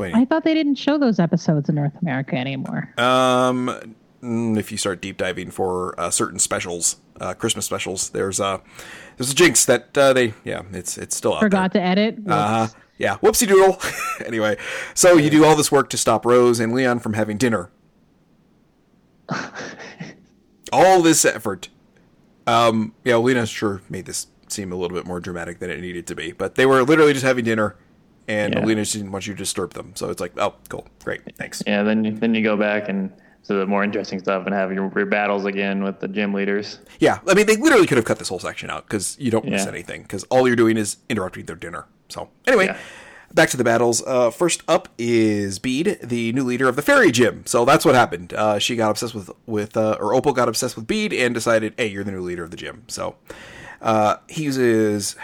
[0.00, 2.92] I thought they didn't show those episodes in North America anymore.
[2.98, 8.40] Um, mm, if you start deep diving for uh, certain specials, uh, Christmas specials, there's
[8.40, 8.58] uh,
[9.16, 12.18] there's a Jynx that uh, they yeah, it's it's still out Forgot to edit.
[12.28, 12.68] Uh,
[12.98, 13.80] yeah, whoopsie doodle.
[14.26, 14.56] anyway,
[14.94, 17.70] so you do all this work to stop Rose and Leon from having dinner.
[20.72, 21.68] all this effort.
[22.46, 26.06] Um, yeah, Lena sure made this seem a little bit more dramatic than it needed
[26.08, 27.76] to be, but they were literally just having dinner,
[28.28, 28.64] and Yeah.
[28.64, 29.92] Lena just didn't want you to disturb them.
[29.94, 31.62] So it's like, oh, cool, great, thanks.
[31.66, 33.12] Yeah, then you, then you go back and
[33.46, 36.78] to the more interesting stuff and have your, your battles again with the gym leaders.
[37.00, 39.44] Yeah, I mean, they literally could have cut this whole section out because you don't
[39.46, 41.86] miss anything because all you're doing is interrupting their dinner.
[42.08, 42.78] So anyway, Yeah.
[43.34, 44.00] back to the battles.
[44.06, 47.42] Uh, first up is Bede, the new leader of the fairy gym.
[47.46, 48.32] So that's what happened.
[48.32, 51.74] Uh, she got obsessed with with uh, or Opal got obsessed with Bede and decided,
[51.76, 52.84] hey, you're the new leader of the gym.
[52.86, 53.16] So
[53.80, 55.16] uh, he uses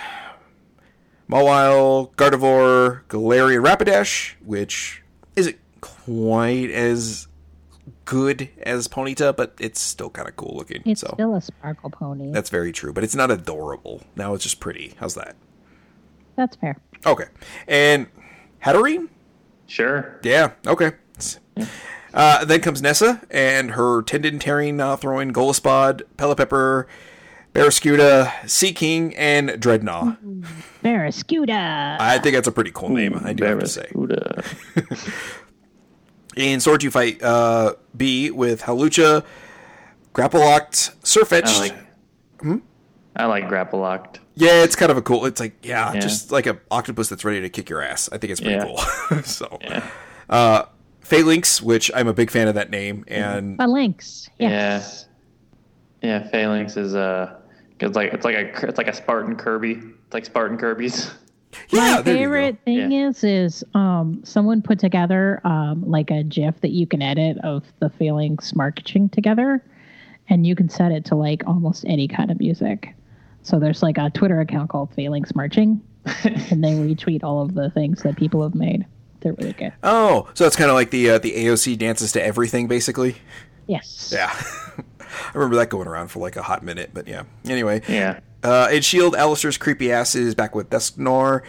[1.30, 5.02] Mawile, Gardevoir, Galarian Rapidash, which
[5.36, 7.27] isn't quite as
[8.08, 10.82] good as Ponyta, but it's still kind of cool looking.
[10.86, 12.32] It's so still a sparkle pony.
[12.32, 14.02] that's very true, but it's not adorable.
[14.16, 14.94] Now it's just pretty.
[14.96, 15.36] How's that?
[16.34, 16.78] That's fair.
[17.04, 17.26] Okay.
[17.66, 18.06] And
[18.64, 19.08] Hatterene?
[19.66, 20.18] Sure.
[20.24, 20.92] Yeah, okay.
[22.14, 26.86] Uh, then comes Nessa and her tendon tearing, uh, throwing Golisopod, Pelipper,
[27.52, 30.16] Barraskewda, Sea King, and Drednaw.
[30.82, 32.00] Barraskewda.
[32.00, 33.92] I think that's a pretty cool name, I do have to say.
[36.38, 36.54] Barracuda.
[36.54, 39.24] In Sword, you fight uh, Bea with Hawlucha,
[40.12, 41.48] Grapple Locked, Sirfetch'd.
[41.48, 42.62] I like.
[43.16, 44.20] I like grapple locked.
[44.36, 45.24] Yeah, it's kind of a cool.
[45.26, 45.98] It's like yeah, Yeah.
[46.00, 48.08] just like a octopus that's ready to kick your ass.
[48.12, 48.64] I think it's pretty Yeah.
[49.08, 49.22] cool.
[49.24, 49.84] so, Yeah.
[50.30, 50.62] uh,
[51.04, 54.28] Falinks, which I'm a big fan of that name, and Falinks.
[54.38, 55.06] Yes.
[56.00, 56.20] Yeah.
[56.20, 56.30] Yeah.
[56.30, 57.34] Falinks is uh,
[57.80, 59.72] it's like it's like a it's like a Spartan Kirby.
[59.72, 61.10] It's like Spartan Kirby's.
[61.70, 62.24] yeah, My there you go.
[62.24, 67.02] favorite thing is is um someone put together um like a GIF that you can
[67.02, 69.62] edit of the Falinks marching together,
[70.28, 72.94] and you can set it to like almost any kind of music.
[73.42, 75.80] So there's like a Twitter account called Falinks Marching,
[76.24, 78.84] and they retweet all of the things that people have made.
[79.20, 79.72] They're really good.
[79.82, 83.16] Oh, so it's kind of like the uh, the AOC dances to everything, basically.
[83.66, 84.10] Yes.
[84.14, 84.30] Yeah,
[85.00, 86.90] I remember that going around for like a hot minute.
[86.94, 87.82] But yeah, anyway.
[87.88, 88.20] Yeah.
[88.42, 91.42] Uh, in Shield, Allister's creepy ass is back with Dusknor,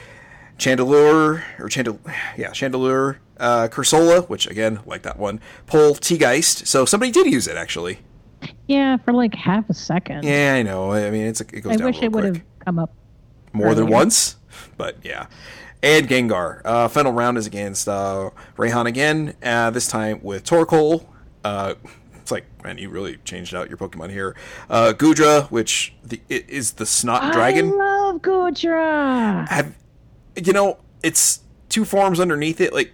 [0.58, 2.00] Chandelure, or Chandel,
[2.38, 6.68] yeah, Chandelure, uh, Cursola, which again, like that one, Pole, T-Geist.
[6.68, 8.00] So somebody did use it actually.
[8.68, 10.24] Yeah, for like half a second.
[10.24, 10.92] Yeah, I know.
[10.94, 12.94] I mean, it's it goes I down wish it would have come up.
[13.54, 14.38] more than once,
[14.78, 15.28] but yeah.
[15.82, 16.62] And Gengar.
[16.66, 19.36] Uh, final round is against uh, Raihan again.
[19.42, 21.06] Uh, this time with Torkoal.
[21.44, 21.76] Uh,
[22.30, 24.36] it's like, man, you really changed out your Pokemon here.
[24.70, 27.72] Uh, Goodra, which the, it is the Snot Dragon.
[27.74, 29.48] I love Goodra.
[29.50, 29.76] have
[30.36, 32.94] you know it's two forms underneath it like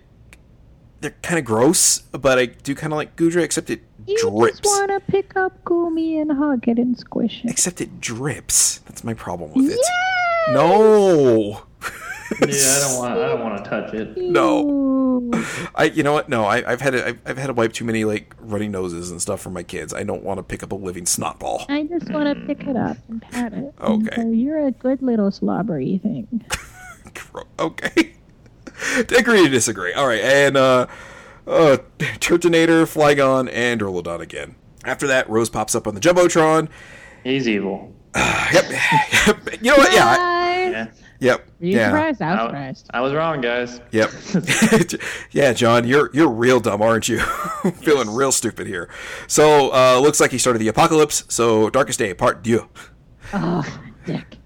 [1.02, 4.62] they're kind of gross but i do kind of like Goodra except it You drips
[4.62, 7.52] just want to pick up Goomy and hug it and squish it.
[7.52, 10.54] except it drips that's my problem with it Yes!
[10.56, 11.64] no
[12.42, 12.48] Yeah.
[12.48, 13.14] I don't want.
[13.20, 14.18] I don't want to touch it.
[14.18, 15.32] no
[15.76, 17.86] i you know what no I, i've had to I've, I've had to wipe too
[17.86, 20.72] many like runny noses and stuff for my kids i don't want to pick up
[20.72, 23.74] a living snot ball I just want to pick it up and pat it.
[23.80, 24.24] and Okay.
[24.24, 26.44] go, You're a good little slobbery thing.
[27.60, 28.14] Okay
[29.18, 30.88] agree to disagree all right and uh
[31.48, 36.68] uh turtonator flygon and Durlodon again after that rose pops up on the jumbotron
[37.24, 37.94] He's evil.
[38.16, 38.66] Yep.
[38.70, 39.62] yep.
[39.62, 39.92] You know what?
[39.94, 40.16] Yeah.
[40.20, 40.88] I- Yeah.
[41.26, 41.40] Yep.
[41.62, 41.88] Are you yeah.
[41.88, 42.22] surprised?
[42.22, 42.90] I was I, surprised.
[42.94, 43.82] I was wrong, guys.
[43.92, 44.12] Yep.
[45.32, 47.20] yeah, John, you're you're real dumb, aren't you?
[47.82, 48.90] Feeling real stupid here.
[49.28, 51.24] So, uh looks like he started the apocalypse.
[51.28, 52.68] So, Darkest Day, part deux.
[53.34, 53.64] Oh,
[54.06, 54.38] dick.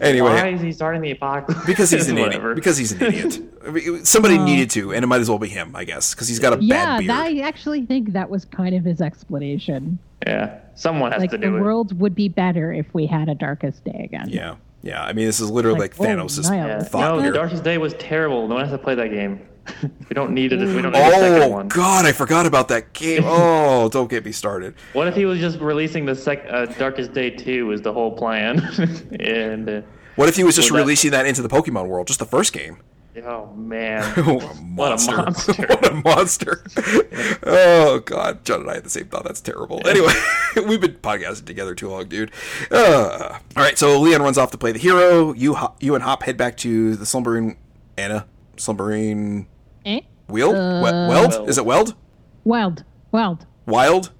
[0.00, 1.64] anyway, Why is he starting the apocalypse?
[1.66, 2.54] because he's an idiot.
[2.54, 3.40] Because he's an idiot.
[3.66, 6.28] I mean, Somebody needed to, and it might as well be him, I guess, because
[6.28, 7.10] he's got a Yeah, bad beard.
[7.10, 9.98] I actually think that was kind of his explanation.
[10.26, 11.60] yeah, someone has Like to the do it.
[11.60, 14.28] world would be better if we had a Darkest Day again.
[14.28, 15.02] Yeah, yeah.
[15.02, 16.66] I mean, this is literally like, Like, oh, Thanos' Niall.
[16.68, 16.82] Yeah.
[16.82, 17.32] thought No, here.
[17.32, 18.46] Darkest Day was terrible.
[18.48, 19.40] No one has to play that game.
[19.82, 20.58] we don't need it.
[20.58, 21.68] We don't need a second Oh one.
[21.68, 23.22] God, I forgot about that game.
[23.26, 24.74] Oh, don't get me started.
[24.92, 28.10] What if he was just releasing the sec- uh, Darkest Day 2 was the whole
[28.16, 28.58] plan?
[29.20, 29.82] and uh,
[30.16, 32.26] What if he was just Well, that- releasing that into the Pokemon world, just the
[32.26, 32.78] first game?
[33.24, 35.16] Oh man, what a What a monster!
[35.16, 35.52] monster.
[35.66, 36.64] what a monster!
[37.44, 39.24] oh God, John and I had the same thought.
[39.24, 39.80] That's terrible.
[39.86, 40.12] Anyway,
[40.66, 42.30] we've been podcasting together too long, dude.
[42.70, 45.32] Uh, all right, so Leon runs off to play the hero.
[45.34, 47.58] You, you and Hop head back to the slumbering
[47.98, 49.46] Anna, slumbering
[49.84, 50.00] Eh?
[50.28, 51.32] wheel, Uh, weld.
[51.32, 51.48] Weld.
[51.48, 51.94] Is it weld?
[52.44, 52.84] Weld.
[53.10, 53.46] Weld.
[53.66, 54.10] Wild?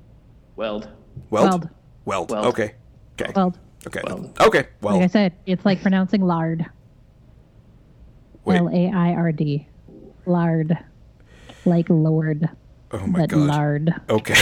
[0.57, 0.89] Weld.
[1.31, 1.31] Weld?
[1.31, 1.69] Weld.
[2.05, 2.31] Weld.
[2.31, 2.47] Weld.
[2.47, 2.75] Okay.
[3.21, 3.33] Okay.
[3.35, 3.59] Weld.
[3.87, 4.01] Okay.
[4.05, 4.39] Weld.
[4.41, 4.67] Okay.
[4.81, 6.67] Well, Like I said, it's like pronouncing lard.
[8.45, 8.57] Wait.
[8.59, 9.67] L A I R D.
[10.27, 10.77] Lard.
[11.65, 12.49] Like Lord.
[12.93, 13.39] Oh my but God.
[13.41, 13.95] lard.
[14.11, 14.35] Okay.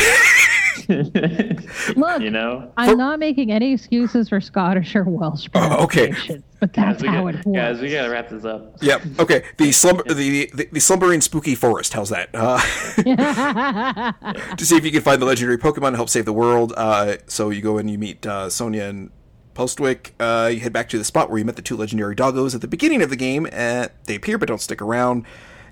[0.89, 6.09] Look, You know, I'm not making any excuses for Scottish or Welsh Oh, okay.
[6.09, 7.57] pronunciations, but that's guys, we, how got, it works.
[7.57, 8.77] guys, we gotta wrap this up.
[8.83, 9.03] yep.
[9.19, 9.45] Okay.
[9.59, 11.93] The slumber, the, the the slumbering spooky forest.
[11.93, 12.31] How's that?
[12.35, 12.59] Uh,
[14.57, 16.73] to see if you can find the legendary Pokemon and help save the world.
[16.77, 19.11] Uh, so you go and you meet uh, Sonia and
[19.55, 20.11] Postwick.
[20.21, 22.61] Uh, you head back to the spot where you met the two legendary doggos at
[22.61, 23.47] the beginning of the game.
[23.53, 25.25] Uh, they appear but don't stick around.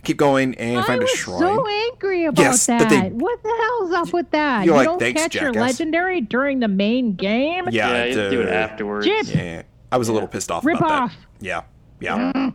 [0.04, 1.40] Keep going and I find a was shrine.
[1.40, 2.78] so angry about Yes, that.
[2.80, 4.64] but they- what the hell's up with that?
[4.64, 7.68] You're like, don't "Thanks, catch your legendary during the main game?
[7.70, 9.06] yeah, Yeah, you do it afterwards.
[9.06, 9.34] Shit.
[9.34, 11.16] Yeah, I was a little pissed off Rip about off.
[11.40, 11.44] that.
[11.44, 11.62] Yeah,
[12.00, 12.32] yeah.
[12.34, 12.52] I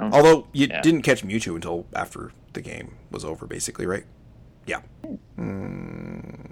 [0.00, 0.80] don't- Although you Yeah.
[0.82, 4.04] didn't catch Mewtwo until after the game was over, basically, right?
[4.66, 4.80] Yeah.
[5.38, 6.49] Mm,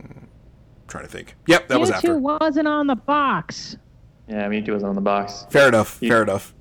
[0.88, 1.36] trying to think.
[1.46, 2.18] Yep, that was Mewtwo after.
[2.18, 3.76] wasn't on the box.
[4.26, 5.46] Yeah, Mewtwo was on the box.
[5.50, 5.98] Fair enough.
[6.00, 6.54] You- Fair enough.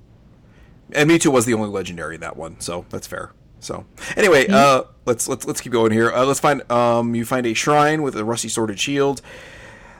[0.93, 3.31] And Mewtwo was the only legendary in that one, so that's fair.
[3.59, 6.11] So anyway, uh, let's let's let's keep going here.
[6.11, 9.21] Uh, let's find um, you find a shrine with a rusty sworded shield.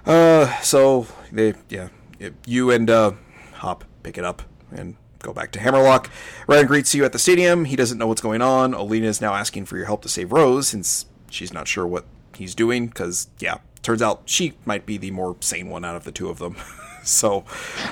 [0.06, 3.12] Uh, so they yeah, it- you and uh,
[3.56, 6.10] Hop pick it up and go back to Hammerlocke.
[6.48, 7.66] Raihan greets you at the stadium.
[7.66, 8.74] He doesn't know what's going on.
[8.74, 12.06] Oleana is now asking for your help to save Rose since she's not sure what
[12.36, 12.88] he's doing.
[12.88, 16.30] Because yeah, turns out she might be the more sane one out of the two
[16.30, 16.56] of them.
[17.04, 17.46] so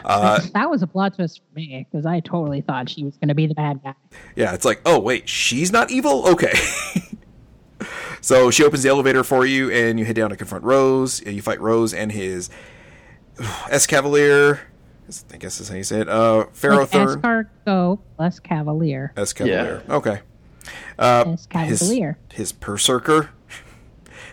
[0.03, 3.29] uh, That was a plot twist for me because I totally thought she was going
[3.29, 3.93] to be the bad guy.
[4.35, 6.27] Yeah, it's like, oh wait, she's not evil.
[6.29, 6.53] Okay.
[8.21, 11.21] so she opens the elevator for you, and you head down to confront Rose.
[11.25, 12.49] You fight Rose and his
[13.69, 14.61] S Cavalier.
[15.31, 16.09] I guess that's how you say it.
[16.09, 17.21] Uh, Like Ferrothorn.
[17.21, 19.13] escargot plus cavalier.
[19.15, 19.87] Escavalier.
[19.87, 20.21] Okay.
[20.97, 22.15] Uh, his Escavalier.
[22.33, 23.29] his Perrserker,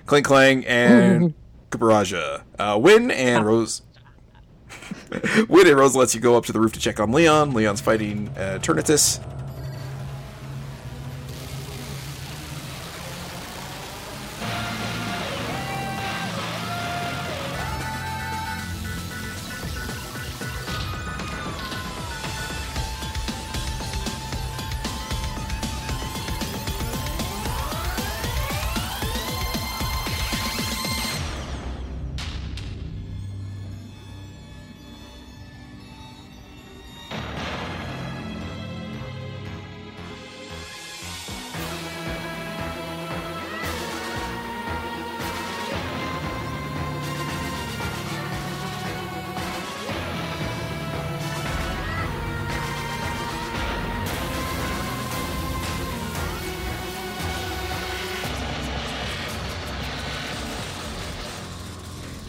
[0.07, 1.35] Clink Clang, and
[1.73, 2.43] Copperajah.
[2.59, 3.83] Uh, Win and Rose.
[5.49, 7.55] Win and Rose lets you go up to the roof to check on Leon.
[7.55, 9.21] Leon's fighting uh, Turnitus.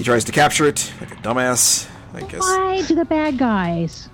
[0.04, 1.88] He tries to capture it like a dumbass.
[2.14, 2.42] I guess.
[2.42, 4.10] Why do the bad guys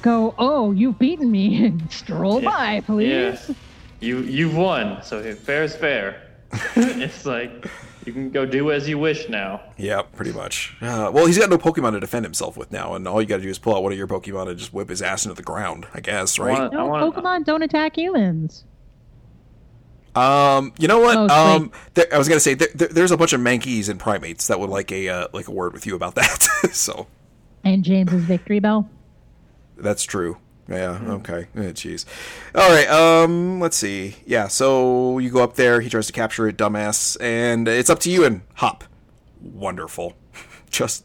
[0.00, 3.10] go, oh, you've beaten me, and stroll by, please?
[3.10, 3.54] Yeah.
[4.00, 6.22] You you've won, so fair is fair.
[6.76, 7.66] it's like
[8.06, 9.60] you can go do as you wish now.
[9.76, 10.74] Yeah, pretty much.
[10.80, 13.36] Uh, well, he's got no Pokemon to defend himself with now, and all you got
[13.36, 15.34] to do is pull out one of your Pokemon and just whip his ass into
[15.36, 15.86] the ground.
[15.92, 16.58] I guess, right?
[16.58, 18.64] want- No, I wanna- Pokemon don't attack humans.
[20.14, 21.16] Um, you know what?
[21.16, 23.98] Oh, um, there, I was gonna say there, there, there's a bunch of Mankeys and
[23.98, 26.42] primates that would like a uh, like a word with you about that.
[26.72, 27.06] so
[27.64, 28.88] And James's victory bell.
[29.76, 30.38] that's true.
[30.68, 30.98] Yeah.
[31.06, 31.46] Okay.
[31.56, 32.06] Eh, Jeez.
[32.54, 32.88] All right.
[32.88, 33.60] Um.
[33.60, 34.16] Let's see.
[34.24, 34.48] Yeah.
[34.48, 35.80] So you go up there.
[35.80, 38.84] He tries to capture it, dumbass, and it's up to you and Hop.
[39.42, 40.14] Wonderful.
[40.70, 41.04] Just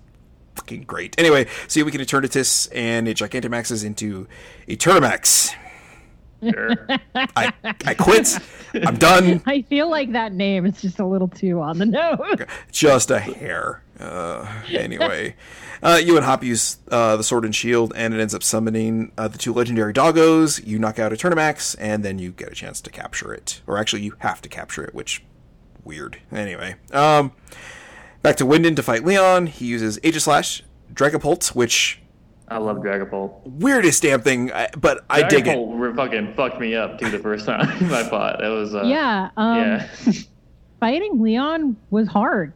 [0.55, 1.13] fucking great.
[1.17, 4.27] Anyway, so we can Eternatus and it Gigantamaxes into
[4.67, 5.53] Eternamax.
[6.41, 6.71] Sure.
[7.15, 7.53] I,
[7.85, 8.37] I quit.
[8.73, 9.41] I'm done.
[9.45, 12.47] I feel like that name is just a little too on the nose.
[12.71, 13.83] Just a hair.
[13.99, 15.35] Uh, anyway,
[15.83, 19.11] uh, you and Hop use uh, the sword and shield, and it ends up summoning
[19.17, 20.65] uh, the two legendary doggos.
[20.65, 23.61] You knock out a Turnamax, and then you get a chance to capture it.
[23.67, 25.23] Or actually, you have to capture it, which
[25.83, 26.19] weird.
[26.31, 27.33] Anyway, um,
[28.21, 29.47] back to Wyndon to fight Leon.
[29.47, 30.61] He uses Aegislash,
[30.93, 31.98] Dragapult, which
[32.49, 33.41] I love Dragapult.
[33.45, 35.57] weirdest damn thing, but I dig it.
[35.57, 37.61] Dragapult re- fucking fucked me up too the first time
[37.93, 38.43] I fought.
[38.43, 39.29] It was uh, yeah.
[39.37, 39.87] Um, yeah.
[40.79, 42.53] Fighting Leon was hard.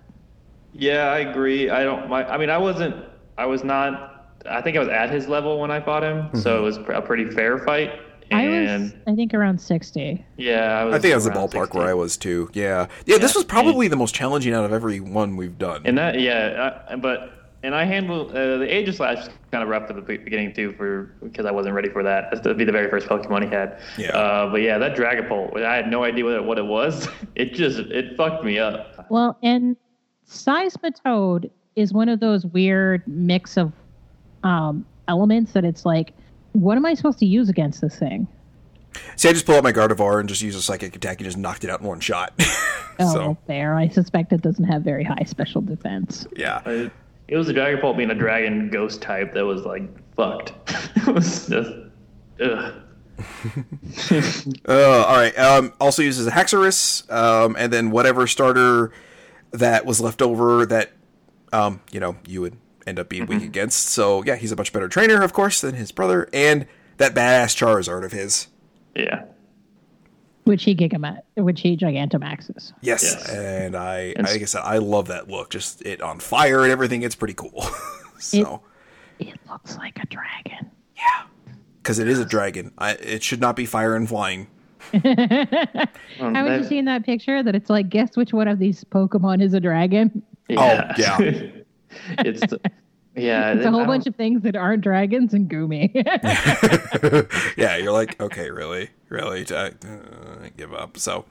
[0.73, 1.69] Yeah, I agree.
[1.69, 2.09] I don't.
[2.09, 2.95] My, I mean, I wasn't.
[3.37, 4.35] I was not.
[4.49, 7.01] I think I was at his level when I fought him, so it was a
[7.01, 7.91] pretty fair fight.
[8.31, 10.25] I was, I think, around 60.
[10.37, 10.95] yeah, I was.
[10.95, 11.77] I think that's the ballpark 60.
[11.77, 12.49] where I was too.
[12.53, 13.19] Yeah, yeah.
[13.19, 15.83] This was probably the most challenging out of every one we've done.
[15.85, 19.89] And that, yeah, I, but and I handled uh, the Aegislash was kind of rough
[19.89, 22.29] at the beginning too, for because I wasn't ready for that.
[22.29, 23.79] That's to be the very first Pokemon he had.
[23.97, 24.09] Yeah.
[24.09, 27.07] Uh, but yeah, that Dragapult, I had no idea what it, what it was.
[27.35, 29.07] It just it fucked me up.
[29.09, 29.75] Well, and
[30.29, 33.71] Seismitoad is one of those weird mix of
[34.43, 36.13] um, elements that it's like,
[36.51, 38.27] what am I supposed to use against this thing?
[39.15, 41.37] See, I just pull out my Gardevoir and just use a psychic attack and just
[41.37, 42.33] knocked it out in one shot.
[42.99, 43.73] Oh, so fair.
[43.73, 46.27] I suspect it doesn't have very high special defense.
[46.35, 46.91] yeah, It,
[47.27, 49.83] it was a Dragapult being a dragon ghost type that was like
[50.15, 50.53] fucked.
[50.95, 51.71] it was just.
[52.41, 52.73] Ugh.
[54.67, 55.37] Uh, all right.
[55.37, 58.91] Um, also uses a Haxorus, um, and then whatever starter
[59.51, 60.91] that was left over that,
[61.51, 62.57] um, you know, you would
[62.87, 63.87] end up being weak against.
[63.87, 66.65] So yeah, he's a much better trainer, of course, than his brother, and
[66.97, 68.47] that badass Charizard of his.
[68.95, 69.25] Yeah.
[70.45, 72.73] Which he Gigama, which he Gigantamaxes.
[72.81, 73.29] Yes, Yes.
[73.29, 75.49] and I, And- like I said, I love that look.
[75.49, 77.01] Just it on fire and everything.
[77.03, 77.65] It's pretty cool.
[78.19, 78.61] so
[79.19, 80.69] It looks like a dragon.
[80.97, 81.23] yeah,
[81.81, 82.71] because it is a dragon.
[82.77, 84.47] I, it should not be fire and flying.
[84.93, 85.01] Um,
[86.35, 89.53] Haven't you seen that picture that it's like, guess which one of these Pokemon is
[89.53, 90.21] a dragon?
[90.51, 91.17] Oh, yeah.
[92.19, 92.53] it's
[93.15, 93.53] yeah.
[93.53, 95.91] It's a whole bunch of things that aren't dragons and Goomy.
[97.57, 99.71] yeah, you're like, okay, really, really, I, uh,
[100.57, 100.97] give up.
[100.97, 101.25] So,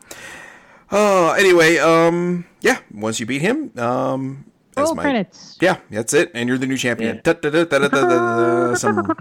[0.90, 5.58] uh, anyway, um, yeah, once you beat him, um, that's my, credits.
[5.60, 7.20] yeah, that's it, and you're the new champion.
[7.24, 8.74] Yeah.
[8.74, 9.14] Some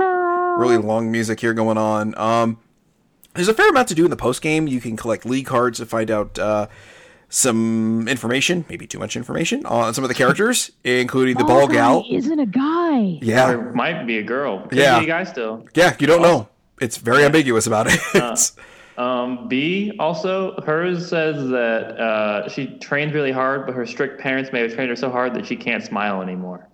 [0.57, 2.17] really long music here going on.
[2.17, 2.59] Um,
[3.33, 4.67] there's a fair amount to do in the post game.
[4.67, 6.67] You can collect league cards to find out uh,
[7.31, 11.73] some information, maybe too much information on some of the characters, including the ball guy
[11.75, 12.05] gal.
[12.11, 13.17] isn't a guy.
[13.21, 14.67] Yeah, Or might be a girl.
[14.67, 14.99] Could Yeah.
[14.99, 15.65] be a guy still.
[15.73, 16.49] yeah, you don't know.
[16.79, 17.99] It's very ambiguous about it.
[18.13, 18.51] It's-
[18.97, 24.51] Um, Bea also hers says that uh, she trains really hard, but her strict parents
[24.51, 26.67] may have trained her so hard that she can't smile anymore.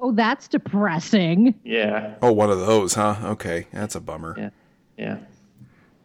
[0.00, 1.54] Oh, that's depressing.
[1.62, 3.16] Yeah, oh, one of those, huh?
[3.24, 4.34] Okay, that's a bummer.
[4.36, 4.50] yeah,
[4.96, 5.16] yeah.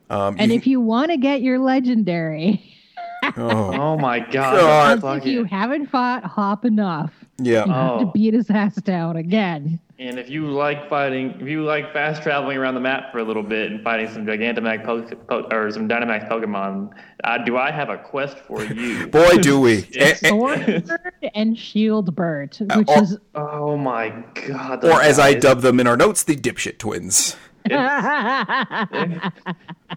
[0.10, 2.76] Um, And you if you want to get your legendary,
[3.24, 4.32] Oh, Oh my god!
[4.55, 5.01] God.
[5.01, 7.65] fuck if you haven't fought Hop enough, yeah.
[7.65, 8.11] you have to Oh.
[8.13, 9.80] beat his ass down again.
[9.99, 13.24] And if you like fighting, if you like fast traveling around the map for a
[13.24, 16.91] little bit and fighting some Gigantamax po- po- or some Dynamax Pokemon,
[17.24, 19.07] uh, do I have a quest for you?
[19.11, 19.88] Boy, do we.
[19.91, 20.22] Yes.
[20.24, 20.99] Eh, eh, Sordward
[21.34, 24.09] and Shielbert, which or- is oh my
[24.47, 24.82] god!
[24.82, 27.36] those or as I dub them in our notes, the dipshit twins.
[27.70, 29.28] I,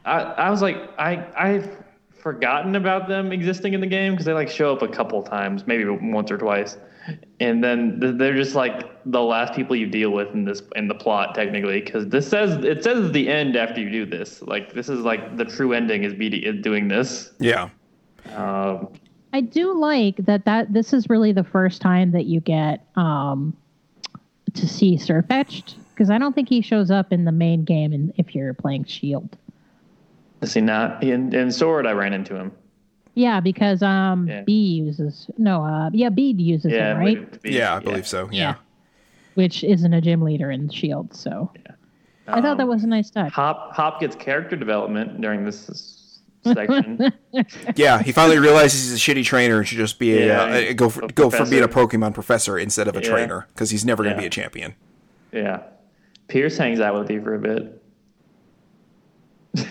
[0.05, 1.77] I was like, I I've
[2.21, 5.67] forgotten about them existing in the game because they like show up a couple times,
[5.67, 6.77] maybe once or twice,
[7.41, 10.95] and then they're just like the last people you deal with in this in the
[10.95, 14.43] plot technically because this says it says the end after you do this.
[14.43, 17.33] Like this is like the true ending is beating is doing this.
[17.39, 17.71] Yeah.
[18.35, 18.89] Um,
[19.33, 23.57] I do like that that this is really the first time that you get um
[24.55, 28.13] to see Sirfetch'd because I don't think he shows up in the main game and
[28.17, 29.37] if you're playing Shield.
[30.41, 32.53] Let's see now in in Sword I ran into him.
[33.15, 34.43] Yeah, because um Yeah.
[34.43, 34.53] Bea
[34.85, 37.21] uses no uh yeah Bea uses Yeah, him, right?
[37.21, 38.29] but to be- Yeah, I believe so.
[38.33, 38.55] Yeah.
[39.35, 41.51] Which isn't a gym leader in Shield, so
[42.27, 43.33] I thought that Um, was a nice touch.
[43.33, 47.13] Hop Hop gets character development during this section.
[47.77, 50.73] Yeah, he finally realizes he's a shitty trainer and should just be a, Yeah, uh,
[50.73, 51.69] go for a go for being a.
[51.69, 53.09] Pokemon professor instead of a Yeah.
[53.11, 54.23] trainer because he's never going to Yeah.
[54.23, 54.75] be a champion.
[55.33, 55.61] yeah,
[56.29, 57.80] Piers hangs out with you for a bit.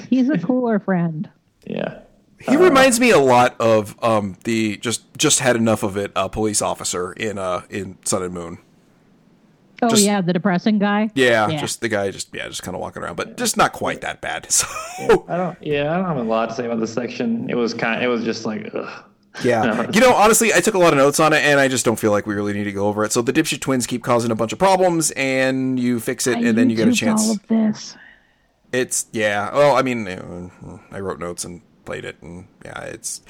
[0.10, 1.30] He's a cooler friend.
[1.68, 2.00] Yeah.
[2.40, 6.30] He reminds me a lot of um the just just had enough of it uh,
[6.30, 8.58] police officer in uh in Sun and Moon.
[9.82, 11.10] Oh Just- yeah, the depressing guy.
[11.16, 11.60] Yeah, Yeah.
[11.60, 14.22] just the guy just yeah just kind of walking around, but just not quite that
[14.22, 14.48] bad.
[14.52, 14.66] So
[15.28, 15.58] I don't.
[15.62, 17.50] Yeah, I don't have a lot to say about this section.
[17.50, 18.04] It was kind.
[18.04, 19.04] It was just like, ugh.
[19.44, 19.86] Yeah.
[19.94, 22.00] You know, honestly, I took a lot of notes on it, and I just don't
[22.00, 23.12] feel like we really need to go over it.
[23.12, 26.42] So the dipshit twins keep causing a bunch of problems, and you fix it, I
[26.42, 27.96] and then you get a YouTubed chance.
[28.72, 29.54] It's yeah.
[29.54, 30.50] Well, I mean, uh,
[30.92, 33.22] I wrote notes and played it, and yeah, it's.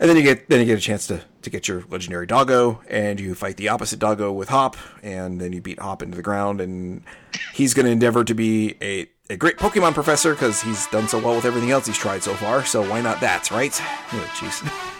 [0.00, 2.80] And then you get then you get a chance to, to get your legendary doggo,
[2.88, 6.22] and you fight the opposite doggo with Hop, and then you beat Hop into the
[6.22, 7.02] ground, and
[7.54, 11.20] he's going to endeavor to be a, a great Pokemon professor because he's done so
[11.20, 12.64] well with everything else he's tried so far.
[12.64, 13.80] So why not that, right?
[14.14, 14.98] Oh, jeez.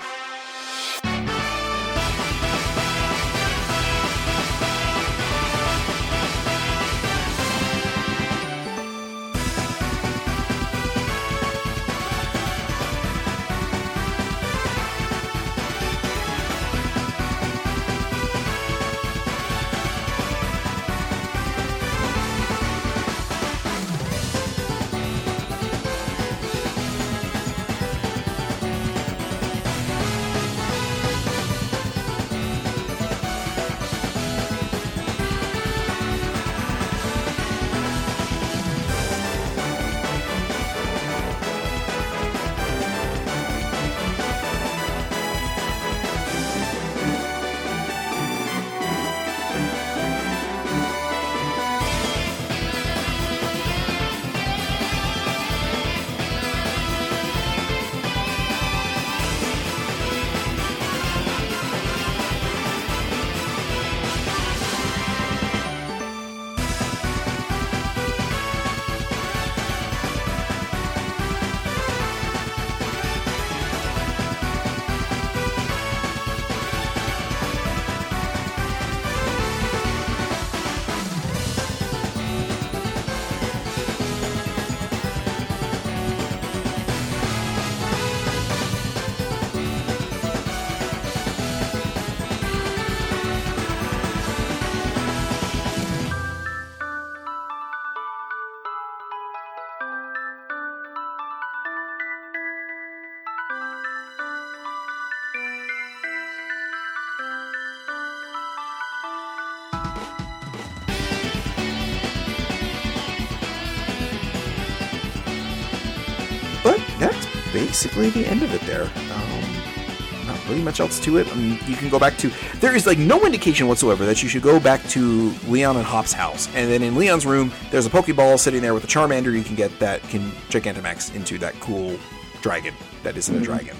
[117.53, 118.85] Basically the end of it there.
[118.85, 121.31] Um, not really much else to it.
[121.31, 122.31] I mean, you can go back to.
[122.61, 126.13] There is like no indication whatsoever that you should go back to Leon and Hop's
[126.13, 126.47] house.
[126.55, 129.57] And then in Leon's room, there's a Pokeball sitting there with a Charmander you can
[129.57, 131.99] get that can Gigantamax into that cool
[132.41, 133.77] dragon that isn't a dragon.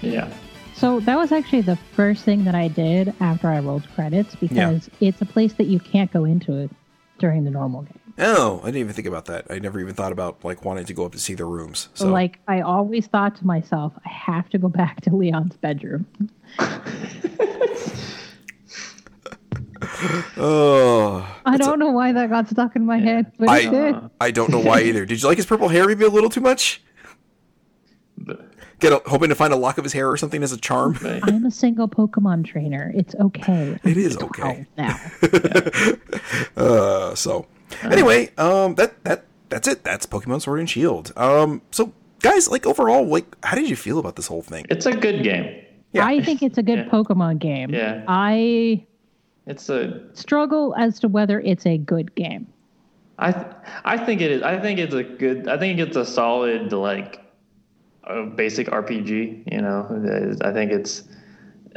[0.00, 0.32] Yeah.
[0.74, 4.88] So that was actually the first thing that I did after I rolled credits because
[5.00, 6.70] it's a place that you can't go into it
[7.18, 7.97] during the normal game.
[8.20, 9.46] Oh, I didn't even think about that.
[9.48, 11.88] I never even thought about like wanting to go up to see the rooms.
[11.94, 16.06] So Like I always thought to myself, I have to go back to Leon's bedroom.
[20.36, 23.96] oh, I don't know why that got stuck in my head, but I- it did.
[24.20, 25.04] I don't know why either.
[25.06, 26.82] Did you like his purple hair maybe a little too much?
[28.80, 30.96] Get a, hoping to find a lock of his hair or something as a charm.
[31.02, 32.92] but- I'm a single Pokemon trainer.
[32.94, 33.76] It's okay.
[33.84, 34.66] It is Oh, okay.
[34.76, 34.98] now.
[36.56, 37.46] Uh, so
[37.82, 39.84] anyway, um, that that that's it.
[39.84, 41.12] That's Pokemon Sword and Shield.
[41.16, 44.66] Um, so guys, like overall, like, how did you feel about this whole thing?
[44.70, 45.64] it's a good game.
[45.92, 46.04] Yeah.
[46.04, 46.88] I think it's a good Yeah.
[46.90, 47.72] Pokemon game.
[47.72, 48.04] Yeah.
[48.08, 48.84] I
[49.46, 50.02] It's a.
[50.12, 52.46] struggle as to whether it's a good game.
[53.18, 53.46] I th-
[53.84, 54.42] I think it is.
[54.42, 55.48] I think it's a good.
[55.48, 57.20] I think it's a solid like,
[58.04, 59.50] uh, basic RPG.
[59.50, 61.02] You know, I think it's.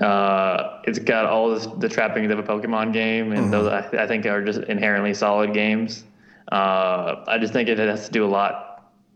[0.01, 4.07] Uh, it's got all this, the trappings of a Pokemon game, and those I, I
[4.07, 6.03] think are just inherently solid games.
[6.51, 8.67] Uh, I just think it has to do a lot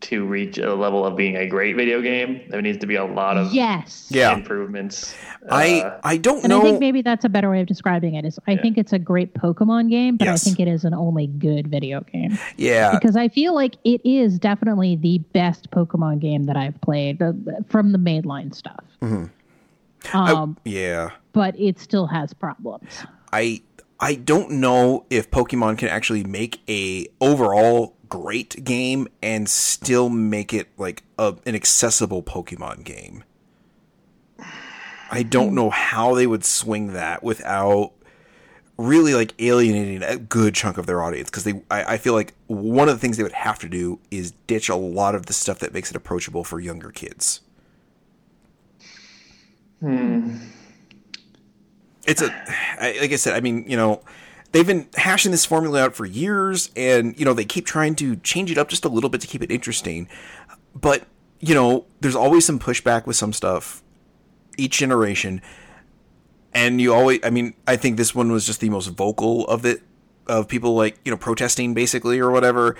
[0.01, 2.41] to reach a level of being a great video game.
[2.49, 4.07] There needs to be a lot of Yes.
[4.11, 4.35] Yeah.
[4.35, 5.15] improvements.
[5.49, 6.59] I Uh, I don't And know.
[6.59, 8.23] I think maybe that's a better way of describing it.
[8.25, 10.43] Is I think it's a great Pokemon game, but Yes.
[10.45, 14.01] I think it is an only good video game yeah, because I feel like it
[14.05, 17.33] is definitely the best Pokemon game that I've played uh,
[17.69, 18.83] from the mainline stuff.
[20.13, 21.11] Um, yeah.
[21.33, 23.05] but it still has problems.
[23.31, 23.61] I
[23.99, 30.53] I don't know if Pokemon can actually make a overall great game and still make
[30.53, 33.23] it like a, an accessible Pokemon game.
[35.11, 37.93] I don't know how they would swing that without
[38.77, 42.33] really like alienating a good chunk of their audience because they I, I feel like
[42.47, 45.33] one of the things they would have to do is ditch a lot of the
[45.33, 47.41] stuff that makes it approachable for younger kids.
[49.85, 50.37] Hmm.
[52.07, 52.25] it's a
[52.79, 53.35] like I said.
[53.35, 54.01] I mean, you know,
[54.51, 58.15] they've been hashing this formula out for years, and you know they keep trying to
[58.15, 60.09] change it up just a little bit to keep it interesting.
[60.73, 61.05] But
[61.39, 63.83] you know, there's always some pushback with some stuff
[64.57, 65.39] each generation,
[66.51, 67.19] and you always.
[67.23, 69.83] I mean, I think this one was just the most vocal of it
[70.25, 72.75] of people like you know protesting basically or whatever.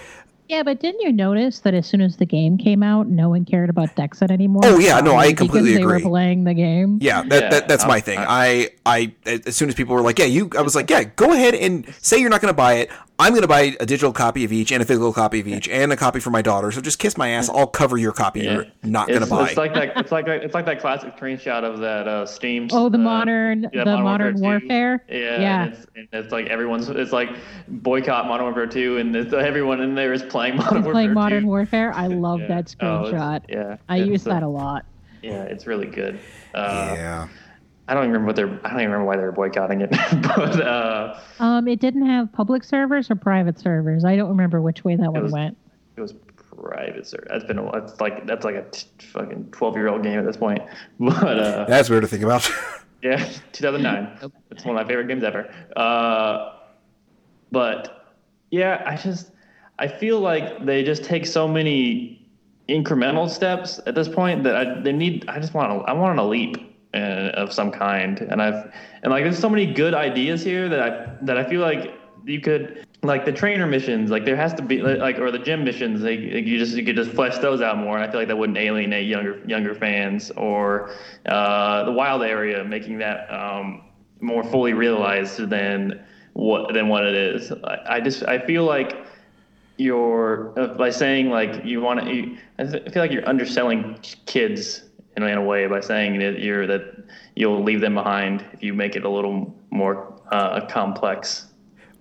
[0.48, 3.46] Yeah, but didn't you notice that as soon as the game came out, no one
[3.46, 4.62] cared about Dexit anymore?
[4.66, 6.04] Oh, yeah, no, I Because completely they agree.
[6.04, 7.00] were playing the game.
[7.02, 8.20] Yeah, that, Yeah, that that's my I- thing.
[8.20, 11.32] I, I as soon as people were like, "Yeah, you," I was like, "Yeah, go
[11.34, 12.91] ahead and say you're not going to buy it.
[13.18, 15.70] I'm going to buy a digital copy of each and a physical copy of each
[15.70, 16.70] and a copy for my daughter.
[16.72, 17.47] So just kiss my ass.
[17.49, 18.41] I'll cover your copy.
[18.41, 19.95] You're not going to buy." it's like that.
[19.97, 20.43] It's like that.
[20.43, 22.68] It's like that classic screenshot of that uh, Steam.
[22.74, 24.41] Oh, the uh, modern, yeah, the modern 2.
[24.41, 25.03] warfare.
[25.07, 25.63] Yeah, yeah.
[25.63, 26.89] And it's, and it's like everyone's.
[26.89, 27.30] It's like
[27.70, 30.91] boycott Modern Warfare 2, and it's, everyone in there is playing Modern Warfare.
[30.91, 31.47] playing Modern 2.
[31.47, 31.93] Warfare.
[31.93, 32.47] I love Yeah.
[32.47, 33.41] that Oh, screenshot.
[33.47, 34.84] yeah, I it's, use uh, that a lot.
[35.22, 36.20] Yeah, it's really good.
[36.53, 37.28] Uh, yeah.
[37.88, 38.60] I don't even remember what they're.
[38.66, 39.90] I don't even remember why they were boycotting it.
[40.36, 44.04] but uh, Um, it didn't have public servers or private servers.
[44.06, 45.58] I don't remember which way that one was- went.
[45.96, 46.14] it was
[46.58, 47.06] private.
[47.06, 47.60] Sir, that's been.
[47.60, 50.62] a- That's like that's like a t- fucking twelve year old game at this point.
[51.00, 52.50] But uh, That's weird to think about.
[53.04, 54.32] Yeah, 2009.
[54.50, 55.54] It's one of my favorite games ever.
[55.78, 56.54] Uh,
[57.52, 58.16] but
[58.50, 59.30] yeah, I just
[59.78, 62.28] I feel like they just take so many
[62.68, 65.26] incremental steps at this point that I they need.
[65.28, 66.58] I just want a, I want a leap
[66.96, 68.72] uh, of some kind, and I've
[69.04, 71.93] and like there's so many good ideas here that I that I feel like
[72.26, 75.64] you could like the trainer missions like there has to be like or the gym
[75.64, 77.98] missions like you just you could just flesh those out more.
[77.98, 80.91] And i feel like that wouldn't alienate younger younger fans or
[81.28, 83.84] uh, the wild area making that um,
[84.22, 87.52] more fully realized than what than what it is.
[87.52, 89.06] I, I just i feel like
[89.78, 94.85] you're uh, by saying like you want to I feel like you're underselling kids
[95.16, 97.05] in, in a way by saying that you're that
[97.36, 101.47] you'll leave them behind if you make it a little more uh, complex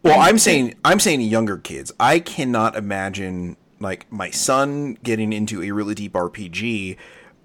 [0.02, 1.92] Well, I'm saying I'm saying younger kids.
[1.98, 6.96] I cannot imagine like my son getting into a really deep RPG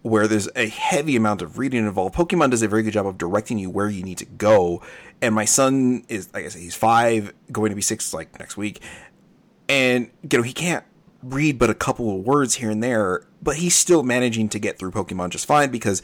[0.01, 2.15] where there's a heavy amount of reading involved.
[2.15, 4.81] Pokemon does a very good job of directing you where you need to go.
[5.21, 8.57] And my son is like I said, he's five, going to be six like next
[8.57, 8.81] week.
[9.67, 10.85] And you know, he can't
[11.23, 14.79] read but a couple of words here and there, but he's still managing to get
[14.79, 16.01] through Pokemon just fine because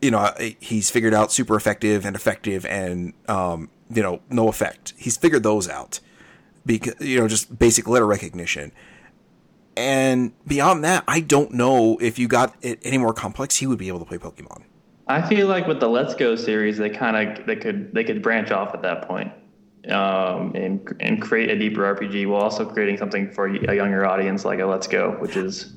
[0.00, 4.94] you know, he's figured out super effective and effective and, um, you know, no effect.
[4.96, 6.00] He's figured those out
[6.64, 8.72] because, you know, just basic letter recognition.
[9.76, 13.78] And beyond that, I don't know if you got it any more complex, he would
[13.78, 14.62] be able to play Pokemon.
[15.06, 18.22] I feel like with the Let's Go series, they kind of they could they could
[18.22, 19.32] branch off at that point,
[19.88, 24.44] um, and and create a deeper RPG while also creating something for a younger audience
[24.44, 25.72] like a Let's Go, which is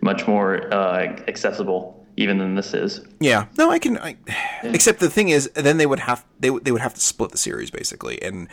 [0.00, 3.00] much more uh, accessible even than this is.
[3.20, 3.98] Yeah, no, I can.
[3.98, 4.16] I,
[4.62, 7.30] except the thing is, then they would have they would- they would have to split
[7.30, 8.48] the series basically, and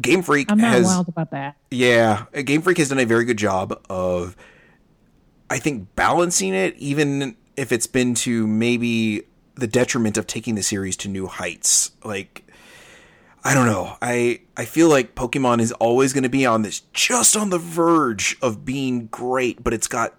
[0.00, 1.56] Game Freak I'm not has wild about that.
[1.70, 4.36] Yeah, Game Freak has done a very good job of,
[5.50, 9.24] I think, balancing it, even if it's been to maybe
[9.56, 11.90] the detriment of taking the series to new heights.
[12.04, 12.47] Like,
[13.44, 13.96] I don't know.
[14.02, 17.58] I I feel like Pokemon is always going to be on this, just on the
[17.58, 20.14] verge of being great, but it's got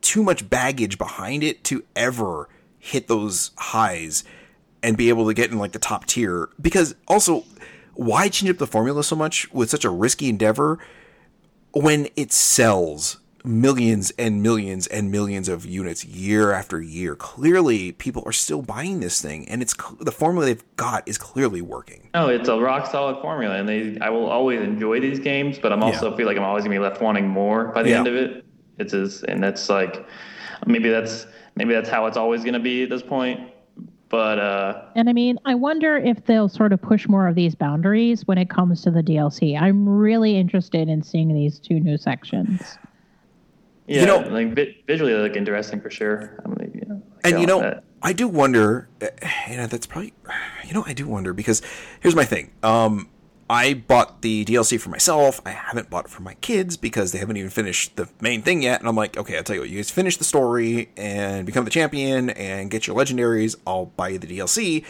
[0.00, 2.48] too much baggage behind it to ever
[2.78, 4.22] hit those highs
[4.82, 6.48] and be able to get in like the top tier.
[6.60, 7.44] Because also,
[7.94, 10.78] why change up the formula so much with such a risky endeavor
[11.72, 17.14] when it sells millions and millions and millions of units year after year?
[17.14, 21.62] Clearly, people are still buying this thing, and it's the formula they've got is clearly
[21.62, 22.10] working.
[22.14, 25.72] No, it's a rock solid formula, and they I will always enjoy these games, but
[25.72, 27.98] I'm also feel like I'm always gonna be left wanting more by the Yeah.
[27.98, 28.44] end of it.
[28.78, 30.06] It's as and that's like
[30.66, 33.40] maybe that's maybe that's how it's always gonna be at this point.
[34.08, 37.56] But uh, And I mean, I wonder if they'll sort of push more of these
[37.56, 39.60] boundaries when it comes to the DLC.
[39.60, 42.78] I'm really interested in seeing these two new sections.
[43.86, 46.42] Yeah, know- like vi- visually they look interesting for sure.
[46.44, 47.84] I mean, you know, like And you know, that.
[48.02, 48.88] I do wonder.
[49.48, 50.12] You know, that's probably.
[50.64, 51.62] You know, I do wonder because
[52.00, 52.50] here's my thing.
[52.62, 53.08] Um,
[53.48, 55.40] I bought the DLC for myself.
[55.46, 58.62] I haven't bought it for my kids because they haven't even finished the main thing
[58.62, 58.80] yet.
[58.80, 59.70] And I'm like, okay, I'll tell you what.
[59.70, 63.54] You guys finish the story and become the champion and get your legendaries.
[63.66, 64.84] I'll buy you the DLC.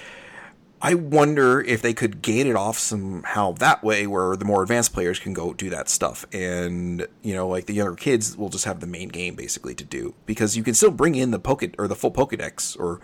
[0.80, 4.92] I wonder if they could gate it off somehow that way where the more advanced
[4.92, 6.26] players can go do that stuff.
[6.32, 9.84] And you know like the younger kids will just have the main game basically to
[9.84, 13.00] do because you can still bring in the poke or the full pokédex or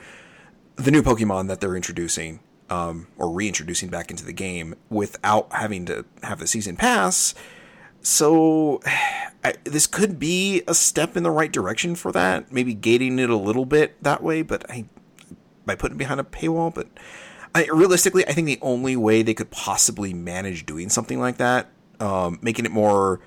[0.76, 5.86] the new pokemon that they're introducing um, or reintroducing back into the game without having
[5.86, 7.34] to have the season pass.
[8.02, 8.80] So
[9.44, 13.28] I, this could be a step in the right direction for that maybe gating it
[13.28, 14.84] a little bit that way but i
[15.66, 16.86] by putting behind a paywall but
[17.54, 21.68] I, realistically, I think the only way they could possibly manage doing something like that,
[22.00, 23.20] um, making it more,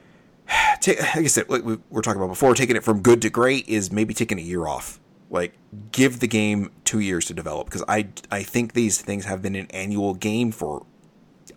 [0.80, 3.30] ta- like I said, like we were talking about before, taking it from good to
[3.30, 5.00] great is maybe taking a year off.
[5.28, 5.54] Like,
[5.90, 9.56] give the game two years to develop because I I think these things have been
[9.56, 10.86] an annual game for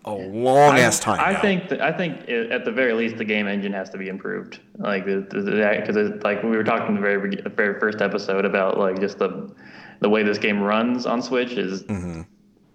[0.04, 1.20] a long ass time.
[1.20, 1.40] I now.
[1.40, 4.08] think that, I think it, at the very least the game engine has to be
[4.08, 4.60] improved.
[4.78, 9.18] Like because like we were talking the very the very first episode about like just
[9.18, 9.54] the
[10.00, 12.22] the way this game runs on Switch is mm-hmm.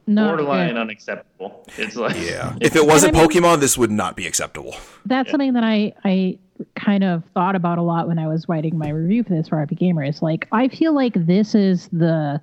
[0.07, 0.81] No, borderline yeah.
[0.81, 1.65] unacceptable.
[1.77, 2.56] It's like Yeah.
[2.61, 4.76] If it wasn't And I mean- Pokemon, this would not be acceptable.
[5.06, 6.38] that's something that I I
[6.76, 9.57] kind of thought about a lot when I was writing my review for this for
[9.65, 10.07] RPGamer.
[10.07, 12.39] Is like I feel like this is the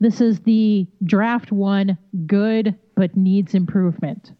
[0.00, 4.32] this is the draft one good but needs improvement.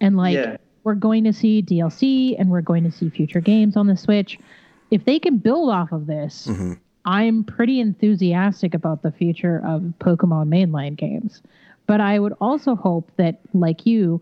[0.00, 0.56] And like Yeah.
[0.84, 4.38] we're going to see DLC and we're going to see future games on the Switch.
[4.90, 6.72] If they can build off of this, mm-hmm.
[7.04, 11.42] I'm pretty enthusiastic about the future of Pokemon mainline games.
[11.86, 14.20] But I would also hope that, like you,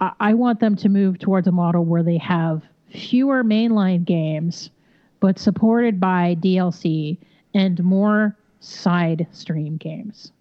[0.00, 4.70] I, I want them to move towards a model where they have fewer mainline games,
[5.20, 7.16] but supported by DLC
[7.54, 10.32] and more side stream games.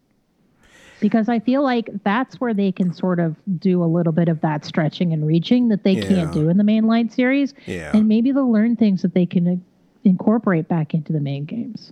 [1.00, 4.42] Because I feel like that's where they can sort of do a little bit of
[4.42, 6.08] that stretching and reaching that they Yeah.
[6.08, 7.54] can't do in the mainline series.
[7.68, 7.92] Yeah.
[7.94, 9.64] And maybe they'll learn things that they can
[10.08, 11.92] incorporate back into the main games.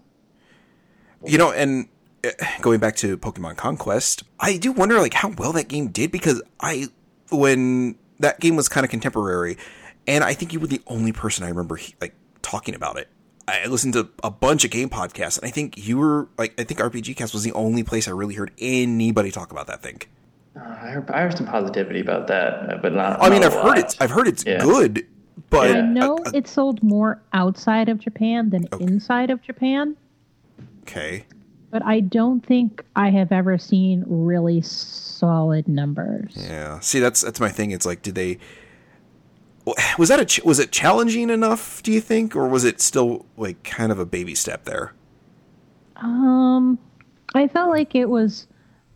[1.25, 1.87] You know, and
[2.25, 2.29] uh,
[2.61, 6.41] going back to Pokemon Conquest, I do wonder like how well that game did because
[6.59, 6.87] I
[7.31, 9.57] when that game was kind of contemporary,
[10.07, 13.07] and I think you were the only person I remember like talking about it.
[13.47, 16.63] I listened to a bunch of game podcasts, and I think you were like I
[16.63, 20.01] think RPG Cast was the only place I really heard anybody talk about that thing.
[20.55, 23.21] I heard, I heard some positivity about that, but not.
[23.21, 23.77] I mean, I've a heard lot.
[23.79, 24.59] it's I've heard it's Yeah.
[24.61, 25.05] good,
[25.49, 29.95] but I know uh, it sold more outside of Japan than inside of Japan,
[30.83, 31.25] okay.
[31.71, 36.33] but I don't think I have ever seen really solid numbers.
[36.35, 36.79] Yeah.
[36.79, 37.71] See, that's that's my thing.
[37.71, 38.37] It's like, did they?
[39.97, 41.81] Was that a ch- was it challenging enough?
[41.81, 44.93] Do you think, or was it still like kind of a baby step there?
[45.97, 46.77] Um,
[47.33, 48.47] I felt like it was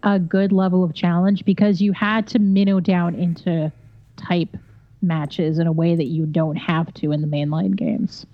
[0.03, 3.71] a good level of challenge because you had to minnow down into
[4.15, 4.55] type
[5.01, 8.25] matches in a way that you don't have to in the mainline games.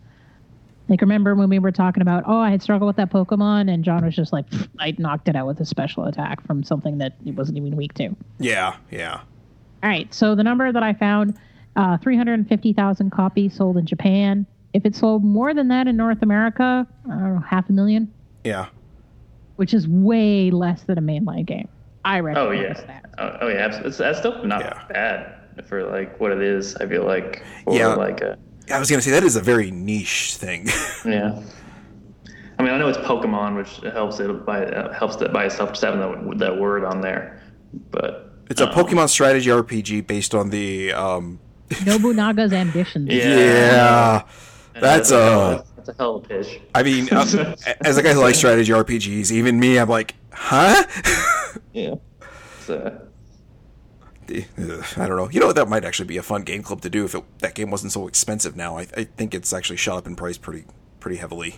[0.88, 3.84] Like, remember when we were talking about, oh, I had struggled with that Pokemon, and
[3.84, 4.46] John was just like,
[4.78, 7.96] I knocked it out with a special attack from something that it wasn't even weak
[7.96, 8.16] to.
[8.38, 8.76] Yeah.
[8.92, 9.22] Yeah.
[9.82, 11.38] All right, so the number that I found,
[11.76, 14.46] uh, 350,000 copies sold in Japan.
[14.74, 18.12] If it sold more than that in North America, I don't know, half a million,
[18.44, 18.68] Yeah.
[19.56, 21.68] which is way less than a mainline game.
[22.04, 22.44] I reckon.
[22.44, 23.00] Oh yeah.
[23.18, 23.80] Oh, oh yeah.
[23.84, 24.84] It's, that's still not Yeah.
[24.90, 26.76] bad for like what it is.
[26.76, 27.44] I feel like.
[27.65, 27.95] Or Yeah.
[27.95, 28.38] Like a,
[28.72, 30.68] I was gonna say that is a very niche thing.
[31.06, 31.41] yeah.
[32.57, 35.72] I mean, I know it's Pokemon, which helps it by uh, helps it by itself
[35.72, 37.41] just having that, that word on there,
[37.91, 40.94] but it's a Pokemon strategy RPG based on the.
[40.94, 41.40] um
[41.84, 43.11] Nobunaga's ambitions.
[43.11, 43.23] Yeah.
[43.26, 44.23] Yeah.
[44.80, 46.61] That's uh that's a hell of a pitch.
[46.73, 50.84] I mean, uh, as a guy who likes strategy RPGs, even me, I'm like, huh?
[51.73, 51.95] Yeah.
[52.61, 53.07] So, Ugh,
[54.30, 55.30] I don't know.
[55.30, 55.56] You know what?
[55.56, 57.92] That might actually be a fun game club to do if it, that game wasn't
[57.92, 58.78] so expensive now.
[58.78, 60.66] I, I think it's actually shot up in price pretty
[61.00, 61.56] pretty heavily.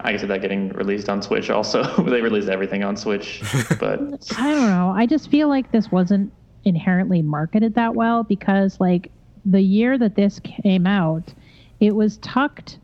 [0.00, 1.48] I can see that getting released on Switch.
[1.48, 3.42] Also, they released everything on Switch,
[3.80, 4.00] but
[4.36, 4.92] I don't know.
[4.94, 6.32] I just feel like this wasn't
[6.64, 9.10] inherently marketed that well because, like,
[9.44, 11.32] the year that this came out,
[11.80, 12.78] it was tucked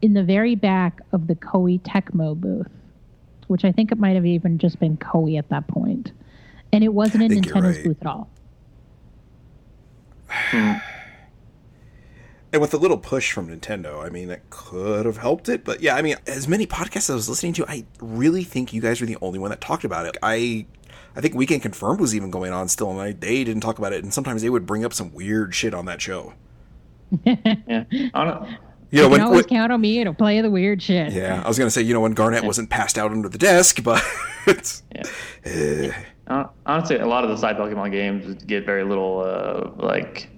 [0.00, 2.70] in the very back of the Koei Tecmo booth,
[3.48, 6.12] which I think it might have even just been Koei at that point.
[6.76, 7.84] And it wasn't in think Nintendo's right.
[7.84, 8.28] booth at all.
[12.52, 15.64] And with a little push from Nintendo, I mean, that could have helped it.
[15.64, 18.80] But yeah, I mean, as many podcasts I was listening to, I really think you
[18.80, 20.16] guys were the only one that talked about it.
[20.22, 20.64] I,
[21.16, 23.92] I think Weekend Confirmed was even going on still, and I, they didn't talk about
[23.92, 24.04] it.
[24.04, 26.34] And sometimes they would bring up some weird shit on that show.
[27.24, 27.34] yeah.
[28.14, 28.48] I don't,
[28.90, 31.12] You know, You when, can always when- count on me to play the weird shit.
[31.12, 33.82] yeah, I was gonna say, you know, when Garnett wasn't passed out under the desk,
[33.82, 34.02] but
[34.46, 35.02] it's, yeah.
[35.92, 40.28] Hon- Honestly, a lot of the side Pokemon games get very little uh, like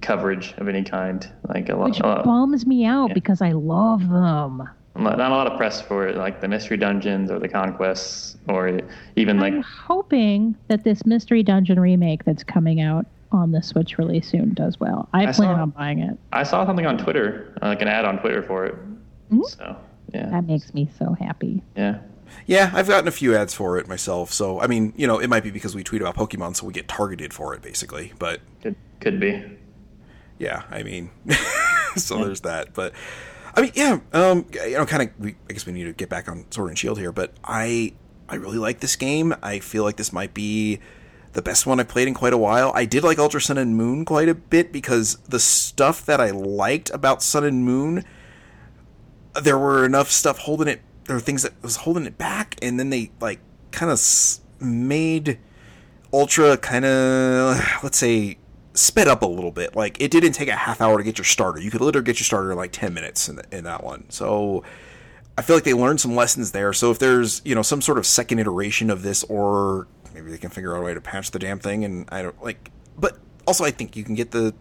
[0.00, 1.30] coverage of any kind.
[1.48, 4.68] Like a lot, Which a lot bums me out because I love them.
[4.96, 8.80] not a lot of press for it, like the mystery dungeons or the conquests, or
[9.16, 13.98] even like I'm hoping that this Mystery Dungeon remake that's coming out on the Switch
[13.98, 15.08] really soon does well.
[15.12, 16.16] I, I plan saw- on buying it.
[16.32, 18.74] I saw something on Twitter, uh, like an ad on Twitter for it.
[19.30, 19.44] Mhm.
[19.44, 19.76] So
[20.14, 21.62] yeah, That makes me so happy.
[21.76, 21.98] yeah.
[22.46, 24.32] Yeah, I've gotten a few ads for it myself.
[24.32, 26.72] So I mean, you know, it might be because we tweet about Pokemon, so we
[26.72, 28.12] get targeted for it, basically.
[28.18, 29.44] But Could could be.
[30.38, 31.10] yeah, I mean,
[31.96, 32.74] so there's that.
[32.74, 32.92] But
[33.54, 35.10] I mean, yeah, um, you know, kind of.
[35.18, 37.94] We, I guess we need to get back on Sword and Shield here, but I,
[38.28, 39.34] I really like this game.
[39.42, 40.80] I feel like this might be
[41.32, 42.72] the best one I've played in quite a while.
[42.74, 46.30] I did like Ultra Sun and Moon quite a bit because the stuff that I
[46.30, 48.04] liked about Sun and Moon,
[49.42, 50.80] there were enough stuff holding it.
[51.08, 53.40] There were things that was holding it back, and then they like
[53.72, 54.00] kind of
[54.60, 55.38] made
[56.12, 58.38] Ultra kind of, let's say,
[58.74, 59.74] sped up a little bit.
[59.74, 61.60] Like it didn't take a half hour to get your starter.
[61.60, 64.08] You could literally get your starter in like ten minutes in, the, in that one.
[64.10, 64.62] So
[65.36, 66.72] I feel like they learned some lessons there.
[66.72, 70.38] So if there's you know some sort of second iteration of this, or maybe they
[70.38, 72.70] can figure out a way to patch the damn thing, and I don't like.
[72.96, 74.54] But also, I think you can get the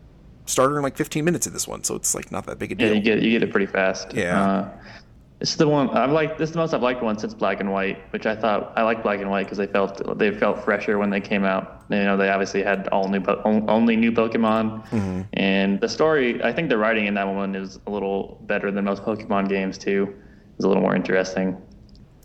[0.46, 2.76] starter in like 15 minutes in this one, so it's like not that big a
[2.76, 2.90] deal.
[2.90, 4.14] Yeah, you get you get it pretty fast.
[4.14, 4.42] Yeah.
[4.42, 4.70] Uh,
[5.40, 6.40] this is the one I've liked.
[6.40, 8.82] This is the most I've liked one since Black and White, which I thought I
[8.82, 11.84] like Black and White because they felt they felt fresher when they came out.
[11.90, 15.22] You know, they obviously had all new, only new Pokemon, mm-hmm.
[15.34, 16.42] and the story.
[16.44, 19.78] I think the writing in that one is a little better than most Pokemon games
[19.78, 20.14] too.
[20.56, 21.62] It's a little more interesting.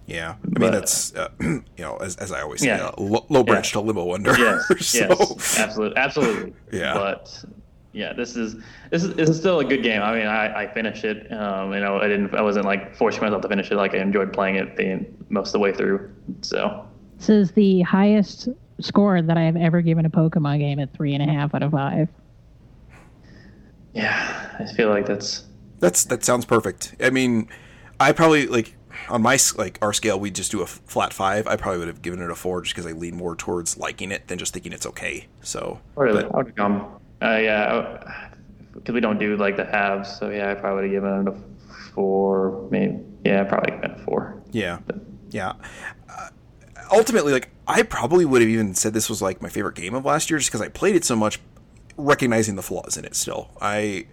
[0.06, 2.86] Yeah, I mean that's uh, you know as, as I always say, yeah.
[2.86, 3.80] uh, low, low branch yeah.
[3.80, 4.36] to Limbo Wonder.
[4.38, 5.06] Yes, so.
[5.08, 6.54] yes, absolutely, absolutely.
[6.72, 7.44] Yeah, but
[7.92, 8.56] yeah, this is
[8.90, 10.00] this is, this is still a good game.
[10.00, 11.30] I mean, I, I finished it.
[11.32, 12.34] Um, you know, I didn't.
[12.34, 13.76] I wasn't like forcing myself to finish it.
[13.76, 16.10] Like I enjoyed playing it the most of the way through.
[16.40, 16.86] So
[17.18, 18.48] this is the highest
[18.80, 21.62] score that I have ever given a Pokemon game at three and a half out
[21.62, 22.08] of five.
[23.92, 25.44] Yeah, I feel like that's
[25.78, 26.94] that's that sounds perfect.
[26.98, 27.48] I mean,
[28.00, 28.74] I probably like
[29.10, 31.46] on my like our scale we just do a flat five.
[31.46, 34.10] I probably would have given it a four just because I lean more towards liking
[34.12, 35.26] it than just thinking it's okay.
[35.42, 38.32] So really, but, I would have gone uh, yeah,
[38.74, 40.18] because we don't do like the halves.
[40.18, 42.98] So yeah, I probably would have given it a four, maybe.
[43.24, 44.42] Yeah, probably given it a four.
[44.50, 44.96] Yeah, but,
[45.30, 45.52] yeah.
[46.08, 46.28] Uh,
[46.90, 50.04] ultimately, like I probably would have even said this was like my favorite game of
[50.04, 51.38] last year, just because I played it so much,
[51.96, 53.14] recognizing the flaws in it.
[53.14, 54.06] Still, I,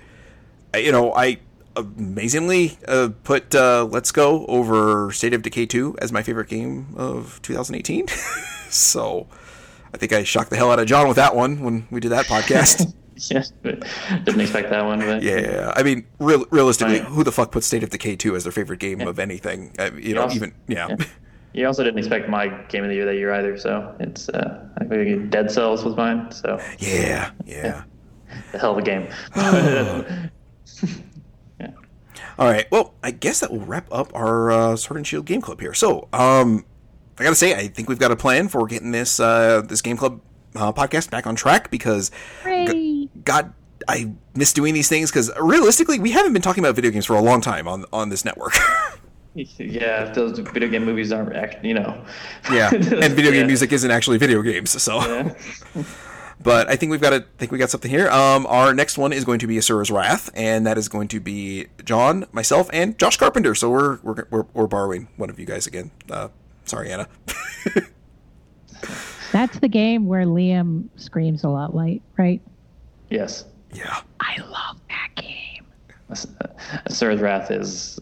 [0.73, 1.39] I you know, I
[1.75, 6.93] amazingly uh, put uh, Let's Go over State of Decay 2 as my favorite game
[6.95, 8.07] of 2018.
[8.69, 9.27] so
[9.93, 12.09] I think I shocked the hell out of John with that one when we did
[12.09, 12.93] that podcast.
[13.29, 14.99] yes, didn't expect that one.
[14.99, 18.43] But yeah, I mean, real, realistically, who the fuck puts State of Decay 2 as
[18.43, 19.09] their favorite game yeah.
[19.09, 19.73] of anything?
[19.79, 20.87] Uh, you, you know, also, even yeah.
[20.89, 21.05] yeah.
[21.53, 24.69] You also didn't expect my game of the year that year either, so it's uh,
[24.77, 26.31] I think Dead Cells was mine.
[26.31, 27.83] So yeah, yeah,
[28.51, 29.07] the hell of a game.
[31.59, 31.69] yeah.
[32.37, 32.67] All right.
[32.71, 35.73] Well, I guess that will wrap up our uh, Sword and Shield game club here.
[35.73, 36.65] So, um,
[37.19, 39.97] I gotta say, I think we've got a plan for getting this uh, this game
[39.97, 40.21] club
[40.55, 42.11] uh, podcast back on track because
[42.45, 43.53] g- God,
[43.87, 47.15] I miss doing these things because realistically, we haven't been talking about video games for
[47.15, 48.53] a long time on on this network.
[49.35, 52.05] yeah, those video game movies aren't actually, you know.
[52.51, 53.47] yeah, and video game yeah.
[53.47, 54.99] music isn't actually video games, so.
[55.01, 55.33] Yeah.
[56.41, 58.09] but I think we've got a think we got something here.
[58.09, 61.19] Um, our next one is going to be Asura's Wrath, and that is going to
[61.19, 63.55] be John, myself, and Josh Carpenter.
[63.55, 65.91] So we're we're we're, we're borrowing one of you guys again.
[66.09, 66.29] Uh,
[66.69, 67.07] Sorry, Anna.
[69.31, 72.41] That's the game where Liam screams a lot, light, right?
[73.09, 73.45] Yes.
[73.73, 74.01] Yeah.
[74.19, 75.65] I love that game.
[76.87, 77.99] Asura's Wrath is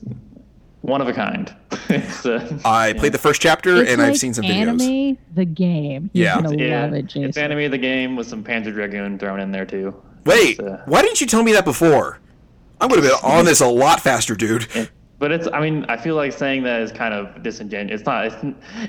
[0.82, 1.54] one of a kind.
[1.72, 4.62] uh, I played the first chapter it's and like I've seen some videos.
[4.62, 5.18] anime, videos.
[5.36, 6.10] the game.
[6.12, 6.42] You're yeah.
[6.42, 6.84] Gonna yeah.
[6.84, 7.24] love it, Jason.
[7.24, 9.96] It's anime the game with some Panzer Dragoon thrown in there too.
[10.26, 12.20] Wait, uh, why didn't you tell me that before?
[12.82, 14.68] I would have been on this a lot faster, dude.
[15.20, 18.02] But it's, I mean, I feel like saying that is kind of disingenuous.
[18.02, 18.36] It's not, it's,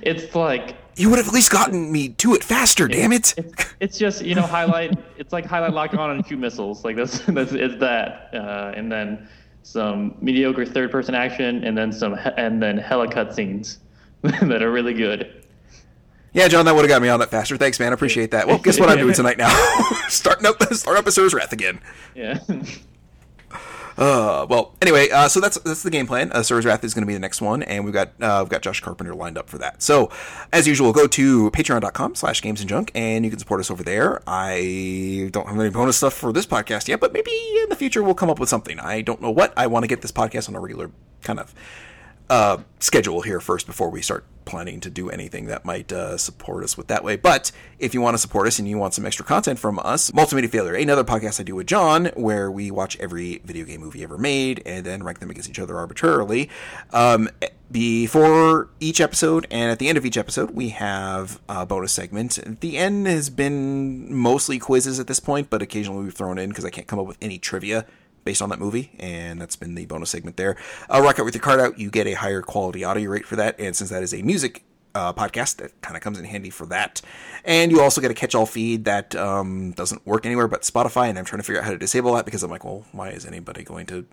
[0.03, 0.77] it's like.
[0.97, 3.35] You would have at least gotten me to it faster, it, damn it.
[3.39, 6.85] It's, it's, just, you know, highlight, it's like highlight lock on and shoot missiles.
[6.85, 8.31] Like that's, that's, it's that.
[8.35, 9.29] Uh, and then
[9.63, 13.79] some mediocre third person action and then some, and then hella cutscenes
[14.23, 15.35] that are really good.
[16.35, 17.57] Yeah, John, that would have got me on that faster.
[17.57, 17.93] Thanks, man.
[17.93, 18.47] I appreciate that.
[18.47, 19.49] Well, guess what I'm doing tonight now?
[20.09, 21.81] Starting up, start up Asura's Wrath again.
[22.15, 22.39] Yeah.
[23.99, 26.31] Uh, well, anyway, uh, so that's that's the game plan.
[26.31, 28.51] Uh, Asura's Wrath is going to be the next one, and we've got uh, we've
[28.51, 29.83] got Josh Carpenter lined up for that.
[29.83, 30.09] So,
[30.53, 34.23] as usual, go to Patreon.com/slash Games and Junk, and you can support us over there.
[34.25, 38.03] I don't have any bonus stuff for this podcast yet, but maybe in the future
[38.03, 38.79] we'll come up with something.
[38.79, 39.53] I don't know what.
[39.57, 40.93] I want to get this podcast on a regular
[41.23, 41.53] kind of
[42.31, 46.65] uh, schedule here first before we start planning to do anything that might uh, support
[46.65, 47.16] us with that way.
[47.16, 50.11] But if you want to support us and you want some extra content from us,
[50.11, 54.03] Multimedia Failure, another podcast I do with John, where we watch every video game movie
[54.03, 56.49] ever made and then rank them against each other arbitrarily.
[56.93, 57.29] Um,
[57.70, 62.61] before each episode and at the end of each episode, we have a bonus segment.
[62.61, 66.65] The end has been mostly quizzes at this point, but occasionally we've thrown in because
[66.65, 67.85] I can't come up with any trivia
[68.29, 70.55] based on that movie, and that's been the bonus segment there.
[70.91, 73.37] Uh, Rock Out with your card out, you get a higher quality audio rate for
[73.37, 74.65] that, and since that is a music
[74.95, 77.01] uh, podcast, that kind of comes in handy for that.
[77.47, 81.19] And you also get a catch-all feed that um, doesn't work anywhere but Spotify, and
[81.19, 83.25] I'm trying to figure out how to disable that because I'm like, well, why is
[83.25, 84.05] anybody going to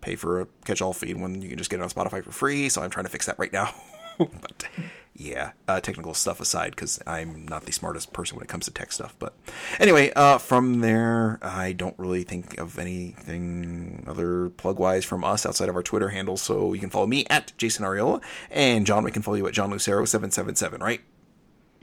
[0.00, 2.68] pay for a catch-all feed when you can just get it on Spotify for free?
[2.68, 3.74] So I'm trying to fix that right now.
[4.18, 4.68] but
[5.16, 8.72] yeah, uh, technical stuff aside, because I'm not the smartest person when it comes to
[8.72, 9.14] tech stuff.
[9.18, 9.32] But
[9.78, 15.46] anyway, uh, from there, I don't really think of anything other plug wise from us
[15.46, 16.36] outside of our Twitter handle.
[16.36, 18.20] So you can follow me at Jason Ariola,
[18.50, 21.00] and John, we can follow you at John Lucero seven seven seven, right?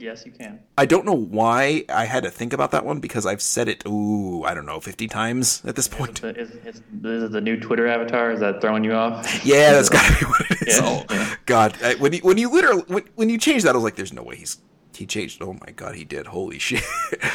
[0.02, 0.58] Yes, you can.
[0.76, 3.86] I don't know why I had to think about that one because I've said it,
[3.86, 6.24] ooh, I don't know, 50 times at this point.
[6.24, 8.32] Is, is, is, this is the new Twitter avatar.
[8.32, 9.44] Is that throwing you off?
[9.44, 10.78] Yeah, that's got to be what it is.
[10.78, 11.36] Yeah, oh, yeah.
[11.46, 11.80] God.
[11.84, 14.12] I, when, you, when you literally, when, when you change that, I was like, there's
[14.12, 14.58] no way he's,
[14.92, 15.40] he changed.
[15.40, 16.26] Oh my God, he did.
[16.26, 16.82] Holy shit.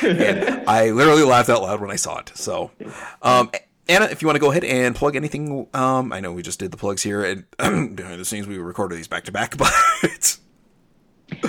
[0.04, 2.34] and I literally laughed out loud when I saw it.
[2.36, 2.72] So,
[3.22, 3.50] um,
[3.88, 6.60] Anna, if you want to go ahead and plug anything, um, I know we just
[6.60, 7.46] did the plugs here and
[7.96, 10.37] behind the scenes we recorded these back to back, but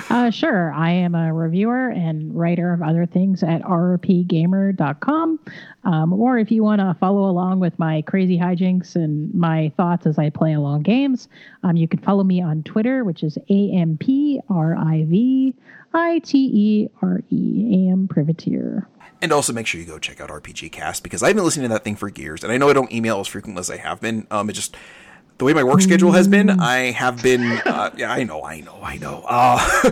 [0.09, 0.71] Uh, sure.
[0.73, 5.39] I am a reviewer and writer of other things at rpgamer.com.
[5.83, 10.05] Um, or if you want to follow along with my crazy hijinks and my thoughts
[10.05, 11.29] as I play along games,
[11.63, 15.53] um, you can follow me on Twitter, which is A M P R I V
[15.93, 18.85] I T E R E, AM Privitere.
[19.21, 21.73] And also make sure you go check out RPG Cast because I've been listening to
[21.73, 23.99] that thing for years, and I know I don't email as frequently as I have
[23.99, 24.25] been.
[24.31, 24.77] Um, it just
[25.39, 27.41] the way my work schedule has been, I have been.
[27.65, 29.23] Uh, yeah, I know, I know, I know.
[29.25, 29.91] Uh,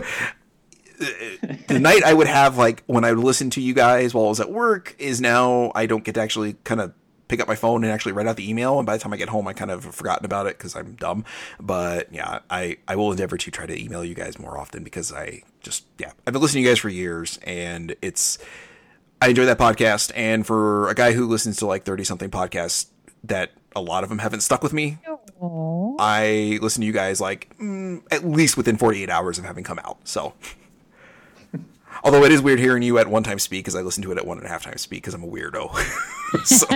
[0.98, 4.28] the night I would have like when I would listen to you guys while I
[4.28, 6.92] was at work is now I don't get to actually kind of
[7.28, 9.16] pick up my phone and actually write out the email and by the time I
[9.16, 11.24] get home I kind of have forgotten about it because I'm dumb
[11.60, 15.12] but yeah I I will endeavor to try to email you guys more often because
[15.12, 18.38] I just yeah I've been listening to you guys for years and it's
[19.22, 22.86] I enjoy that podcast and for a guy who listens to like 30 something podcasts
[23.24, 24.98] that a lot of them haven't stuck with me
[25.40, 25.96] Oh.
[25.98, 29.78] I listen to you guys like mm, at least within 48 hours of having come
[29.80, 29.98] out.
[30.04, 30.34] So,
[32.04, 34.18] although it is weird hearing you at one time speak, because I listen to it
[34.18, 35.74] at one and a half times speak, because I'm a weirdo.
[36.44, 36.66] so,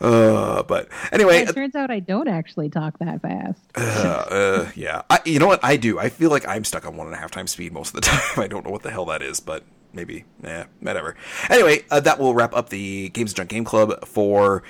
[0.00, 3.60] uh, but anyway, It turns out I don't actually talk that fast.
[3.76, 5.98] uh, uh, yeah, I, you know what I do?
[5.98, 8.00] I feel like I'm stuck on one and a half times speed most of the
[8.02, 8.42] time.
[8.44, 11.16] I don't know what the hell that is, but maybe, yeah, whatever.
[11.50, 14.62] Anyway, uh, that will wrap up the Games Junk Game Club for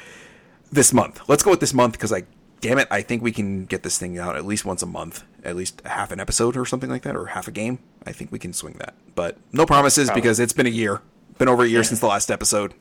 [0.71, 1.21] this month.
[1.29, 2.25] Let's go with this month because I,
[2.61, 5.25] damn it, I think we can get this thing out at least once a month,
[5.45, 7.79] at least half an episode or something like that, or half a game.
[8.05, 10.23] I think we can swing that, but no promises Probably.
[10.23, 11.03] because it's been a year,
[11.39, 12.75] been over a year since the last episode.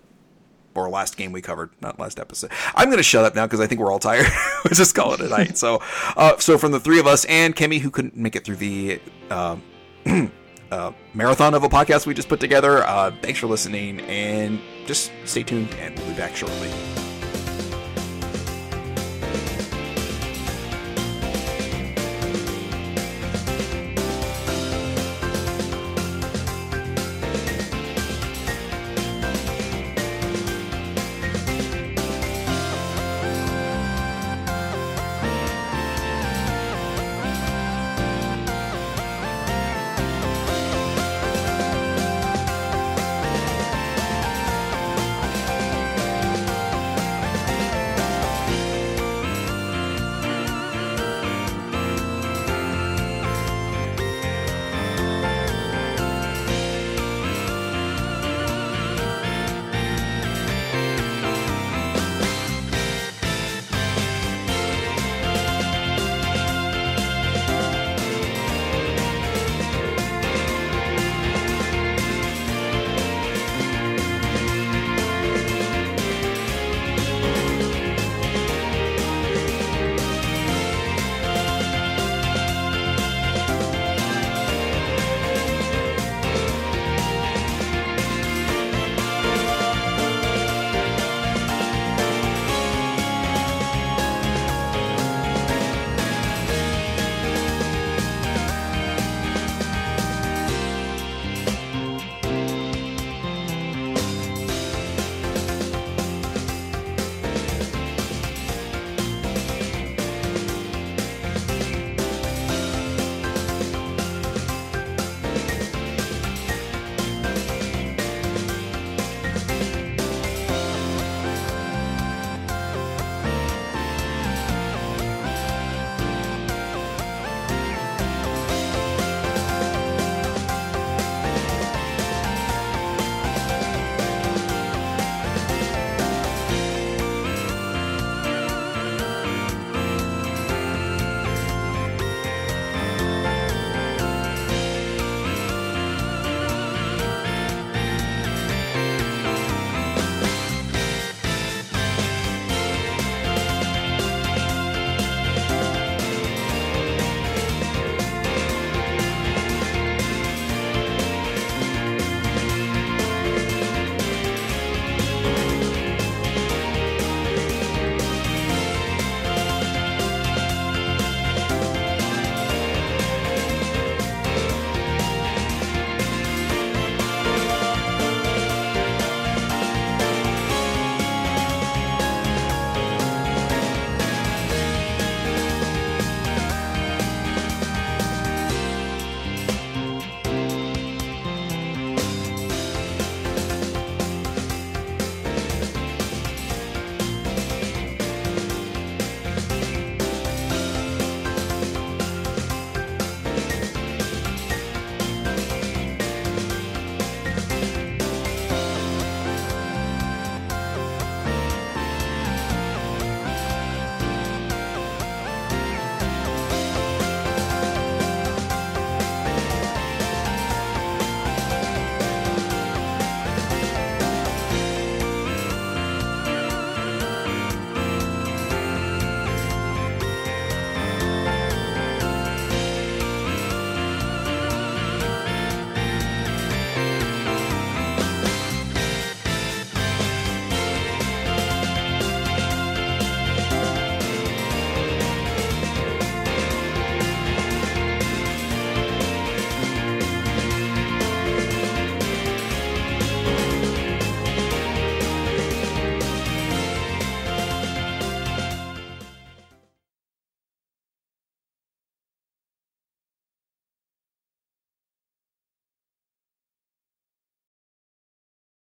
[0.74, 2.52] Or last game we covered, not last episode.
[2.76, 4.26] I'm going to shut up now because I think we're all tired.
[4.66, 5.58] Let's just call it a night.
[5.58, 5.82] So,
[6.18, 9.00] uh, so from the three of us and Kemi, who couldn't make it through the
[9.30, 9.64] um,
[10.72, 15.14] uh, marathon of a podcast we just put together, uh, thanks for listening and just
[15.24, 16.70] stay tuned, and we'll be back shortly.